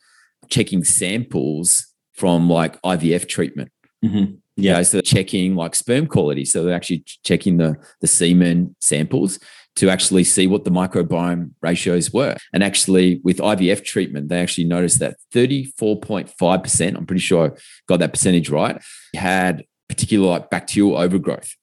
checking 0.47 0.83
samples 0.83 1.87
from 2.13 2.49
like 2.49 2.81
IVF 2.83 3.27
treatment. 3.27 3.71
Mm-hmm. 4.05 4.35
Yeah, 4.57 4.81
so 4.81 5.01
checking 5.01 5.55
like 5.55 5.75
sperm 5.75 6.07
quality. 6.07 6.43
So 6.43 6.63
they're 6.63 6.75
actually 6.75 7.03
checking 7.23 7.57
the 7.57 7.77
the 8.01 8.07
semen 8.07 8.75
samples 8.81 9.39
to 9.77 9.89
actually 9.91 10.23
see 10.23 10.47
what 10.47 10.65
the 10.65 10.71
microbiome 10.71 11.51
ratios 11.61 12.11
were. 12.11 12.35
And 12.51 12.63
actually, 12.63 13.21
with 13.23 13.37
IVF 13.37 13.85
treatment, 13.85 14.29
they 14.29 14.39
actually 14.41 14.63
noticed 14.63 14.97
that 14.99 15.17
34.5%, 15.33 16.97
I'm 16.97 17.05
pretty 17.05 17.19
sure 17.19 17.51
I 17.51 17.59
got 17.87 17.99
that 17.99 18.11
percentage 18.11 18.49
right, 18.49 18.81
had 19.13 19.63
particular 19.87 20.27
like 20.27 20.49
bacterial 20.49 20.97
overgrowth. 20.97 21.55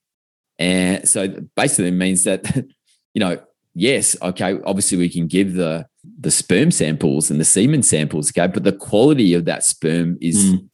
And 0.60 1.08
so 1.08 1.26
basically 1.56 1.90
means 1.90 2.22
that, 2.22 2.56
you 3.14 3.20
know, 3.20 3.40
yes, 3.74 4.16
okay, 4.22 4.60
obviously 4.64 4.96
we 4.96 5.08
can 5.08 5.26
give 5.26 5.54
the 5.54 5.86
the 6.20 6.30
sperm 6.30 6.70
samples 6.70 7.30
and 7.30 7.40
the 7.40 7.44
semen 7.44 7.82
samples, 7.82 8.30
okay, 8.30 8.46
but 8.46 8.62
the 8.62 8.72
quality 8.72 9.32
of 9.32 9.46
that 9.46 9.64
sperm 9.64 10.18
is 10.20 10.52
mm 10.52 10.68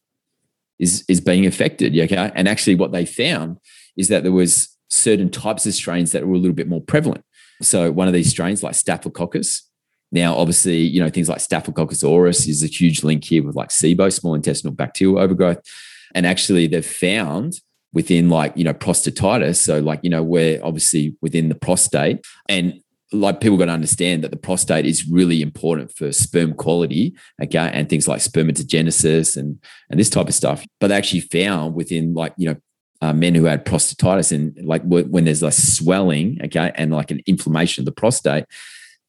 is 0.81 1.05
is 1.09 1.21
being 1.21 1.47
affected. 1.47 1.97
Okay, 1.97 2.33
and 2.35 2.49
actually, 2.49 2.75
what 2.75 2.93
they 2.93 3.05
found 3.05 3.59
is 3.97 4.09
that 4.09 4.23
there 4.23 4.33
was 4.33 4.77
certain 4.89 5.31
types 5.31 5.67
of 5.67 5.75
strains 5.75 6.11
that 6.13 6.27
were 6.27 6.35
a 6.35 6.39
little 6.39 6.55
bit 6.55 6.67
more 6.69 6.81
prevalent. 6.81 7.25
So 7.63 7.93
one 7.93 8.09
of 8.09 8.15
these 8.15 8.31
strains, 8.31 8.63
like 8.63 8.75
Staphylococcus. 8.75 9.67
Now, 10.13 10.35
obviously, 10.35 10.79
you 10.79 11.01
know 11.01 11.11
things 11.11 11.29
like 11.29 11.41
Staphylococcus 11.41 12.03
aureus 12.03 12.49
is 12.49 12.65
a 12.65 12.67
huge 12.67 13.05
link 13.05 13.23
here 13.23 13.45
with 13.45 13.55
like 13.55 13.69
SIBO, 13.69 14.13
small 14.13 14.35
intestinal 14.35 14.75
bacterial 14.75 15.21
overgrowth, 15.21 15.61
and 16.15 16.27
actually 16.27 16.67
they've 16.67 16.85
found 16.85 17.61
within 17.93 18.29
like 18.29 18.53
you 18.57 18.65
know 18.65 18.75
prostatitis 18.75 19.57
so 19.57 19.81
like 19.81 20.01
you 20.03 20.11
know 20.11 20.23
where 20.23 20.65
obviously 20.65 21.17
within 21.21 21.49
the 21.49 21.57
prostate 21.57 22.25
and 22.49 22.81
like 23.13 23.41
people 23.41 23.57
got 23.57 23.67
to 23.67 23.73
understand 23.73 24.23
that 24.23 24.31
the 24.31 24.37
prostate 24.37 24.87
is 24.87 25.09
really 25.09 25.43
important 25.43 25.93
for 25.93 26.13
sperm 26.13 26.55
quality, 26.55 27.15
okay, 27.43 27.71
and 27.73 27.89
things 27.89 28.07
like 28.07 28.21
spermatogenesis 28.21 29.37
and 29.37 29.59
and 29.91 29.99
this 29.99 30.11
type 30.11 30.29
of 30.29 30.35
stuff. 30.35 30.65
But 30.79 30.89
they 30.89 30.97
actually 30.97 31.21
found 31.21 31.75
within 31.75 32.15
like 32.15 32.35
you 32.37 32.51
know 32.51 32.57
uh, 33.03 33.13
men 33.13 33.35
who 33.35 33.45
had 33.45 33.65
prostatitis 33.65 34.33
and 34.33 34.57
like 34.65 34.83
when 34.85 35.25
there's 35.25 35.43
like 35.43 35.53
swelling, 35.53 36.39
okay, 36.45 36.73
and 36.75 36.93
like 36.93 37.11
an 37.11 37.21
inflammation 37.27 37.83
of 37.83 37.87
the 37.87 37.93
prostate, 37.93 38.45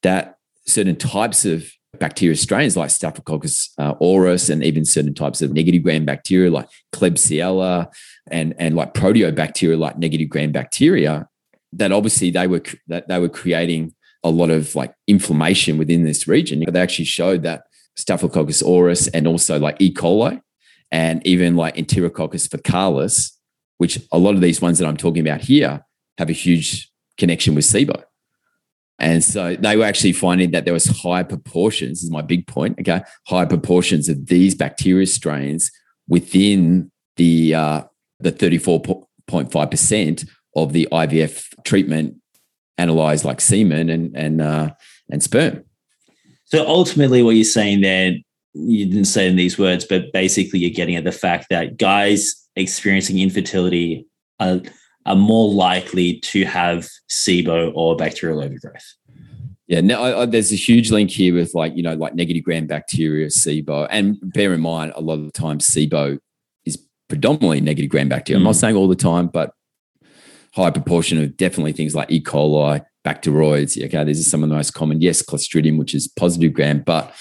that 0.02 0.36
certain 0.66 0.96
types 0.96 1.46
of 1.46 1.70
bacteria 2.00 2.36
strains 2.36 2.78
like 2.78 2.90
Staphylococcus 2.90 3.74
uh, 3.78 3.94
aureus 4.02 4.50
and 4.50 4.64
even 4.64 4.86
certain 4.86 5.14
types 5.14 5.42
of 5.42 5.52
negative 5.52 5.84
gram 5.84 6.06
bacteria 6.06 6.50
like 6.50 6.70
Klebsiella 6.94 7.88
and 8.30 8.56
and 8.58 8.76
like 8.76 8.94
proteobacteria 8.94 9.78
like 9.78 9.98
negative 9.98 10.30
gram 10.30 10.52
bacteria 10.52 11.28
that 11.74 11.92
obviously 11.92 12.32
they 12.32 12.48
were 12.48 12.64
that 12.88 13.08
they 13.08 13.20
were 13.20 13.30
creating 13.30 13.94
a 14.24 14.30
lot 14.30 14.50
of 14.50 14.76
like 14.76 14.94
inflammation 15.08 15.78
within 15.78 16.04
this 16.04 16.28
region. 16.28 16.64
They 16.68 16.80
actually 16.80 17.06
showed 17.06 17.44
that 17.44 17.64
Staphylococcus 17.96 18.62
aureus 18.62 19.08
and 19.10 19.28
also 19.28 19.60
like 19.60 19.78
E. 19.80 19.94
coli 19.94 20.42
and 20.92 21.26
even 21.26 21.56
like 21.56 21.76
Enterococcus 21.76 22.48
faecalis, 22.48 23.32
which 23.78 24.00
a 24.12 24.18
lot 24.18 24.36
of 24.36 24.42
these 24.42 24.62
ones 24.62 24.78
that 24.80 24.88
I'm 24.88 24.98
talking 24.98 25.26
about 25.28 25.42
here 25.42 25.84
have 26.18 26.30
a 26.30 26.34
huge 26.34 26.92
connection 27.18 27.56
with 27.56 27.66
SIBO. 27.66 28.04
And 29.00 29.24
so 29.24 29.56
they 29.56 29.76
were 29.76 29.86
actually 29.86 30.14
finding 30.14 30.52
that 30.52 30.66
there 30.66 30.76
was 30.76 30.86
high 30.86 31.24
proportions, 31.24 32.04
is 32.04 32.12
my 32.12 32.22
big 32.22 32.46
point, 32.46 32.80
okay, 32.80 33.02
high 33.26 33.46
proportions 33.46 34.08
of 34.08 34.28
these 34.28 34.54
bacteria 34.54 35.08
strains 35.08 35.72
within 36.08 36.92
the 37.16 37.56
uh, 37.56 37.82
the 38.20 38.32
34.5% 38.32 40.30
of 40.56 40.74
the 40.74 40.88
IVF 40.92 41.46
treatment 41.64 42.16
analyze 42.78 43.24
like 43.24 43.42
semen 43.42 43.90
and 43.90 44.16
and 44.16 44.42
uh, 44.42 44.72
and 45.10 45.22
sperm. 45.24 45.64
So 46.46 46.68
ultimately, 46.68 47.24
what 47.24 47.36
you're 47.36 47.46
saying 47.46 47.82
there, 47.82 48.14
you 48.54 48.86
didn't 48.86 49.06
say 49.06 49.28
in 49.28 49.38
these 49.38 49.58
words, 49.58 49.86
but 49.86 50.12
basically, 50.12 50.60
you're 50.60 50.70
getting 50.70 50.96
at 50.96 51.06
the 51.06 51.12
fact 51.12 51.48
that 51.50 51.78
guys 51.78 52.36
experiencing 52.56 53.20
infertility 53.20 54.06
are, 54.40 54.62
are 55.06 55.16
more 55.16 55.50
likely 55.50 56.20
to 56.20 56.44
have 56.44 56.90
SIBO 57.10 57.72
or 57.74 57.96
bacterial 57.96 58.44
overgrowth. 58.44 58.96
Yeah, 59.68 59.80
now 59.80 60.04
I, 60.04 60.24
I, 60.24 60.26
there's 60.26 60.52
a 60.52 60.56
huge 60.56 60.92
link 60.92 61.10
here 61.10 61.34
with 61.34 61.54
like 61.54 61.78
you 61.78 61.84
know 61.84 61.94
like 61.94 62.16
negative 62.16 62.44
gram 62.44 62.68
bacteria, 62.68 63.28
SIBO, 63.28 63.88
and 63.90 64.18
bear 64.22 64.54
in 64.54 64.60
mind 64.60 64.92
a 64.96 65.02
lot 65.02 65.20
of 65.20 65.26
the 65.26 65.32
time 65.32 65.60
SIBO 65.60 66.20
is 66.66 66.78
predominantly 67.08 67.62
negative 67.62 67.90
gram 67.90 68.10
bacteria. 68.10 68.38
Mm. 68.38 68.42
I'm 68.42 68.46
not 68.46 68.56
mm. 68.56 68.60
saying 68.60 68.76
all 68.76 68.90
the 68.90 68.96
time, 68.96 69.28
but 69.28 69.54
high 70.54 70.72
proportion 70.72 71.22
of 71.22 71.38
definitely 71.38 71.74
things 71.74 71.96
like 71.96 72.12
E. 72.12 72.22
coli, 72.22 72.84
bacteroids. 73.06 73.82
Okay, 73.84 74.04
these 74.04 74.20
are 74.20 74.30
some 74.30 74.44
of 74.44 74.50
the 74.50 74.56
most 74.56 74.74
common. 74.74 75.02
Yes, 75.02 75.22
Clostridium, 75.22 75.78
which 75.78 75.96
is 75.96 76.08
positive 76.08 76.54
gram, 76.54 76.82
but 76.82 77.14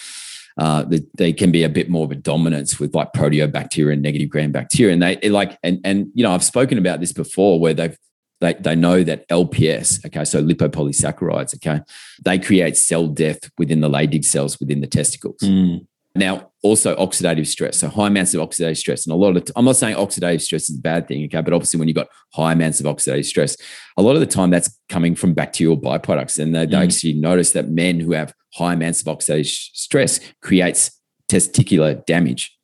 uh, 0.58 0.84
they, 1.14 1.32
can 1.32 1.50
be 1.50 1.62
a 1.62 1.68
bit 1.68 1.88
more 1.88 2.04
of 2.04 2.10
a 2.10 2.16
dominance 2.16 2.78
with 2.78 2.94
like 2.94 3.12
proteobacteria 3.12 3.92
and 3.92 4.02
negative 4.02 4.28
gram 4.28 4.52
bacteria. 4.52 4.92
And 4.92 5.02
they 5.02 5.28
like, 5.30 5.58
and 5.62 5.80
and 5.84 6.08
you 6.14 6.22
know, 6.22 6.32
I've 6.32 6.44
spoken 6.44 6.76
about 6.76 7.00
this 7.00 7.12
before 7.12 7.60
where 7.60 7.74
they've 7.74 7.96
they, 8.40 8.54
they 8.54 8.74
know 8.74 9.04
that 9.04 9.28
LPS, 9.28 10.04
okay, 10.06 10.24
so 10.24 10.42
lipopolysaccharides, 10.42 11.54
okay, 11.56 11.82
they 12.24 12.38
create 12.38 12.76
cell 12.76 13.06
death 13.06 13.38
within 13.58 13.80
the 13.80 13.88
Leydig 13.88 14.24
cells 14.24 14.58
within 14.58 14.80
the 14.80 14.86
testicles. 14.86 15.40
Mm. 15.42 15.86
Now, 16.14 16.50
also 16.62 16.96
oxidative 16.96 17.46
stress. 17.46 17.78
So 17.78 17.88
high 17.88 18.08
amounts 18.08 18.34
of 18.34 18.40
oxidative 18.40 18.76
stress. 18.76 19.06
And 19.06 19.12
a 19.12 19.16
lot 19.16 19.36
of 19.36 19.44
the, 19.44 19.52
I'm 19.54 19.64
not 19.64 19.76
saying 19.76 19.96
oxidative 19.96 20.42
stress 20.42 20.68
is 20.68 20.76
a 20.76 20.80
bad 20.80 21.06
thing, 21.06 21.24
okay, 21.26 21.40
but 21.40 21.52
obviously 21.52 21.78
when 21.78 21.88
you've 21.88 21.94
got 21.94 22.08
high 22.34 22.52
amounts 22.52 22.80
of 22.80 22.86
oxidative 22.86 23.24
stress, 23.26 23.56
a 23.96 24.02
lot 24.02 24.14
of 24.14 24.20
the 24.20 24.26
time 24.26 24.50
that's 24.50 24.76
coming 24.88 25.14
from 25.14 25.34
bacterial 25.34 25.78
byproducts. 25.78 26.38
And 26.38 26.54
they, 26.54 26.66
mm. 26.66 26.70
they 26.70 26.76
actually 26.76 27.12
notice 27.14 27.52
that 27.52 27.68
men 27.68 28.00
who 28.00 28.12
have 28.12 28.34
high 28.54 28.72
amounts 28.72 29.00
of 29.00 29.06
oxidative 29.06 29.46
stress 29.46 30.20
creates 30.42 30.90
testicular 31.30 32.04
damage. 32.06 32.56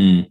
Mm. 0.00 0.30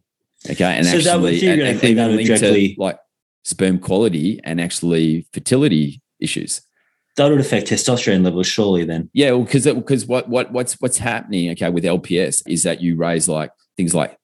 Okay. 0.50 0.64
And 0.64 0.86
so 0.86 0.98
actually, 0.98 1.40
that, 1.42 1.60
and, 1.60 1.84
and, 1.84 2.00
and 2.00 2.26
directly, 2.26 2.76
to 2.76 2.82
like 2.82 2.98
sperm 3.44 3.80
quality 3.80 4.40
and 4.44 4.62
actually 4.62 5.28
fertility 5.34 6.02
issues 6.20 6.62
that 7.18 7.30
would 7.30 7.40
affect 7.40 7.68
testosterone 7.68 8.24
levels 8.24 8.48
surely 8.48 8.84
then. 8.84 9.10
Yeah 9.14 9.32
well 9.32 9.44
because 9.44 9.66
because 9.66 10.06
what 10.06 10.30
what 10.30 10.52
what's 10.52 10.74
what's 10.76 10.98
happening 10.98 11.50
okay 11.52 11.70
with 11.70 11.84
lps 11.84 12.42
is 12.48 12.64
that 12.64 12.82
you 12.82 12.96
raise 12.96 13.28
like 13.28 13.52
things 13.78 13.94
like 13.94 14.18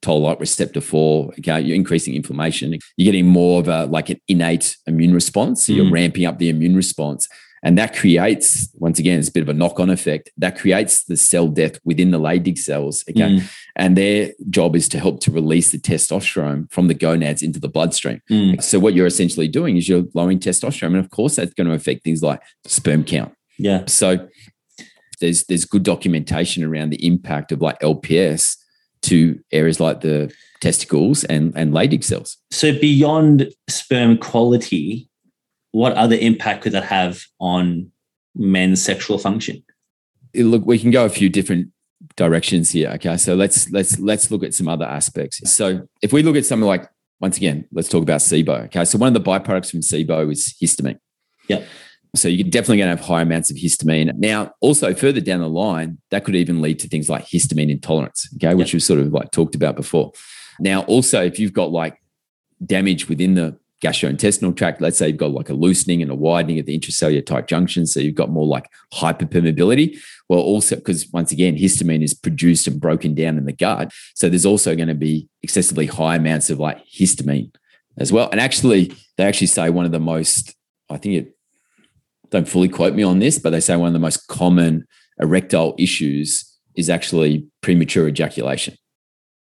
toll-like 0.00 0.40
receptor 0.40 0.80
4 0.80 1.34
okay 1.38 1.60
you're 1.60 1.76
increasing 1.76 2.14
inflammation. 2.14 2.76
You're 2.96 3.12
getting 3.12 3.26
more 3.26 3.60
of 3.60 3.68
a 3.68 3.86
like 3.86 4.10
an 4.10 4.20
innate 4.28 4.76
immune 4.86 5.14
response. 5.14 5.66
So 5.66 5.72
you're 5.72 5.84
mm. 5.84 5.92
ramping 5.92 6.24
up 6.26 6.38
the 6.38 6.48
immune 6.48 6.76
response 6.76 7.28
And 7.62 7.78
that 7.78 7.94
creates, 7.94 8.68
once 8.74 8.98
again, 8.98 9.18
it's 9.18 9.28
a 9.28 9.32
bit 9.32 9.42
of 9.42 9.48
a 9.48 9.54
knock 9.54 9.78
on 9.78 9.88
effect. 9.88 10.30
That 10.36 10.58
creates 10.58 11.04
the 11.04 11.16
cell 11.16 11.46
death 11.46 11.78
within 11.84 12.10
the 12.10 12.18
Leydig 12.18 12.58
cells. 12.58 13.04
Okay. 13.08 13.20
Mm. 13.20 13.52
And 13.76 13.96
their 13.96 14.32
job 14.50 14.74
is 14.74 14.88
to 14.90 14.98
help 14.98 15.20
to 15.20 15.30
release 15.30 15.70
the 15.70 15.78
testosterone 15.78 16.70
from 16.72 16.88
the 16.88 16.94
gonads 16.94 17.42
into 17.42 17.60
the 17.60 17.68
bloodstream. 17.68 18.20
Mm. 18.30 18.62
So, 18.62 18.78
what 18.78 18.94
you're 18.94 19.06
essentially 19.06 19.48
doing 19.48 19.76
is 19.76 19.88
you're 19.88 20.04
lowering 20.14 20.40
testosterone. 20.40 20.88
And 20.88 20.96
of 20.96 21.10
course, 21.10 21.36
that's 21.36 21.54
going 21.54 21.68
to 21.68 21.74
affect 21.74 22.02
things 22.02 22.22
like 22.22 22.42
sperm 22.64 23.04
count. 23.04 23.32
Yeah. 23.58 23.84
So, 23.86 24.28
there's 25.20 25.44
there's 25.44 25.64
good 25.64 25.84
documentation 25.84 26.64
around 26.64 26.90
the 26.90 27.06
impact 27.06 27.52
of 27.52 27.62
like 27.62 27.78
LPS 27.80 28.56
to 29.02 29.38
areas 29.52 29.80
like 29.80 30.00
the 30.00 30.32
testicles 30.60 31.24
and 31.24 31.52
and 31.56 31.72
Leydig 31.72 32.04
cells. 32.04 32.36
So 32.50 32.78
beyond 32.78 33.50
sperm 33.68 34.18
quality, 34.18 35.08
what 35.72 35.92
other 35.94 36.16
impact 36.16 36.62
could 36.62 36.72
that 36.72 36.84
have 36.84 37.24
on 37.40 37.90
men's 38.34 38.82
sexual 38.82 39.18
function? 39.18 39.62
Look, 40.34 40.64
we 40.64 40.78
can 40.78 40.90
go 40.90 41.04
a 41.04 41.10
few 41.10 41.28
different 41.28 41.68
directions 42.16 42.70
here. 42.70 42.90
Okay, 42.90 43.16
so 43.16 43.34
let's 43.34 43.70
let's 43.70 43.98
let's 43.98 44.30
look 44.30 44.42
at 44.44 44.54
some 44.54 44.68
other 44.68 44.84
aspects. 44.84 45.50
So 45.50 45.88
if 46.00 46.12
we 46.12 46.22
look 46.22 46.36
at 46.36 46.46
something 46.46 46.66
like 46.66 46.88
once 47.20 47.36
again, 47.36 47.66
let's 47.72 47.88
talk 47.88 48.02
about 48.02 48.20
SIBO. 48.20 48.64
Okay, 48.66 48.84
so 48.84 48.98
one 48.98 49.14
of 49.14 49.14
the 49.14 49.28
byproducts 49.28 49.70
from 49.70 49.80
SIBO 49.80 50.30
is 50.30 50.54
histamine. 50.60 50.98
Yeah. 51.48 51.64
So 52.14 52.28
you're 52.28 52.48
definitely 52.48 52.78
going 52.78 52.90
to 52.90 52.96
have 52.96 53.06
high 53.06 53.22
amounts 53.22 53.50
of 53.50 53.56
histamine. 53.56 54.12
Now, 54.16 54.52
also 54.60 54.92
further 54.92 55.20
down 55.20 55.40
the 55.40 55.48
line, 55.48 55.96
that 56.10 56.24
could 56.24 56.36
even 56.36 56.60
lead 56.60 56.78
to 56.80 56.88
things 56.88 57.08
like 57.08 57.24
histamine 57.24 57.70
intolerance, 57.70 58.28
okay, 58.34 58.54
which 58.54 58.68
yep. 58.68 58.74
we've 58.74 58.82
sort 58.82 59.00
of 59.00 59.12
like 59.12 59.30
talked 59.30 59.54
about 59.54 59.76
before. 59.76 60.12
Now, 60.60 60.82
also, 60.82 61.24
if 61.24 61.38
you've 61.38 61.54
got 61.54 61.70
like 61.70 61.96
damage 62.64 63.08
within 63.08 63.34
the 63.34 63.58
gastrointestinal 63.82 64.56
tract, 64.56 64.80
let's 64.80 64.96
say 64.96 65.08
you've 65.08 65.16
got 65.16 65.32
like 65.32 65.48
a 65.48 65.54
loosening 65.54 66.02
and 66.02 66.10
a 66.10 66.14
widening 66.14 66.58
of 66.58 66.66
the 66.66 66.78
intracellular 66.78 67.24
tight 67.24 67.48
junctions, 67.48 67.92
so 67.92 68.00
you've 68.00 68.14
got 68.14 68.30
more 68.30 68.46
like 68.46 68.70
hyperpermeability. 68.94 69.98
Well, 70.28 70.40
also 70.40 70.76
because 70.76 71.08
once 71.12 71.32
again, 71.32 71.56
histamine 71.56 72.02
is 72.02 72.14
produced 72.14 72.66
and 72.66 72.80
broken 72.80 73.14
down 73.14 73.36
in 73.38 73.44
the 73.44 73.52
gut, 73.52 73.92
so 74.14 74.28
there's 74.28 74.46
also 74.46 74.76
going 74.76 74.88
to 74.88 74.94
be 74.94 75.28
excessively 75.42 75.86
high 75.86 76.16
amounts 76.16 76.48
of 76.48 76.58
like 76.58 76.82
histamine 76.86 77.52
as 77.98 78.12
well. 78.12 78.28
And 78.30 78.40
actually, 78.40 78.94
they 79.16 79.24
actually 79.24 79.48
say 79.48 79.68
one 79.70 79.84
of 79.84 79.92
the 79.92 80.00
most, 80.00 80.54
I 80.88 80.96
think 80.96 81.14
it 81.16 81.36
don't 82.30 82.48
fully 82.48 82.68
quote 82.68 82.94
me 82.94 83.02
on 83.02 83.18
this, 83.18 83.38
but 83.38 83.50
they 83.50 83.60
say 83.60 83.76
one 83.76 83.88
of 83.88 83.92
the 83.92 83.98
most 83.98 84.26
common 84.28 84.86
erectile 85.20 85.74
issues 85.78 86.48
is 86.74 86.88
actually 86.88 87.46
premature 87.60 88.08
ejaculation 88.08 88.74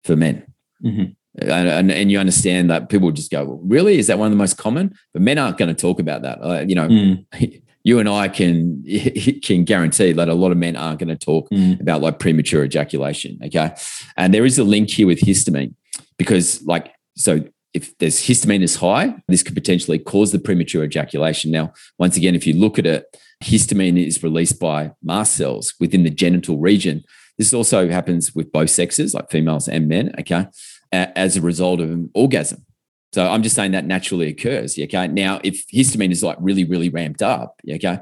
for 0.04 0.16
men. 0.16 0.46
Mm-hmm. 0.84 1.12
And, 1.38 1.90
and, 1.90 2.10
you 2.10 2.18
understand 2.18 2.70
that 2.70 2.88
people 2.88 3.10
just 3.10 3.30
go, 3.30 3.44
well, 3.44 3.60
really? 3.62 3.98
Is 3.98 4.06
that 4.06 4.18
one 4.18 4.26
of 4.26 4.32
the 4.32 4.38
most 4.38 4.56
common? 4.56 4.94
But 5.12 5.20
men 5.20 5.36
aren't 5.36 5.58
going 5.58 5.68
to 5.68 5.80
talk 5.80 6.00
about 6.00 6.22
that. 6.22 6.38
Uh, 6.42 6.64
you 6.66 6.74
know, 6.74 6.88
mm. 6.88 7.26
you 7.84 7.98
and 7.98 8.08
I 8.08 8.28
can 8.28 8.82
can 9.42 9.64
guarantee 9.64 10.12
that 10.12 10.28
a 10.28 10.34
lot 10.34 10.50
of 10.50 10.58
men 10.58 10.76
aren't 10.76 10.98
going 10.98 11.16
to 11.16 11.16
talk 11.16 11.48
mm. 11.50 11.78
about 11.80 12.00
like 12.00 12.18
premature 12.18 12.64
ejaculation. 12.64 13.38
Okay, 13.44 13.74
and 14.16 14.32
there 14.32 14.44
is 14.44 14.58
a 14.58 14.64
link 14.64 14.90
here 14.90 15.06
with 15.06 15.20
histamine 15.20 15.74
because, 16.16 16.62
like, 16.62 16.92
so 17.16 17.44
if 17.74 17.96
there's 17.98 18.20
histamine 18.20 18.62
is 18.62 18.76
high, 18.76 19.14
this 19.28 19.42
could 19.42 19.54
potentially 19.54 19.98
cause 19.98 20.32
the 20.32 20.38
premature 20.38 20.82
ejaculation. 20.82 21.50
Now, 21.50 21.74
once 21.98 22.16
again, 22.16 22.34
if 22.34 22.46
you 22.46 22.54
look 22.54 22.78
at 22.78 22.86
it, 22.86 23.04
histamine 23.44 24.04
is 24.04 24.22
released 24.22 24.58
by 24.58 24.92
mast 25.02 25.36
cells 25.36 25.74
within 25.78 26.02
the 26.02 26.10
genital 26.10 26.58
region. 26.58 27.04
This 27.38 27.52
also 27.52 27.88
happens 27.88 28.34
with 28.34 28.50
both 28.50 28.70
sexes, 28.70 29.12
like 29.12 29.30
females 29.30 29.68
and 29.68 29.88
men, 29.88 30.14
okay, 30.18 30.46
as 30.92 31.36
a 31.36 31.40
result 31.40 31.80
of 31.80 31.90
an 31.90 32.10
orgasm. 32.14 32.64
So 33.12 33.26
I'm 33.26 33.42
just 33.42 33.54
saying 33.54 33.72
that 33.72 33.86
naturally 33.86 34.28
occurs. 34.28 34.78
Okay. 34.78 35.08
Now, 35.08 35.40
if 35.42 35.66
histamine 35.68 36.12
is 36.12 36.22
like 36.22 36.36
really, 36.40 36.64
really 36.64 36.90
ramped 36.90 37.22
up, 37.22 37.60
okay, 37.68 37.98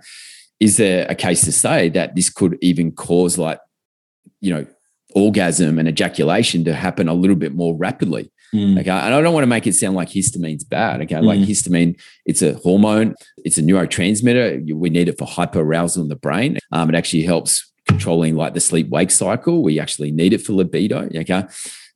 is 0.60 0.76
there 0.76 1.06
a 1.08 1.14
case 1.14 1.44
to 1.44 1.52
say 1.52 1.88
that 1.90 2.14
this 2.14 2.30
could 2.30 2.58
even 2.60 2.90
cause 2.90 3.38
like, 3.38 3.60
you 4.40 4.52
know, 4.52 4.66
orgasm 5.14 5.78
and 5.78 5.88
ejaculation 5.88 6.64
to 6.64 6.74
happen 6.74 7.08
a 7.08 7.14
little 7.14 7.36
bit 7.36 7.54
more 7.54 7.76
rapidly? 7.76 8.32
Mm. 8.54 8.80
Okay. 8.80 8.90
And 8.90 9.14
I 9.14 9.20
don't 9.20 9.34
want 9.34 9.42
to 9.42 9.48
make 9.48 9.66
it 9.66 9.74
sound 9.74 9.94
like 9.94 10.08
histamine's 10.08 10.64
bad. 10.64 11.00
Okay. 11.02 11.16
Mm. 11.16 11.24
Like 11.24 11.40
histamine, 11.40 12.00
it's 12.24 12.42
a 12.42 12.54
hormone, 12.54 13.14
it's 13.38 13.58
a 13.58 13.62
neurotransmitter. 13.62 14.74
We 14.74 14.90
need 14.90 15.08
it 15.08 15.18
for 15.18 15.26
hyperarousal 15.26 16.02
in 16.02 16.08
the 16.08 16.16
brain. 16.16 16.58
Um, 16.72 16.88
it 16.88 16.96
actually 16.96 17.22
helps 17.22 17.72
controlling 17.86 18.34
like 18.34 18.54
the 18.54 18.60
sleep 18.60 18.88
wake 18.88 19.10
cycle. 19.10 19.62
We 19.62 19.78
actually 19.78 20.10
need 20.10 20.32
it 20.32 20.42
for 20.42 20.54
libido. 20.54 21.08
Okay. 21.14 21.44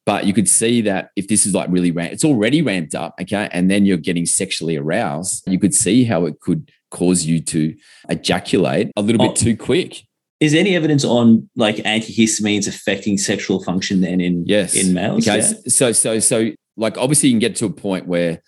But 0.08 0.24
you 0.24 0.32
could 0.32 0.48
see 0.48 0.80
that 0.80 1.10
if 1.16 1.28
this 1.28 1.44
is 1.44 1.52
like 1.52 1.68
really 1.68 1.90
ramped, 1.90 2.14
it's 2.14 2.24
already 2.24 2.62
ramped 2.62 2.94
up. 2.94 3.14
Okay. 3.20 3.46
And 3.52 3.70
then 3.70 3.84
you're 3.84 3.98
getting 3.98 4.24
sexually 4.24 4.74
aroused, 4.74 5.46
you 5.46 5.58
could 5.58 5.74
see 5.74 6.04
how 6.04 6.24
it 6.24 6.40
could 6.40 6.72
cause 6.90 7.26
you 7.26 7.40
to 7.42 7.76
ejaculate 8.08 8.90
a 8.96 9.02
little 9.02 9.20
oh. 9.20 9.28
bit 9.28 9.36
too 9.36 9.54
quick 9.54 10.04
is 10.40 10.52
there 10.52 10.60
any 10.60 10.76
evidence 10.76 11.04
on 11.04 11.50
like 11.56 11.76
antihistamines 11.78 12.68
affecting 12.68 13.18
sexual 13.18 13.62
function 13.62 14.00
then 14.00 14.20
in 14.20 14.46
yes 14.46 14.74
in 14.74 14.94
males? 14.94 15.26
Okay, 15.28 15.40
yeah. 15.40 15.52
so 15.66 15.92
so 15.92 16.20
so 16.20 16.52
like 16.76 16.96
obviously 16.96 17.28
you 17.28 17.32
can 17.34 17.40
get 17.40 17.56
to 17.56 17.66
a 17.66 17.70
point 17.70 18.06
where 18.06 18.40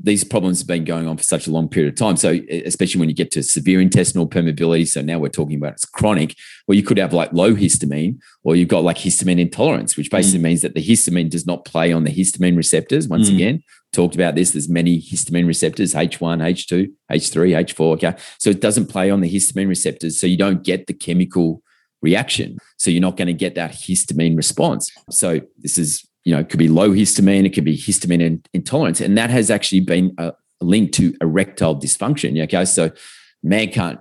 these 0.00 0.22
problems 0.22 0.60
have 0.60 0.68
been 0.68 0.84
going 0.84 1.08
on 1.08 1.16
for 1.16 1.24
such 1.24 1.46
a 1.46 1.50
long 1.50 1.68
period 1.68 1.92
of 1.92 1.98
time. 1.98 2.16
So 2.16 2.38
especially 2.64 3.00
when 3.00 3.08
you 3.08 3.14
get 3.14 3.32
to 3.32 3.42
severe 3.42 3.80
intestinal 3.80 4.28
permeability, 4.28 4.86
so 4.86 5.02
now 5.02 5.18
we're 5.18 5.28
talking 5.28 5.56
about 5.56 5.72
it's 5.72 5.84
chronic, 5.84 6.36
or 6.68 6.74
you 6.74 6.82
could 6.84 6.98
have 6.98 7.12
like 7.12 7.32
low 7.32 7.54
histamine, 7.54 8.18
or 8.44 8.54
you've 8.54 8.68
got 8.68 8.84
like 8.84 8.98
histamine 8.98 9.40
intolerance, 9.40 9.96
which 9.96 10.10
basically 10.10 10.38
mm. 10.38 10.44
means 10.44 10.62
that 10.62 10.74
the 10.74 10.86
histamine 10.86 11.28
does 11.28 11.46
not 11.46 11.64
play 11.64 11.92
on 11.92 12.04
the 12.04 12.12
histamine 12.12 12.56
receptors. 12.56 13.08
Once 13.08 13.28
mm. 13.28 13.34
again, 13.34 13.62
talked 13.92 14.14
about 14.14 14.34
this. 14.34 14.52
There's 14.52 14.68
many 14.68 15.00
histamine 15.00 15.46
receptors, 15.46 15.94
H1, 15.94 16.18
H2, 16.18 16.92
H3, 17.10 17.64
H4. 17.64 17.92
Okay. 17.94 18.14
So 18.38 18.50
it 18.50 18.60
doesn't 18.60 18.86
play 18.86 19.10
on 19.10 19.20
the 19.20 19.32
histamine 19.32 19.68
receptors. 19.68 20.20
So 20.20 20.26
you 20.26 20.36
don't 20.36 20.62
get 20.62 20.86
the 20.86 20.94
chemical 20.94 21.62
reaction. 22.02 22.58
So 22.76 22.90
you're 22.90 23.00
not 23.00 23.16
going 23.16 23.26
to 23.26 23.34
get 23.34 23.54
that 23.56 23.72
histamine 23.72 24.36
response. 24.36 24.90
So 25.10 25.40
this 25.58 25.78
is, 25.78 26.06
you 26.24 26.34
know, 26.34 26.40
it 26.40 26.48
could 26.48 26.58
be 26.58 26.68
low 26.68 26.90
histamine, 26.90 27.46
it 27.46 27.50
could 27.50 27.64
be 27.64 27.76
histamine 27.76 28.44
intolerance. 28.52 29.00
And 29.00 29.16
that 29.16 29.30
has 29.30 29.50
actually 29.50 29.80
been 29.80 30.14
a 30.18 30.32
link 30.60 30.92
to 30.92 31.14
erectile 31.20 31.76
dysfunction. 31.76 32.42
Okay. 32.44 32.64
So 32.64 32.90
man 33.42 33.70
can't 33.70 34.00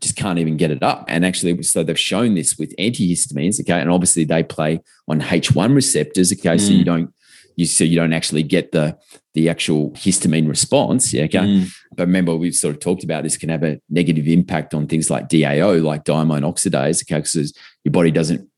just 0.00 0.16
can't 0.16 0.40
even 0.40 0.56
get 0.56 0.72
it 0.72 0.82
up. 0.82 1.04
And 1.06 1.24
actually, 1.24 1.62
so 1.62 1.84
they've 1.84 1.98
shown 1.98 2.34
this 2.34 2.58
with 2.58 2.74
antihistamines. 2.76 3.60
Okay. 3.60 3.80
And 3.80 3.88
obviously 3.88 4.24
they 4.24 4.42
play 4.42 4.80
on 5.08 5.20
H1 5.20 5.74
receptors. 5.74 6.32
Okay. 6.32 6.56
Mm. 6.56 6.60
So 6.60 6.72
you 6.72 6.84
don't 6.84 7.14
you 7.56 7.66
so 7.66 7.84
you 7.84 7.96
don't 7.96 8.12
actually 8.12 8.42
get 8.42 8.72
the 8.72 8.98
the 9.34 9.48
actual 9.48 9.90
histamine 9.92 10.48
response. 10.48 11.12
Yeah, 11.12 11.24
okay. 11.24 11.38
Mm. 11.38 11.72
But 11.96 12.06
remember, 12.06 12.36
we've 12.36 12.54
sort 12.54 12.74
of 12.74 12.80
talked 12.80 13.04
about 13.04 13.22
this 13.22 13.36
can 13.36 13.48
have 13.48 13.62
a 13.62 13.80
negative 13.88 14.28
impact 14.28 14.74
on 14.74 14.86
things 14.86 15.10
like 15.10 15.28
DAO, 15.28 15.82
like 15.82 16.04
diamine 16.04 16.42
oxidase, 16.42 17.02
okay, 17.02 17.20
because 17.20 17.54
your 17.84 17.92
body 17.92 18.10
doesn't 18.10 18.48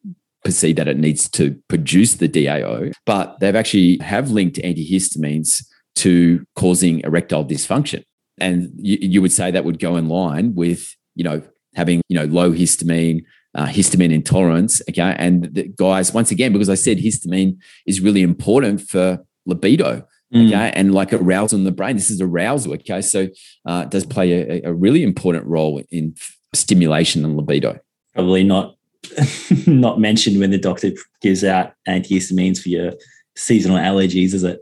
perceive 0.44 0.76
that 0.76 0.88
it 0.88 0.98
needs 0.98 1.28
to 1.30 1.58
produce 1.68 2.14
the 2.14 2.28
DAO. 2.28 2.92
But 3.06 3.40
they've 3.40 3.56
actually 3.56 3.98
have 3.98 4.30
linked 4.30 4.56
antihistamines 4.58 5.64
to 5.96 6.44
causing 6.54 7.00
erectile 7.00 7.44
dysfunction. 7.44 8.04
And 8.38 8.70
you, 8.76 8.98
you 9.00 9.22
would 9.22 9.32
say 9.32 9.50
that 9.50 9.64
would 9.64 9.78
go 9.78 9.96
in 9.96 10.08
line 10.08 10.54
with, 10.54 10.94
you 11.14 11.24
know, 11.24 11.42
having, 11.74 12.02
you 12.08 12.16
know, 12.16 12.26
low 12.26 12.52
histamine, 12.52 13.22
uh, 13.54 13.66
histamine 13.66 14.12
intolerance. 14.12 14.82
Okay. 14.90 15.14
And 15.18 15.72
guys, 15.76 16.12
once 16.12 16.30
again, 16.30 16.52
because 16.52 16.68
I 16.68 16.74
said 16.74 16.98
histamine 16.98 17.56
is 17.86 18.00
really 18.00 18.22
important 18.22 18.80
for 18.82 19.24
libido. 19.46 20.06
Mm. 20.34 20.48
Okay. 20.48 20.72
And 20.74 20.92
like 20.92 21.12
arousal 21.12 21.58
in 21.58 21.64
the 21.64 21.70
brain. 21.70 21.96
This 21.96 22.10
is 22.10 22.20
arousal. 22.20 22.74
Okay. 22.74 23.00
So 23.00 23.28
uh, 23.66 23.84
it 23.86 23.90
does 23.90 24.04
play 24.04 24.32
a, 24.32 24.70
a 24.70 24.74
really 24.74 25.04
important 25.04 25.46
role 25.46 25.80
in 25.90 26.16
stimulation 26.52 27.24
and 27.24 27.36
libido. 27.36 27.78
Probably 28.14 28.44
not 28.44 28.76
not 29.66 30.00
mentioned 30.00 30.40
when 30.40 30.50
the 30.50 30.58
doctor 30.58 30.90
gives 31.20 31.44
out 31.44 31.74
antihistamines 31.88 32.60
for 32.60 32.68
your 32.68 32.92
seasonal 33.36 33.78
allergies, 33.78 34.34
is 34.34 34.44
it? 34.44 34.60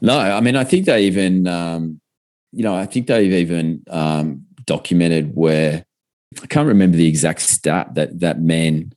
No, 0.00 0.18
I 0.18 0.40
mean, 0.40 0.56
I 0.56 0.64
think 0.64 0.86
they 0.86 1.04
even, 1.04 1.46
um, 1.46 2.00
you 2.52 2.62
know, 2.62 2.74
I 2.74 2.86
think 2.86 3.06
they've 3.06 3.32
even 3.32 3.82
um, 3.90 4.44
documented 4.66 5.34
where 5.34 5.84
I 6.42 6.46
can't 6.46 6.68
remember 6.68 6.96
the 6.96 7.08
exact 7.08 7.40
stat 7.40 7.94
that 7.94 8.20
that 8.20 8.40
men 8.40 8.92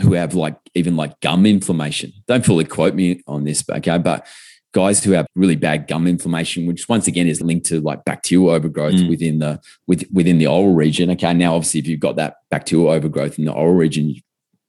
who 0.00 0.12
have 0.12 0.34
like 0.34 0.56
even 0.74 0.96
like 0.96 1.18
gum 1.20 1.46
inflammation. 1.46 2.12
Don't 2.26 2.44
fully 2.44 2.64
quote 2.64 2.94
me 2.94 3.22
on 3.26 3.44
this, 3.44 3.64
okay, 3.68 3.98
but 3.98 4.26
guys 4.72 5.04
who 5.04 5.12
have 5.12 5.26
really 5.34 5.56
bad 5.56 5.86
gum 5.86 6.06
inflammation, 6.06 6.66
which 6.66 6.88
once 6.88 7.06
again 7.06 7.26
is 7.26 7.40
linked 7.40 7.66
to 7.66 7.80
like 7.80 8.04
bacterial 8.04 8.50
overgrowth 8.50 8.94
mm. 8.94 9.08
within 9.08 9.38
the 9.38 9.60
with, 9.86 10.04
within 10.12 10.38
the 10.38 10.46
oral 10.46 10.74
region. 10.74 11.10
Okay, 11.10 11.32
now 11.34 11.54
obviously 11.54 11.80
if 11.80 11.86
you've 11.86 12.00
got 12.00 12.16
that 12.16 12.36
bacterial 12.50 12.88
overgrowth 12.88 13.38
in 13.38 13.44
the 13.44 13.52
oral 13.52 13.74
region, 13.74 14.10
you 14.10 14.20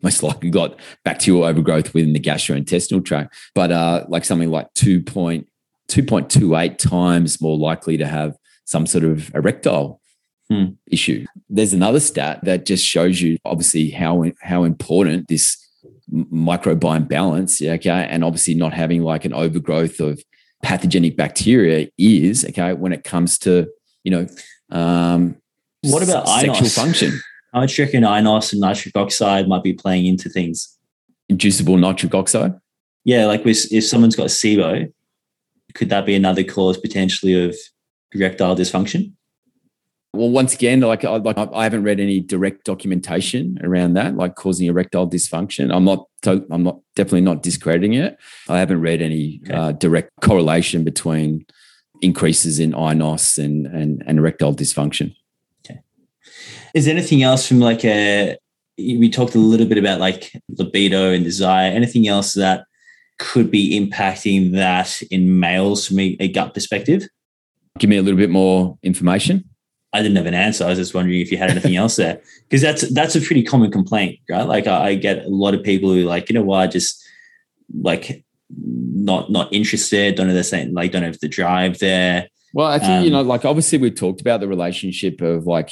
most 0.02 0.22
likely 0.24 0.50
got 0.50 0.78
bacterial 1.04 1.46
overgrowth 1.46 1.94
within 1.94 2.14
the 2.14 2.20
gastrointestinal 2.20 3.04
tract. 3.04 3.36
But 3.56 3.72
uh, 3.72 4.06
like 4.10 4.26
something 4.26 4.52
like 4.52 4.74
2.2.28 4.74 6.78
times 6.78 7.42
more 7.42 7.58
likely 7.58 7.98
to 7.98 8.06
have 8.06 8.38
some 8.66 8.86
sort 8.86 9.06
of 9.06 9.34
erectile 9.34 10.02
hmm. 10.50 10.66
issue. 10.88 11.26
There's 11.50 11.74
another 11.74 12.00
stat 12.00 12.42
that 12.44 12.66
just 12.66 12.86
shows 12.86 13.22
you 13.22 13.38
obviously 13.46 13.90
how 13.90 14.26
how 14.42 14.64
important 14.64 15.28
this 15.30 15.63
microbiome 16.12 17.08
balance, 17.08 17.62
yeah, 17.62 17.74
okay, 17.74 18.08
and 18.10 18.24
obviously 18.24 18.54
not 18.54 18.74
having 18.74 19.04
like 19.04 19.26
an 19.26 19.34
overgrowth 19.34 20.00
of 20.00 20.22
pathogenic 20.62 21.18
bacteria 21.18 21.90
is 21.98 22.46
okay 22.46 22.74
when 22.74 22.94
it 22.94 23.04
comes 23.04 23.38
to 23.38 23.68
you 24.06 24.12
know 24.12 24.28
um, 24.70 25.36
What 25.82 26.04
about 26.04 26.28
sexual 26.28 26.68
INOS? 26.68 26.76
function? 26.76 27.10
Do 27.54 27.60
you 27.62 27.86
reckon 27.86 28.04
INOS 28.04 28.52
and 28.54 28.62
nitric 28.62 28.96
oxide 28.96 29.48
might 29.48 29.64
be 29.64 29.74
playing 29.74 30.08
into 30.08 30.30
things? 30.30 30.78
Inducible 31.30 31.78
nitric 31.78 32.16
oxide. 32.16 32.54
Yeah, 33.06 33.26
like 33.26 33.46
with, 33.46 33.72
if 33.72 33.84
someone's 33.84 34.16
got 34.16 34.28
SIBO, 34.28 34.92
could 35.74 35.90
that 35.90 36.06
be 36.06 36.16
another 36.16 36.44
cause 36.44 36.78
potentially 36.78 37.46
of 37.46 37.56
erectile 38.14 38.56
dysfunction? 38.56 39.14
Well, 40.16 40.30
once 40.30 40.54
again, 40.54 40.80
like 40.82 41.04
I, 41.04 41.18
like 41.18 41.38
I 41.38 41.64
haven't 41.64 41.84
read 41.84 42.00
any 42.00 42.20
direct 42.20 42.66
documentation 42.66 43.58
around 43.64 43.96
that, 43.96 44.16
like 44.16 44.36
causing 44.36 44.68
erectile 44.68 45.10
dysfunction. 45.10 45.74
I'm 45.76 45.86
not, 45.86 46.08
I'm 46.26 46.62
not 46.64 46.80
definitely 46.96 47.22
not 47.22 47.42
discrediting 47.42 47.94
it. 47.94 48.18
I 48.48 48.60
haven't 48.60 48.82
read 48.82 49.02
any 49.02 49.42
Okay. 49.46 49.54
uh, 49.54 49.72
direct 49.72 50.12
correlation 50.22 50.84
between 50.84 51.46
increases 52.02 52.60
in 52.60 52.74
INOS 52.74 53.44
and 53.44 53.66
and, 53.66 54.04
and 54.06 54.20
erectile 54.20 54.54
dysfunction. 54.54 55.16
Is 56.74 56.86
there 56.86 56.96
anything 56.96 57.22
else 57.22 57.48
from 57.48 57.60
like 57.60 57.86
a, 57.86 58.36
we 58.78 59.08
talked 59.10 59.36
a 59.36 59.40
little 59.40 59.68
bit 59.68 59.78
about 59.78 60.00
like 60.00 60.32
libido 60.50 61.12
and 61.12 61.24
desire, 61.24 61.72
anything 61.72 62.08
else 62.08 62.34
that 62.34 62.66
could 63.20 63.52
be 63.52 63.80
impacting 63.80 64.54
that 64.54 65.00
in 65.12 65.40
males 65.40 65.88
from 65.88 66.00
a, 66.00 66.18
a 66.20 66.28
gut 66.30 66.54
perspective? 66.54 67.08
Give 67.78 67.90
me 67.90 67.98
a 67.98 68.02
little 68.02 68.18
bit 68.18 68.32
more 68.32 68.78
information. 68.82 69.48
I 69.94 70.02
didn't 70.02 70.18
have 70.18 70.26
an 70.26 70.34
answer. 70.34 70.66
I 70.66 70.70
was 70.70 70.80
just 70.80 70.94
wondering 70.94 71.20
if 71.20 71.32
you 71.32 71.38
had 71.38 71.52
anything 71.52 71.76
else 71.76 71.96
there, 71.98 72.22
because 72.50 72.62
that's 72.62 72.92
that's 72.94 73.16
a 73.16 73.22
pretty 73.22 73.44
common 73.44 73.72
complaint, 73.72 74.20
right? 74.30 74.48
Like 74.48 74.68
I, 74.68 74.90
I 74.90 74.96
get 74.96 75.26
a 75.26 75.30
lot 75.30 75.54
of 75.54 75.64
people 75.64 75.92
who 75.92 76.04
like, 76.04 76.30
you 76.30 76.34
know 76.34 76.44
what, 76.44 76.72
just 76.72 77.02
like 77.82 78.26
not 78.56 79.32
not 79.32 79.54
interested, 79.54 80.16
don't 80.16 80.28
know 80.28 80.34
the 80.34 80.44
same, 80.44 80.74
like 80.74 80.92
don't 80.92 81.04
have 81.04 81.20
the 81.20 81.28
drive 81.28 81.80
there. 81.80 82.28
Well, 82.54 82.68
I 82.68 82.80
think, 82.80 83.06
you 83.06 83.16
Um, 83.16 83.24
know, 83.26 83.30
like 83.30 83.46
obviously 83.46 83.78
we've 83.80 83.96
talked 83.96 84.22
about 84.22 84.40
the 84.40 84.48
relationship 84.48 85.22
of 85.22 85.48
like, 85.48 85.72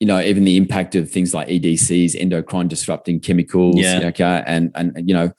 you 0.00 0.06
know, 0.06 0.20
even 0.20 0.44
the 0.44 0.56
impact 0.56 0.94
of 0.94 1.10
things 1.10 1.34
like 1.34 1.48
EDCs, 1.48 2.16
endocrine 2.18 2.68
disrupting 2.68 3.20
chemicals. 3.20 3.76
Yeah. 3.76 4.00
Okay. 4.04 4.42
And, 4.46 4.70
and, 4.74 4.96
and, 4.96 5.08
you 5.08 5.14
know, 5.14 5.32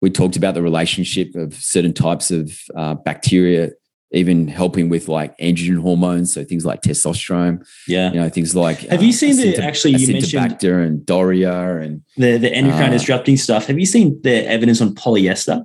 we 0.00 0.08
talked 0.08 0.36
about 0.36 0.54
the 0.54 0.62
relationship 0.62 1.34
of 1.34 1.52
certain 1.54 1.92
types 1.92 2.30
of 2.30 2.50
uh, 2.74 2.94
bacteria, 2.94 3.72
even 4.12 4.48
helping 4.48 4.88
with 4.88 5.06
like 5.08 5.36
androgen 5.38 5.78
hormones. 5.80 6.32
So 6.34 6.42
things 6.44 6.64
like 6.66 6.82
testosterone, 6.82 7.64
Yeah. 7.86 8.12
you 8.12 8.18
know, 8.20 8.28
things 8.28 8.54
like. 8.56 8.80
Have 8.88 9.02
you 9.02 9.12
seen 9.12 9.36
the- 9.36 9.56
actually, 9.62 9.96
you 9.96 10.12
mentioned- 10.12 10.42
Acinetobacter 10.52 10.84
and 10.86 11.00
Dorea 11.06 11.82
and 11.84 12.02
The 12.16 12.36
the 12.38 12.52
endocrine 12.52 12.90
Ah. 12.90 12.92
disrupting 12.98 13.36
stuff. 13.36 13.66
Have 13.66 13.78
you 13.78 13.86
seen 13.86 14.20
the 14.22 14.46
evidence 14.48 14.80
on 14.80 14.94
polyester? 14.94 15.64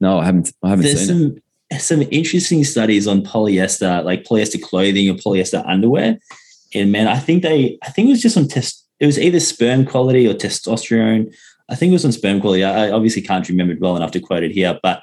no, 0.00 0.18
I 0.18 0.24
haven't, 0.26 0.52
I 0.62 0.68
haven't 0.68 0.84
There's 0.84 1.06
seen 1.06 1.16
it. 1.16 1.18
some 1.18 2.00
some 2.00 2.08
interesting 2.12 2.62
studies 2.62 3.08
on 3.08 3.22
polyester, 3.22 4.04
like 4.04 4.22
polyester 4.24 4.60
clothing 4.62 5.08
or 5.10 5.14
polyester 5.14 5.64
underwear. 5.66 6.18
And 6.74 6.92
man, 6.92 7.08
I 7.08 7.18
think 7.18 7.42
they, 7.42 7.78
I 7.82 7.90
think 7.90 8.06
it 8.08 8.10
was 8.12 8.22
just 8.22 8.36
on 8.36 8.46
test. 8.46 8.84
It 9.00 9.06
was 9.06 9.18
either 9.18 9.40
sperm 9.40 9.84
quality 9.84 10.26
or 10.28 10.34
testosterone. 10.34 11.32
I 11.68 11.74
think 11.74 11.90
it 11.90 11.94
was 11.94 12.04
on 12.04 12.12
sperm 12.12 12.40
quality. 12.40 12.62
I 12.62 12.86
I 12.86 12.90
obviously 12.92 13.22
can't 13.22 13.48
remember 13.48 13.72
it 13.72 13.80
well 13.80 13.96
enough 13.96 14.12
to 14.12 14.20
quote 14.20 14.44
it 14.44 14.52
here, 14.52 14.78
but 14.82 15.02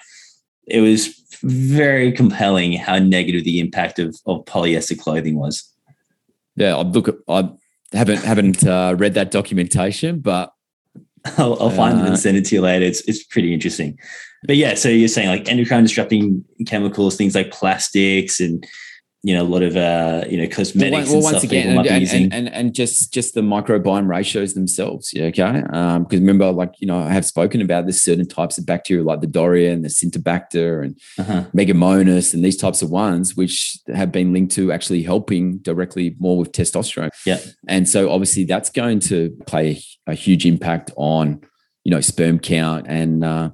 it 0.67 0.79
was 0.79 1.09
very 1.43 2.11
compelling 2.11 2.73
how 2.73 2.97
negative 2.97 3.43
the 3.43 3.59
impact 3.59 3.99
of, 3.99 4.15
of 4.25 4.45
polyester 4.45 4.97
clothing 4.97 5.37
was. 5.37 5.69
Yeah. 6.55 6.75
I 6.75 6.81
look 6.81 7.07
at, 7.07 7.15
I 7.27 7.49
haven't, 7.91 8.23
haven't 8.23 8.65
uh, 8.65 8.95
read 8.97 9.13
that 9.13 9.31
documentation, 9.31 10.19
but 10.19 10.53
I'll, 11.37 11.61
I'll 11.61 11.69
find 11.69 11.99
it 11.99 12.03
Uh, 12.03 12.07
and 12.07 12.19
send 12.19 12.37
it 12.37 12.45
to 12.45 12.55
you 12.55 12.61
later. 12.61 12.85
It's 12.85 13.01
it's 13.07 13.23
pretty 13.23 13.53
interesting. 13.53 13.97
But 14.45 14.57
yeah, 14.57 14.73
so 14.75 14.89
you're 14.89 15.07
saying 15.07 15.29
like 15.29 15.47
endocrine 15.47 15.83
disrupting 15.83 16.43
chemicals, 16.65 17.15
things 17.15 17.33
like 17.33 17.51
plastics, 17.51 18.41
and 18.41 18.65
you 19.25 19.33
know 19.33 19.41
a 19.41 19.47
lot 19.47 19.63
of 19.63 19.77
uh 19.77 20.25
you 20.29 20.37
know 20.37 20.47
cosmetics 20.47 21.07
well, 21.07 21.15
and 21.15 21.23
once 21.23 21.37
stuff 21.37 21.43
again, 21.45 21.77
and, 21.77 22.01
using. 22.01 22.23
and, 22.25 22.33
and, 22.33 22.49
and 22.49 22.75
just 22.75 23.13
just 23.13 23.33
the 23.33 23.41
microbiome 23.41 24.07
ratios 24.07 24.53
themselves. 24.53 25.11
Yeah, 25.13 25.25
okay. 25.25 25.63
Um, 25.71 26.03
because 26.03 26.19
remember, 26.19 26.51
like 26.51 26.73
you 26.79 26.87
know, 26.87 26.99
I 26.99 27.09
have 27.09 27.25
spoken 27.25 27.61
about 27.61 27.85
this 27.85 28.03
certain 28.03 28.27
types 28.27 28.57
of 28.57 28.65
bacteria, 28.65 29.03
like 29.03 29.21
the 29.21 29.27
Dorea 29.27 29.71
and 29.71 29.83
the 29.83 29.87
Acinetobacter 29.87 30.83
and 30.83 30.99
uh-huh. 31.17 31.45
Megamonas, 31.55 32.33
and 32.33 32.43
these 32.43 32.57
types 32.57 32.81
of 32.81 32.89
ones, 32.89 33.37
which 33.37 33.77
have 33.95 34.11
been 34.11 34.33
linked 34.33 34.53
to 34.55 34.73
actually 34.73 35.03
helping 35.03 35.57
directly 35.59 36.15
more 36.19 36.37
with 36.37 36.51
testosterone. 36.51 37.09
Yeah. 37.25 37.39
and 37.67 37.87
so 37.87 38.11
obviously 38.11 38.43
that's 38.43 38.69
going 38.69 38.99
to 38.99 39.29
play 39.47 39.81
a, 40.07 40.11
a 40.11 40.13
huge 40.15 40.45
impact 40.45 40.91
on 40.97 41.41
you 41.85 41.91
know 41.91 42.01
sperm 42.01 42.39
count 42.39 42.87
and 42.89 43.23
uh, 43.23 43.51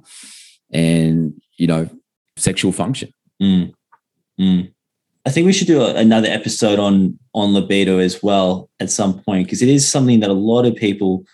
and 0.72 1.40
you 1.56 1.68
know 1.68 1.88
sexual 2.36 2.72
function. 2.72 3.12
Mm. 3.40 3.72
Mm. 4.40 4.72
I 5.26 5.30
think 5.30 5.46
we 5.46 5.52
should 5.52 5.66
do 5.66 5.82
a, 5.82 5.94
another 5.94 6.28
episode 6.28 6.78
on 6.78 7.18
on 7.34 7.52
libido 7.52 7.98
as 7.98 8.22
well 8.22 8.70
at 8.80 8.90
some 8.90 9.20
point 9.22 9.46
because 9.46 9.62
it 9.62 9.68
is 9.68 9.86
something 9.86 10.20
that 10.20 10.30
a 10.30 10.34
lot 10.34 10.66
of 10.66 10.74
people, 10.74 11.24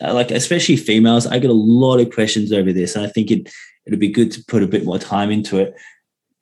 uh, 0.00 0.12
like 0.12 0.30
especially 0.30 0.76
females, 0.76 1.26
I 1.26 1.38
get 1.38 1.50
a 1.50 1.54
lot 1.54 2.00
of 2.00 2.12
questions 2.12 2.52
over 2.52 2.72
this, 2.72 2.94
and 2.94 3.04
I 3.04 3.08
think 3.08 3.30
it 3.30 3.50
it'd 3.86 3.98
be 3.98 4.08
good 4.08 4.30
to 4.32 4.44
put 4.44 4.62
a 4.62 4.68
bit 4.68 4.84
more 4.84 4.98
time 4.98 5.30
into 5.30 5.58
it. 5.58 5.74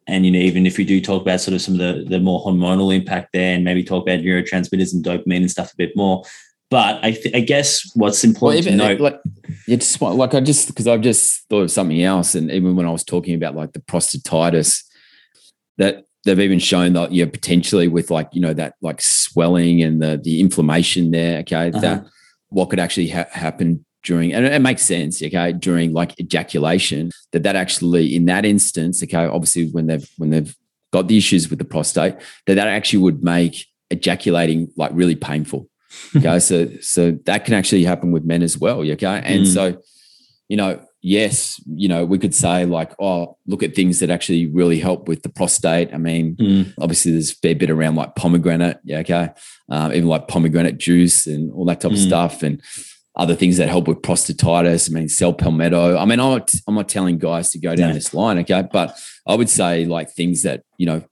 And 0.07 0.25
you 0.25 0.33
know, 0.33 0.39
even 0.39 0.67
if 0.67 0.77
we 0.77 0.85
do 0.85 1.01
talk 1.01 1.23
about 1.23 1.41
sort 1.41 1.55
of 1.55 1.61
some 1.61 1.75
of 1.75 1.81
the 1.81 2.05
the 2.09 2.21
more 2.21 2.45
hormonal 2.45 2.95
impact 2.95 3.29
there, 3.33 3.55
and 3.55 3.65
maybe 3.65 3.85
talk 3.85 4.03
about 4.03 4.21
neurotransmitters 4.21 4.93
and 4.93 5.05
dopamine 5.05 5.43
and 5.43 5.51
stuff 5.51 5.73
a 5.73 5.77
bit 5.77 5.97
more. 5.97 6.25
But 6.71 7.03
I, 7.03 7.13
th- 7.13 7.35
I 7.35 7.41
guess 7.41 7.91
what's 7.95 8.25
important 8.25 8.65
to 8.65 8.77
note, 8.77 9.01
like, 9.01 9.19
yeah, 9.67 9.77
just 9.77 10.03
like 10.03 10.35
I 10.35 10.41
just 10.41 10.69
because 10.69 10.87
I've 10.87 11.01
just 11.01 11.49
thought 11.49 11.63
of 11.63 11.71
something 11.71 12.03
else, 12.03 12.35
and 12.35 12.51
even 12.51 12.77
when 12.77 12.87
I 12.87 12.91
was 12.91 13.05
talking 13.05 13.35
about 13.35 13.55
like 13.55 13.73
the 13.73 13.81
prostatitis, 13.81 14.85
that 15.79 16.05
they've 16.29 16.41
even 16.51 16.59
shown 16.59 16.93
that 16.93 17.13
yeah, 17.13 17.27
potentially 17.27 17.89
with 17.89 18.11
like 18.11 18.29
you 18.33 18.41
know 18.41 18.53
that 18.55 18.75
like 18.83 19.01
swelling 19.01 19.83
and 19.83 20.01
the 20.03 20.21
the 20.23 20.41
inflammation 20.41 21.11
there, 21.11 21.41
okay, 21.41 21.69
Uh-huh. 21.69 21.81
that 21.81 22.07
what 22.51 22.71
could 22.71 22.79
actually 22.81 23.09
ha- 23.09 23.27
happen 23.33 23.85
during, 24.05 24.33
and 24.33 24.47
it 24.47 24.63
makes 24.63 24.83
sense, 24.83 25.23
okay, 25.23 25.53
during 25.53 25.93
like 25.93 26.19
ejaculation, 26.21 27.11
that 27.33 27.43
that 27.43 27.57
actually 27.57 28.15
in 28.15 28.25
that 28.27 28.45
instance, 28.45 29.03
okay, 29.03 29.25
obviously 29.27 29.69
when 29.71 29.87
they've 29.87 30.09
when 30.19 30.31
they've 30.31 30.55
got 30.93 31.09
the 31.09 31.17
issues 31.19 31.51
with 31.51 31.59
the 31.59 31.65
prostate, 31.65 32.15
that 32.47 32.55
that 32.55 32.69
actually 32.69 33.01
would 33.03 33.23
make 33.23 33.67
ejaculating 33.91 34.69
like 34.77 34.91
really 34.95 35.17
painful. 35.17 35.69
Okay, 36.17 36.39
so 36.39 36.69
so 36.81 37.13
that 37.25 37.45
can 37.45 37.55
actually 37.55 37.83
happen 37.85 38.13
with 38.13 38.25
men 38.25 38.43
as 38.43 38.57
well. 38.59 38.81
Okay, 38.81 39.21
and 39.25 39.43
Mm. 39.45 39.55
so 39.55 39.63
you 40.49 40.57
know, 40.57 40.81
yes, 41.01 41.61
you 41.75 41.89
know, 41.89 42.05
we 42.05 42.19
could 42.19 42.35
say 42.35 42.65
like, 42.65 42.93
oh, 43.01 43.37
look 43.47 43.63
at 43.63 43.75
things 43.75 44.01
that 44.01 44.11
actually 44.11 44.47
really 44.47 44.79
help 44.81 45.09
with 45.09 45.23
the 45.23 45.29
prostate. 45.29 45.93
I 45.95 45.99
mean, 45.99 46.37
Mm, 46.37 46.75
obviously 46.81 47.13
there's 47.13 47.33
a 47.33 47.37
fair 47.37 47.55
bit 47.55 47.71
around 47.71 47.95
like 47.97 48.17
pomegranate, 48.17 48.79
yeah, 48.85 48.99
okay, 48.99 49.31
um, 49.71 49.93
even 49.93 50.09
like 50.09 50.29
pomegranate 50.29 50.79
juice 50.79 51.27
and 51.27 51.53
all 51.53 51.65
that 51.67 51.81
type 51.81 51.93
of 51.93 51.99
Mm. 51.99 52.07
stuff, 52.07 52.43
and 52.43 52.61
other 53.17 53.35
things 53.35 53.57
that 53.57 53.69
help 53.69 53.89
with 53.89 53.99
prostatitis. 54.03 54.89
I 54.89 54.93
mean, 54.95 55.09
saw 55.09 55.33
palmetto. 55.33 55.97
I 55.97 56.05
mean, 56.05 56.21
I'm 56.21 56.31
not, 56.31 56.53
I'm 56.69 56.75
not 56.77 56.89
telling 56.89 57.19
guys 57.19 57.51
to 57.51 57.59
go 57.59 57.75
down 57.75 57.89
No. 57.89 57.95
this 57.95 58.15
line, 58.15 58.39
okay, 58.39 58.63
but 58.73 58.97
I 59.27 59.35
would 59.35 59.49
say 59.51 59.85
like 59.87 60.11
things 60.13 60.43
that 60.43 60.63
you 60.79 60.87
know 60.87 61.03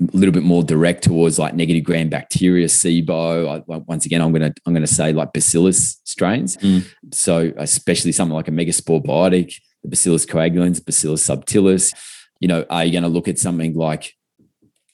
a 0.00 0.16
little 0.16 0.32
bit 0.32 0.44
more 0.44 0.62
direct 0.62 1.04
towards 1.04 1.38
like 1.38 1.54
negative 1.54 1.84
gram 1.84 2.08
bacteria, 2.08 2.66
SIBO. 2.66 3.62
I, 3.68 3.76
once 3.78 4.06
again, 4.06 4.20
I'm 4.20 4.32
gonna 4.32 4.54
I'm 4.64 4.72
gonna 4.72 4.86
say 4.86 5.12
like 5.12 5.32
bacillus 5.32 6.00
strains. 6.04 6.56
Mm. 6.58 6.84
So 7.12 7.52
especially 7.56 8.12
something 8.12 8.34
like 8.34 8.48
a 8.48 8.52
MegaSporeBiotic, 8.52 9.54
the 9.82 9.88
bacillus 9.88 10.24
coagulans, 10.24 10.84
bacillus 10.84 11.26
subtilis. 11.26 11.92
You 12.40 12.48
know, 12.48 12.64
are 12.70 12.84
you 12.84 12.92
going 12.92 13.02
to 13.02 13.08
look 13.08 13.26
at 13.26 13.38
something 13.38 13.74
like 13.74 14.14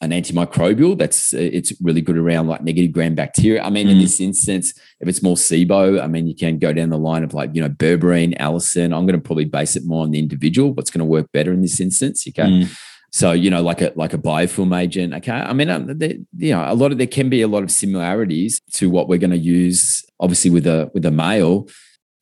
an 0.01 0.11
antimicrobial 0.11 0.97
that's 0.99 1.33
it's 1.33 1.73
really 1.81 2.01
good 2.01 2.19
around 2.19 2.47
like 2.47 2.63
negative 2.63 2.93
gram 2.93 3.15
bacteria. 3.15 3.63
I 3.63 3.71
mean, 3.71 3.89
in 3.89 3.97
Mm. 3.97 4.01
this 4.03 4.21
instance, 4.21 4.75
if 5.01 5.09
it's 5.09 5.23
more 5.23 5.37
SIBO, 5.37 6.01
I 6.03 6.07
mean, 6.07 6.27
you 6.27 6.35
can 6.35 6.59
go 6.59 6.73
down 6.73 6.91
the 6.91 6.99
line 6.99 7.25
of 7.25 7.33
like, 7.33 7.51
you 7.55 7.61
know, 7.63 7.69
berberine, 7.71 8.37
allicin. 8.39 8.95
I'm 8.97 9.07
going 9.07 9.19
to 9.19 9.21
probably 9.21 9.47
base 9.47 9.77
it 9.77 9.85
more 9.87 10.03
on 10.03 10.11
the 10.11 10.19
individual, 10.19 10.73
what's 10.75 10.91
going 10.91 11.01
to 11.01 11.05
work 11.07 11.31
better 11.33 11.53
in 11.53 11.63
this 11.63 11.81
instance. 11.81 12.27
Okay. 12.29 12.43
mm, 12.43 12.79
So 13.15 13.31
you 13.31 13.49
know, 13.49 13.63
like 13.63 13.81
a 13.81 13.93
like 13.95 14.13
a 14.13 14.19
biofilm 14.19 14.77
agent. 14.77 15.15
Okay, 15.15 15.31
I 15.31 15.53
mean, 15.53 15.71
um, 15.71 15.87
there, 15.87 16.15
you 16.37 16.51
know, 16.51 16.65
a 16.67 16.75
lot 16.75 16.91
of 16.91 16.99
there 16.99 17.07
can 17.07 17.29
be 17.29 17.43
a 17.43 17.47
lot 17.47 17.63
of 17.63 17.71
similarities 17.71 18.61
to 18.73 18.91
what 18.91 19.07
we're 19.07 19.21
going 19.21 19.31
to 19.31 19.39
use, 19.39 20.05
obviously 20.19 20.51
with 20.51 20.67
a 20.67 20.91
with 20.95 21.05
a 21.07 21.13
male, 21.13 21.69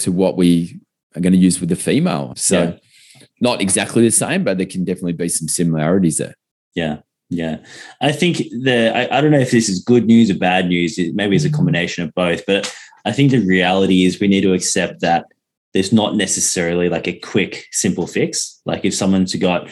to 0.00 0.12
what 0.12 0.36
we 0.36 0.78
are 1.16 1.22
going 1.22 1.32
to 1.32 1.38
use 1.38 1.60
with 1.60 1.70
the 1.70 1.76
female. 1.76 2.34
So 2.36 2.62
Yeah. 2.62 3.22
not 3.40 3.62
exactly 3.62 4.02
the 4.02 4.10
same, 4.10 4.44
but 4.44 4.58
there 4.58 4.66
can 4.66 4.84
definitely 4.84 5.14
be 5.14 5.30
some 5.30 5.48
similarities 5.48 6.18
there. 6.18 6.34
Yeah. 6.74 6.98
Yeah. 7.30 7.64
I 8.02 8.12
think 8.12 8.36
the, 8.62 8.92
I, 8.94 9.16
I 9.16 9.20
don't 9.22 9.30
know 9.30 9.38
if 9.38 9.50
this 9.50 9.70
is 9.70 9.82
good 9.82 10.04
news 10.04 10.30
or 10.30 10.34
bad 10.36 10.68
news. 10.68 10.98
It, 10.98 11.14
maybe 11.14 11.36
it's 11.36 11.46
a 11.46 11.50
combination 11.50 12.04
of 12.04 12.12
both, 12.12 12.44
but 12.46 12.70
I 13.06 13.12
think 13.12 13.30
the 13.30 13.38
reality 13.38 14.04
is 14.04 14.20
we 14.20 14.28
need 14.28 14.42
to 14.42 14.52
accept 14.52 15.00
that 15.00 15.24
there's 15.72 15.90
not 15.92 16.16
necessarily 16.16 16.90
like 16.90 17.08
a 17.08 17.18
quick, 17.18 17.66
simple 17.72 18.06
fix. 18.06 18.60
Like 18.66 18.84
if 18.84 18.94
someone's 18.94 19.34
got 19.36 19.70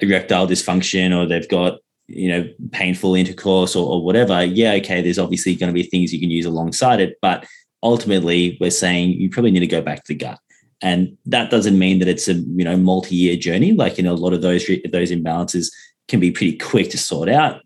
erectile 0.00 0.46
dysfunction 0.46 1.16
or 1.16 1.26
they've 1.26 1.48
got, 1.48 1.78
you 2.06 2.28
know, 2.28 2.48
painful 2.72 3.14
intercourse 3.14 3.76
or, 3.76 3.86
or 3.90 4.04
whatever, 4.04 4.44
yeah, 4.44 4.72
okay, 4.74 5.02
there's 5.02 5.18
obviously 5.18 5.54
going 5.54 5.68
to 5.68 5.74
be 5.74 5.82
things 5.82 6.12
you 6.12 6.20
can 6.20 6.30
use 6.30 6.46
alongside 6.46 7.00
it. 7.00 7.16
But 7.20 7.46
ultimately, 7.82 8.56
we're 8.60 8.70
saying 8.70 9.10
you 9.10 9.30
probably 9.30 9.50
need 9.50 9.60
to 9.60 9.66
go 9.66 9.82
back 9.82 10.04
to 10.04 10.14
the 10.14 10.18
gut. 10.18 10.38
And 10.80 11.16
that 11.26 11.50
doesn't 11.50 11.78
mean 11.78 11.98
that 11.98 12.08
it's 12.08 12.28
a 12.28 12.34
you 12.34 12.64
know 12.64 12.76
multi-year 12.76 13.36
journey. 13.36 13.72
Like 13.72 13.98
you 13.98 14.04
know, 14.04 14.12
a 14.12 14.14
lot 14.14 14.32
of 14.32 14.42
those 14.42 14.64
those 14.92 15.10
imbalances 15.10 15.72
can 16.06 16.20
be 16.20 16.30
pretty 16.30 16.56
quick 16.56 16.90
to 16.90 16.98
sort 16.98 17.28
out, 17.28 17.62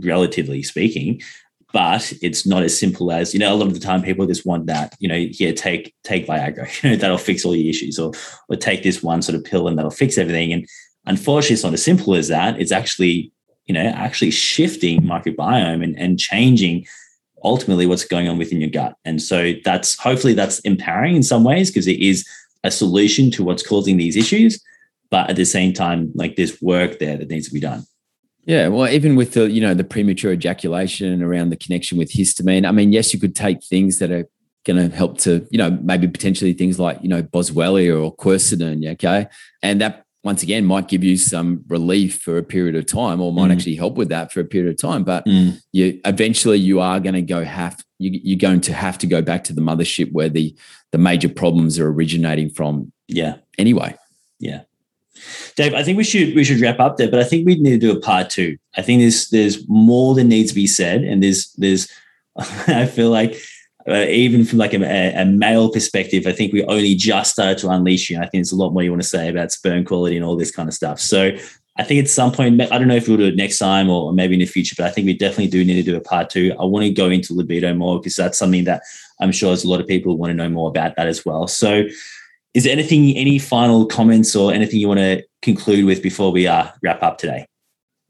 relatively 0.00 0.64
speaking. 0.64 1.22
but 1.72 2.12
it's 2.22 2.46
not 2.46 2.62
as 2.62 2.78
simple 2.78 3.12
as 3.12 3.34
you 3.34 3.40
know 3.40 3.52
a 3.52 3.56
lot 3.56 3.66
of 3.66 3.74
the 3.74 3.80
time 3.80 4.02
people 4.02 4.26
just 4.26 4.46
want 4.46 4.66
that 4.66 4.94
you 4.98 5.08
know 5.08 5.26
here 5.30 5.52
take 5.52 5.94
take 6.04 6.26
viagra 6.26 6.66
you 6.82 6.90
know 6.90 6.96
that'll 6.96 7.18
fix 7.18 7.44
all 7.44 7.54
your 7.54 7.68
issues 7.68 7.98
or 7.98 8.12
or 8.48 8.56
take 8.56 8.82
this 8.82 9.02
one 9.02 9.20
sort 9.20 9.36
of 9.36 9.44
pill 9.44 9.68
and 9.68 9.76
that'll 9.76 9.90
fix 9.90 10.16
everything 10.16 10.52
and 10.52 10.66
unfortunately 11.06 11.54
it's 11.54 11.64
not 11.64 11.72
as 11.72 11.82
simple 11.82 12.14
as 12.14 12.28
that. 12.28 12.60
It's 12.60 12.72
actually 12.72 13.32
you 13.66 13.74
know 13.74 13.86
actually 13.86 14.30
shifting 14.30 15.00
microbiome 15.02 15.82
and, 15.82 15.98
and 15.98 16.18
changing 16.18 16.86
ultimately 17.44 17.86
what's 17.86 18.04
going 18.04 18.28
on 18.28 18.38
within 18.38 18.60
your 18.60 18.70
gut. 18.70 18.96
And 19.04 19.22
so 19.22 19.52
that's 19.64 19.98
hopefully 19.98 20.34
that's 20.34 20.58
empowering 20.60 21.16
in 21.16 21.22
some 21.22 21.44
ways 21.44 21.70
because 21.70 21.86
it 21.86 22.00
is 22.00 22.26
a 22.64 22.70
solution 22.70 23.30
to 23.32 23.44
what's 23.44 23.66
causing 23.66 23.96
these 23.96 24.16
issues. 24.16 24.60
But 25.10 25.30
at 25.30 25.36
the 25.36 25.44
same 25.44 25.72
time 25.72 26.10
like 26.14 26.36
there's 26.36 26.60
work 26.60 26.98
there 26.98 27.16
that 27.16 27.28
needs 27.28 27.48
to 27.48 27.54
be 27.54 27.60
done. 27.60 27.86
Yeah, 28.46 28.68
well, 28.68 28.88
even 28.88 29.16
with 29.16 29.32
the 29.32 29.50
you 29.50 29.60
know 29.60 29.74
the 29.74 29.84
premature 29.84 30.32
ejaculation 30.32 31.20
around 31.20 31.50
the 31.50 31.56
connection 31.56 31.98
with 31.98 32.12
histamine, 32.12 32.66
I 32.66 32.70
mean, 32.70 32.92
yes, 32.92 33.12
you 33.12 33.18
could 33.18 33.34
take 33.34 33.62
things 33.64 33.98
that 33.98 34.12
are 34.12 34.28
going 34.64 34.88
to 34.88 34.94
help 34.94 35.18
to 35.18 35.46
you 35.50 35.58
know 35.58 35.70
maybe 35.82 36.06
potentially 36.06 36.52
things 36.52 36.78
like 36.78 36.98
you 37.02 37.08
know 37.08 37.24
boswellia 37.24 38.00
or 38.00 38.14
quercetin, 38.14 38.88
okay, 38.92 39.26
and 39.62 39.80
that 39.80 40.05
once 40.26 40.42
again 40.42 40.64
might 40.64 40.88
give 40.88 41.04
you 41.04 41.16
some 41.16 41.64
relief 41.68 42.20
for 42.20 42.36
a 42.36 42.42
period 42.42 42.74
of 42.74 42.84
time, 42.84 43.20
or 43.20 43.32
might 43.32 43.48
mm. 43.48 43.52
actually 43.52 43.76
help 43.76 43.94
with 43.94 44.08
that 44.08 44.32
for 44.32 44.40
a 44.40 44.44
period 44.44 44.68
of 44.68 44.76
time. 44.76 45.04
But 45.04 45.24
mm. 45.24 45.58
you 45.70 46.00
eventually 46.04 46.58
you 46.58 46.80
are 46.80 46.98
going 46.98 47.14
to 47.14 47.22
go 47.22 47.44
have 47.44 47.82
you, 47.98 48.10
you're 48.24 48.38
going 48.38 48.60
to 48.62 48.74
have 48.74 48.98
to 48.98 49.06
go 49.06 49.22
back 49.22 49.44
to 49.44 49.52
the 49.52 49.60
mothership 49.60 50.10
where 50.10 50.28
the 50.28 50.54
the 50.90 50.98
major 50.98 51.28
problems 51.28 51.78
are 51.78 51.88
originating 51.88 52.50
from. 52.50 52.92
Yeah. 53.06 53.36
Anyway. 53.56 53.94
Yeah. 54.40 54.62
Dave, 55.54 55.74
I 55.74 55.84
think 55.84 55.96
we 55.96 56.04
should 56.04 56.34
we 56.34 56.42
should 56.42 56.60
wrap 56.60 56.80
up 56.80 56.96
there, 56.96 57.10
but 57.10 57.20
I 57.20 57.24
think 57.24 57.46
we 57.46 57.54
need 57.54 57.80
to 57.80 57.86
do 57.86 57.96
a 57.96 58.00
part 58.00 58.28
two. 58.28 58.58
I 58.76 58.82
think 58.82 59.00
there's 59.00 59.28
there's 59.28 59.66
more 59.68 60.14
that 60.16 60.24
needs 60.24 60.50
to 60.50 60.56
be 60.56 60.66
said, 60.66 61.04
and 61.04 61.22
there's 61.22 61.52
there's 61.52 61.88
I 62.66 62.86
feel 62.86 63.10
like 63.10 63.36
uh, 63.88 64.06
even 64.08 64.44
from 64.44 64.58
like 64.58 64.74
a, 64.74 65.12
a, 65.14 65.24
male 65.24 65.70
perspective, 65.70 66.26
I 66.26 66.32
think 66.32 66.52
we 66.52 66.64
only 66.64 66.94
just 66.94 67.32
started 67.32 67.58
to 67.58 67.70
unleash 67.70 68.10
you. 68.10 68.16
And 68.16 68.24
I 68.24 68.28
think 68.28 68.40
there's 68.42 68.52
a 68.52 68.56
lot 68.56 68.72
more 68.72 68.82
you 68.82 68.90
want 68.90 69.02
to 69.02 69.08
say 69.08 69.28
about 69.28 69.52
sperm 69.52 69.84
quality 69.84 70.16
and 70.16 70.24
all 70.24 70.36
this 70.36 70.50
kind 70.50 70.68
of 70.68 70.74
stuff. 70.74 71.00
So 71.00 71.36
I 71.78 71.84
think 71.84 72.02
at 72.02 72.10
some 72.10 72.32
point, 72.32 72.60
I 72.60 72.78
don't 72.78 72.88
know 72.88 72.96
if 72.96 73.06
we'll 73.06 73.18
do 73.18 73.26
it 73.26 73.36
next 73.36 73.58
time 73.58 73.88
or 73.88 74.12
maybe 74.12 74.34
in 74.34 74.40
the 74.40 74.46
future, 74.46 74.74
but 74.76 74.86
I 74.86 74.90
think 74.90 75.06
we 75.06 75.16
definitely 75.16 75.48
do 75.48 75.64
need 75.64 75.74
to 75.74 75.82
do 75.82 75.96
a 75.96 76.00
part 76.00 76.30
two. 76.30 76.54
I 76.58 76.64
want 76.64 76.84
to 76.84 76.90
go 76.90 77.10
into 77.10 77.34
libido 77.34 77.74
more 77.74 78.00
because 78.00 78.16
that's 78.16 78.38
something 78.38 78.64
that 78.64 78.82
I'm 79.20 79.30
sure 79.30 79.50
there's 79.50 79.64
a 79.64 79.68
lot 79.68 79.80
of 79.80 79.86
people 79.86 80.16
want 80.16 80.30
to 80.30 80.34
know 80.34 80.48
more 80.48 80.68
about 80.68 80.96
that 80.96 81.06
as 81.06 81.24
well. 81.24 81.46
So 81.46 81.84
is 82.54 82.64
there 82.64 82.72
anything, 82.72 83.14
any 83.16 83.38
final 83.38 83.86
comments 83.86 84.34
or 84.34 84.52
anything 84.52 84.80
you 84.80 84.88
want 84.88 85.00
to 85.00 85.22
conclude 85.42 85.84
with 85.84 86.02
before 86.02 86.32
we 86.32 86.46
uh, 86.46 86.68
wrap 86.82 87.02
up 87.02 87.18
today? 87.18 87.46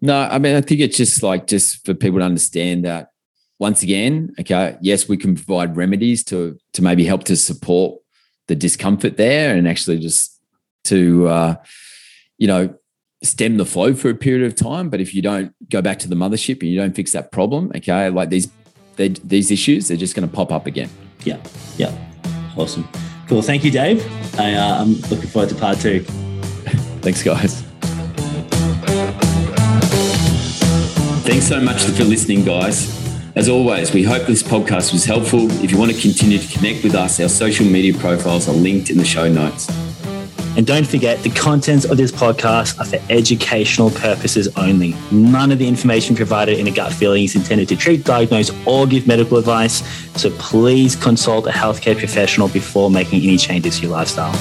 No, 0.00 0.22
I 0.22 0.38
mean, 0.38 0.54
I 0.54 0.60
think 0.60 0.80
it's 0.80 0.96
just 0.96 1.22
like 1.22 1.46
just 1.46 1.84
for 1.84 1.92
people 1.92 2.20
to 2.20 2.24
understand 2.24 2.84
that 2.84 3.08
once 3.58 3.82
again, 3.82 4.34
okay, 4.40 4.76
yes, 4.80 5.08
we 5.08 5.16
can 5.16 5.34
provide 5.34 5.76
remedies 5.76 6.22
to 6.24 6.58
to 6.74 6.82
maybe 6.82 7.04
help 7.04 7.24
to 7.24 7.36
support 7.36 8.00
the 8.48 8.54
discomfort 8.54 9.16
there 9.16 9.56
and 9.56 9.66
actually 9.66 9.98
just 9.98 10.40
to 10.84 11.28
uh, 11.28 11.56
you 12.38 12.46
know 12.46 12.74
stem 13.22 13.56
the 13.56 13.64
flow 13.64 13.94
for 13.94 14.10
a 14.10 14.14
period 14.14 14.46
of 14.46 14.54
time. 14.54 14.90
But 14.90 15.00
if 15.00 15.14
you 15.14 15.22
don't 15.22 15.54
go 15.70 15.80
back 15.80 15.98
to 16.00 16.08
the 16.08 16.14
mothership 16.14 16.60
and 16.60 16.70
you 16.70 16.78
don't 16.78 16.94
fix 16.94 17.12
that 17.12 17.32
problem, 17.32 17.72
okay, 17.74 18.10
like 18.10 18.28
these 18.28 18.48
these 18.96 19.50
issues, 19.50 19.88
they're 19.88 19.96
just 19.96 20.14
going 20.14 20.28
to 20.28 20.34
pop 20.34 20.52
up 20.52 20.66
again. 20.66 20.90
Yeah, 21.24 21.38
yeah, 21.76 21.96
awesome. 22.56 22.86
Cool. 23.28 23.42
Thank 23.42 23.64
you, 23.64 23.70
Dave. 23.70 24.06
I, 24.38 24.54
uh, 24.54 24.82
I'm 24.82 24.94
looking 25.10 25.28
forward 25.28 25.48
to 25.48 25.56
part 25.56 25.80
two. 25.80 26.00
Thanks, 27.02 27.22
guys. 27.22 27.62
Thanks 31.24 31.48
so 31.48 31.60
much 31.60 31.82
for 31.82 32.04
listening, 32.04 32.44
guys. 32.44 33.05
As 33.36 33.50
always, 33.50 33.92
we 33.92 34.02
hope 34.02 34.26
this 34.26 34.42
podcast 34.42 34.94
was 34.94 35.04
helpful. 35.04 35.50
If 35.62 35.70
you 35.70 35.76
want 35.76 35.92
to 35.92 36.00
continue 36.00 36.38
to 36.38 36.58
connect 36.58 36.82
with 36.82 36.94
us, 36.94 37.20
our 37.20 37.28
social 37.28 37.66
media 37.66 37.92
profiles 37.92 38.48
are 38.48 38.54
linked 38.54 38.88
in 38.88 38.96
the 38.96 39.04
show 39.04 39.30
notes. 39.30 39.68
And 40.56 40.66
don't 40.66 40.86
forget, 40.86 41.22
the 41.22 41.28
contents 41.28 41.84
of 41.84 41.98
this 41.98 42.10
podcast 42.10 42.80
are 42.80 42.86
for 42.86 42.98
educational 43.12 43.90
purposes 43.90 44.48
only. 44.56 44.94
None 45.12 45.52
of 45.52 45.58
the 45.58 45.68
information 45.68 46.16
provided 46.16 46.58
in 46.58 46.66
a 46.66 46.70
gut 46.70 46.94
feeling 46.94 47.24
is 47.24 47.36
intended 47.36 47.68
to 47.68 47.76
treat, 47.76 48.04
diagnose, 48.04 48.50
or 48.66 48.86
give 48.86 49.06
medical 49.06 49.36
advice. 49.36 49.86
So 50.18 50.30
please 50.38 50.96
consult 50.96 51.46
a 51.46 51.50
healthcare 51.50 51.98
professional 51.98 52.48
before 52.48 52.90
making 52.90 53.22
any 53.22 53.36
changes 53.36 53.76
to 53.76 53.82
your 53.82 53.92
lifestyle. 53.92 54.32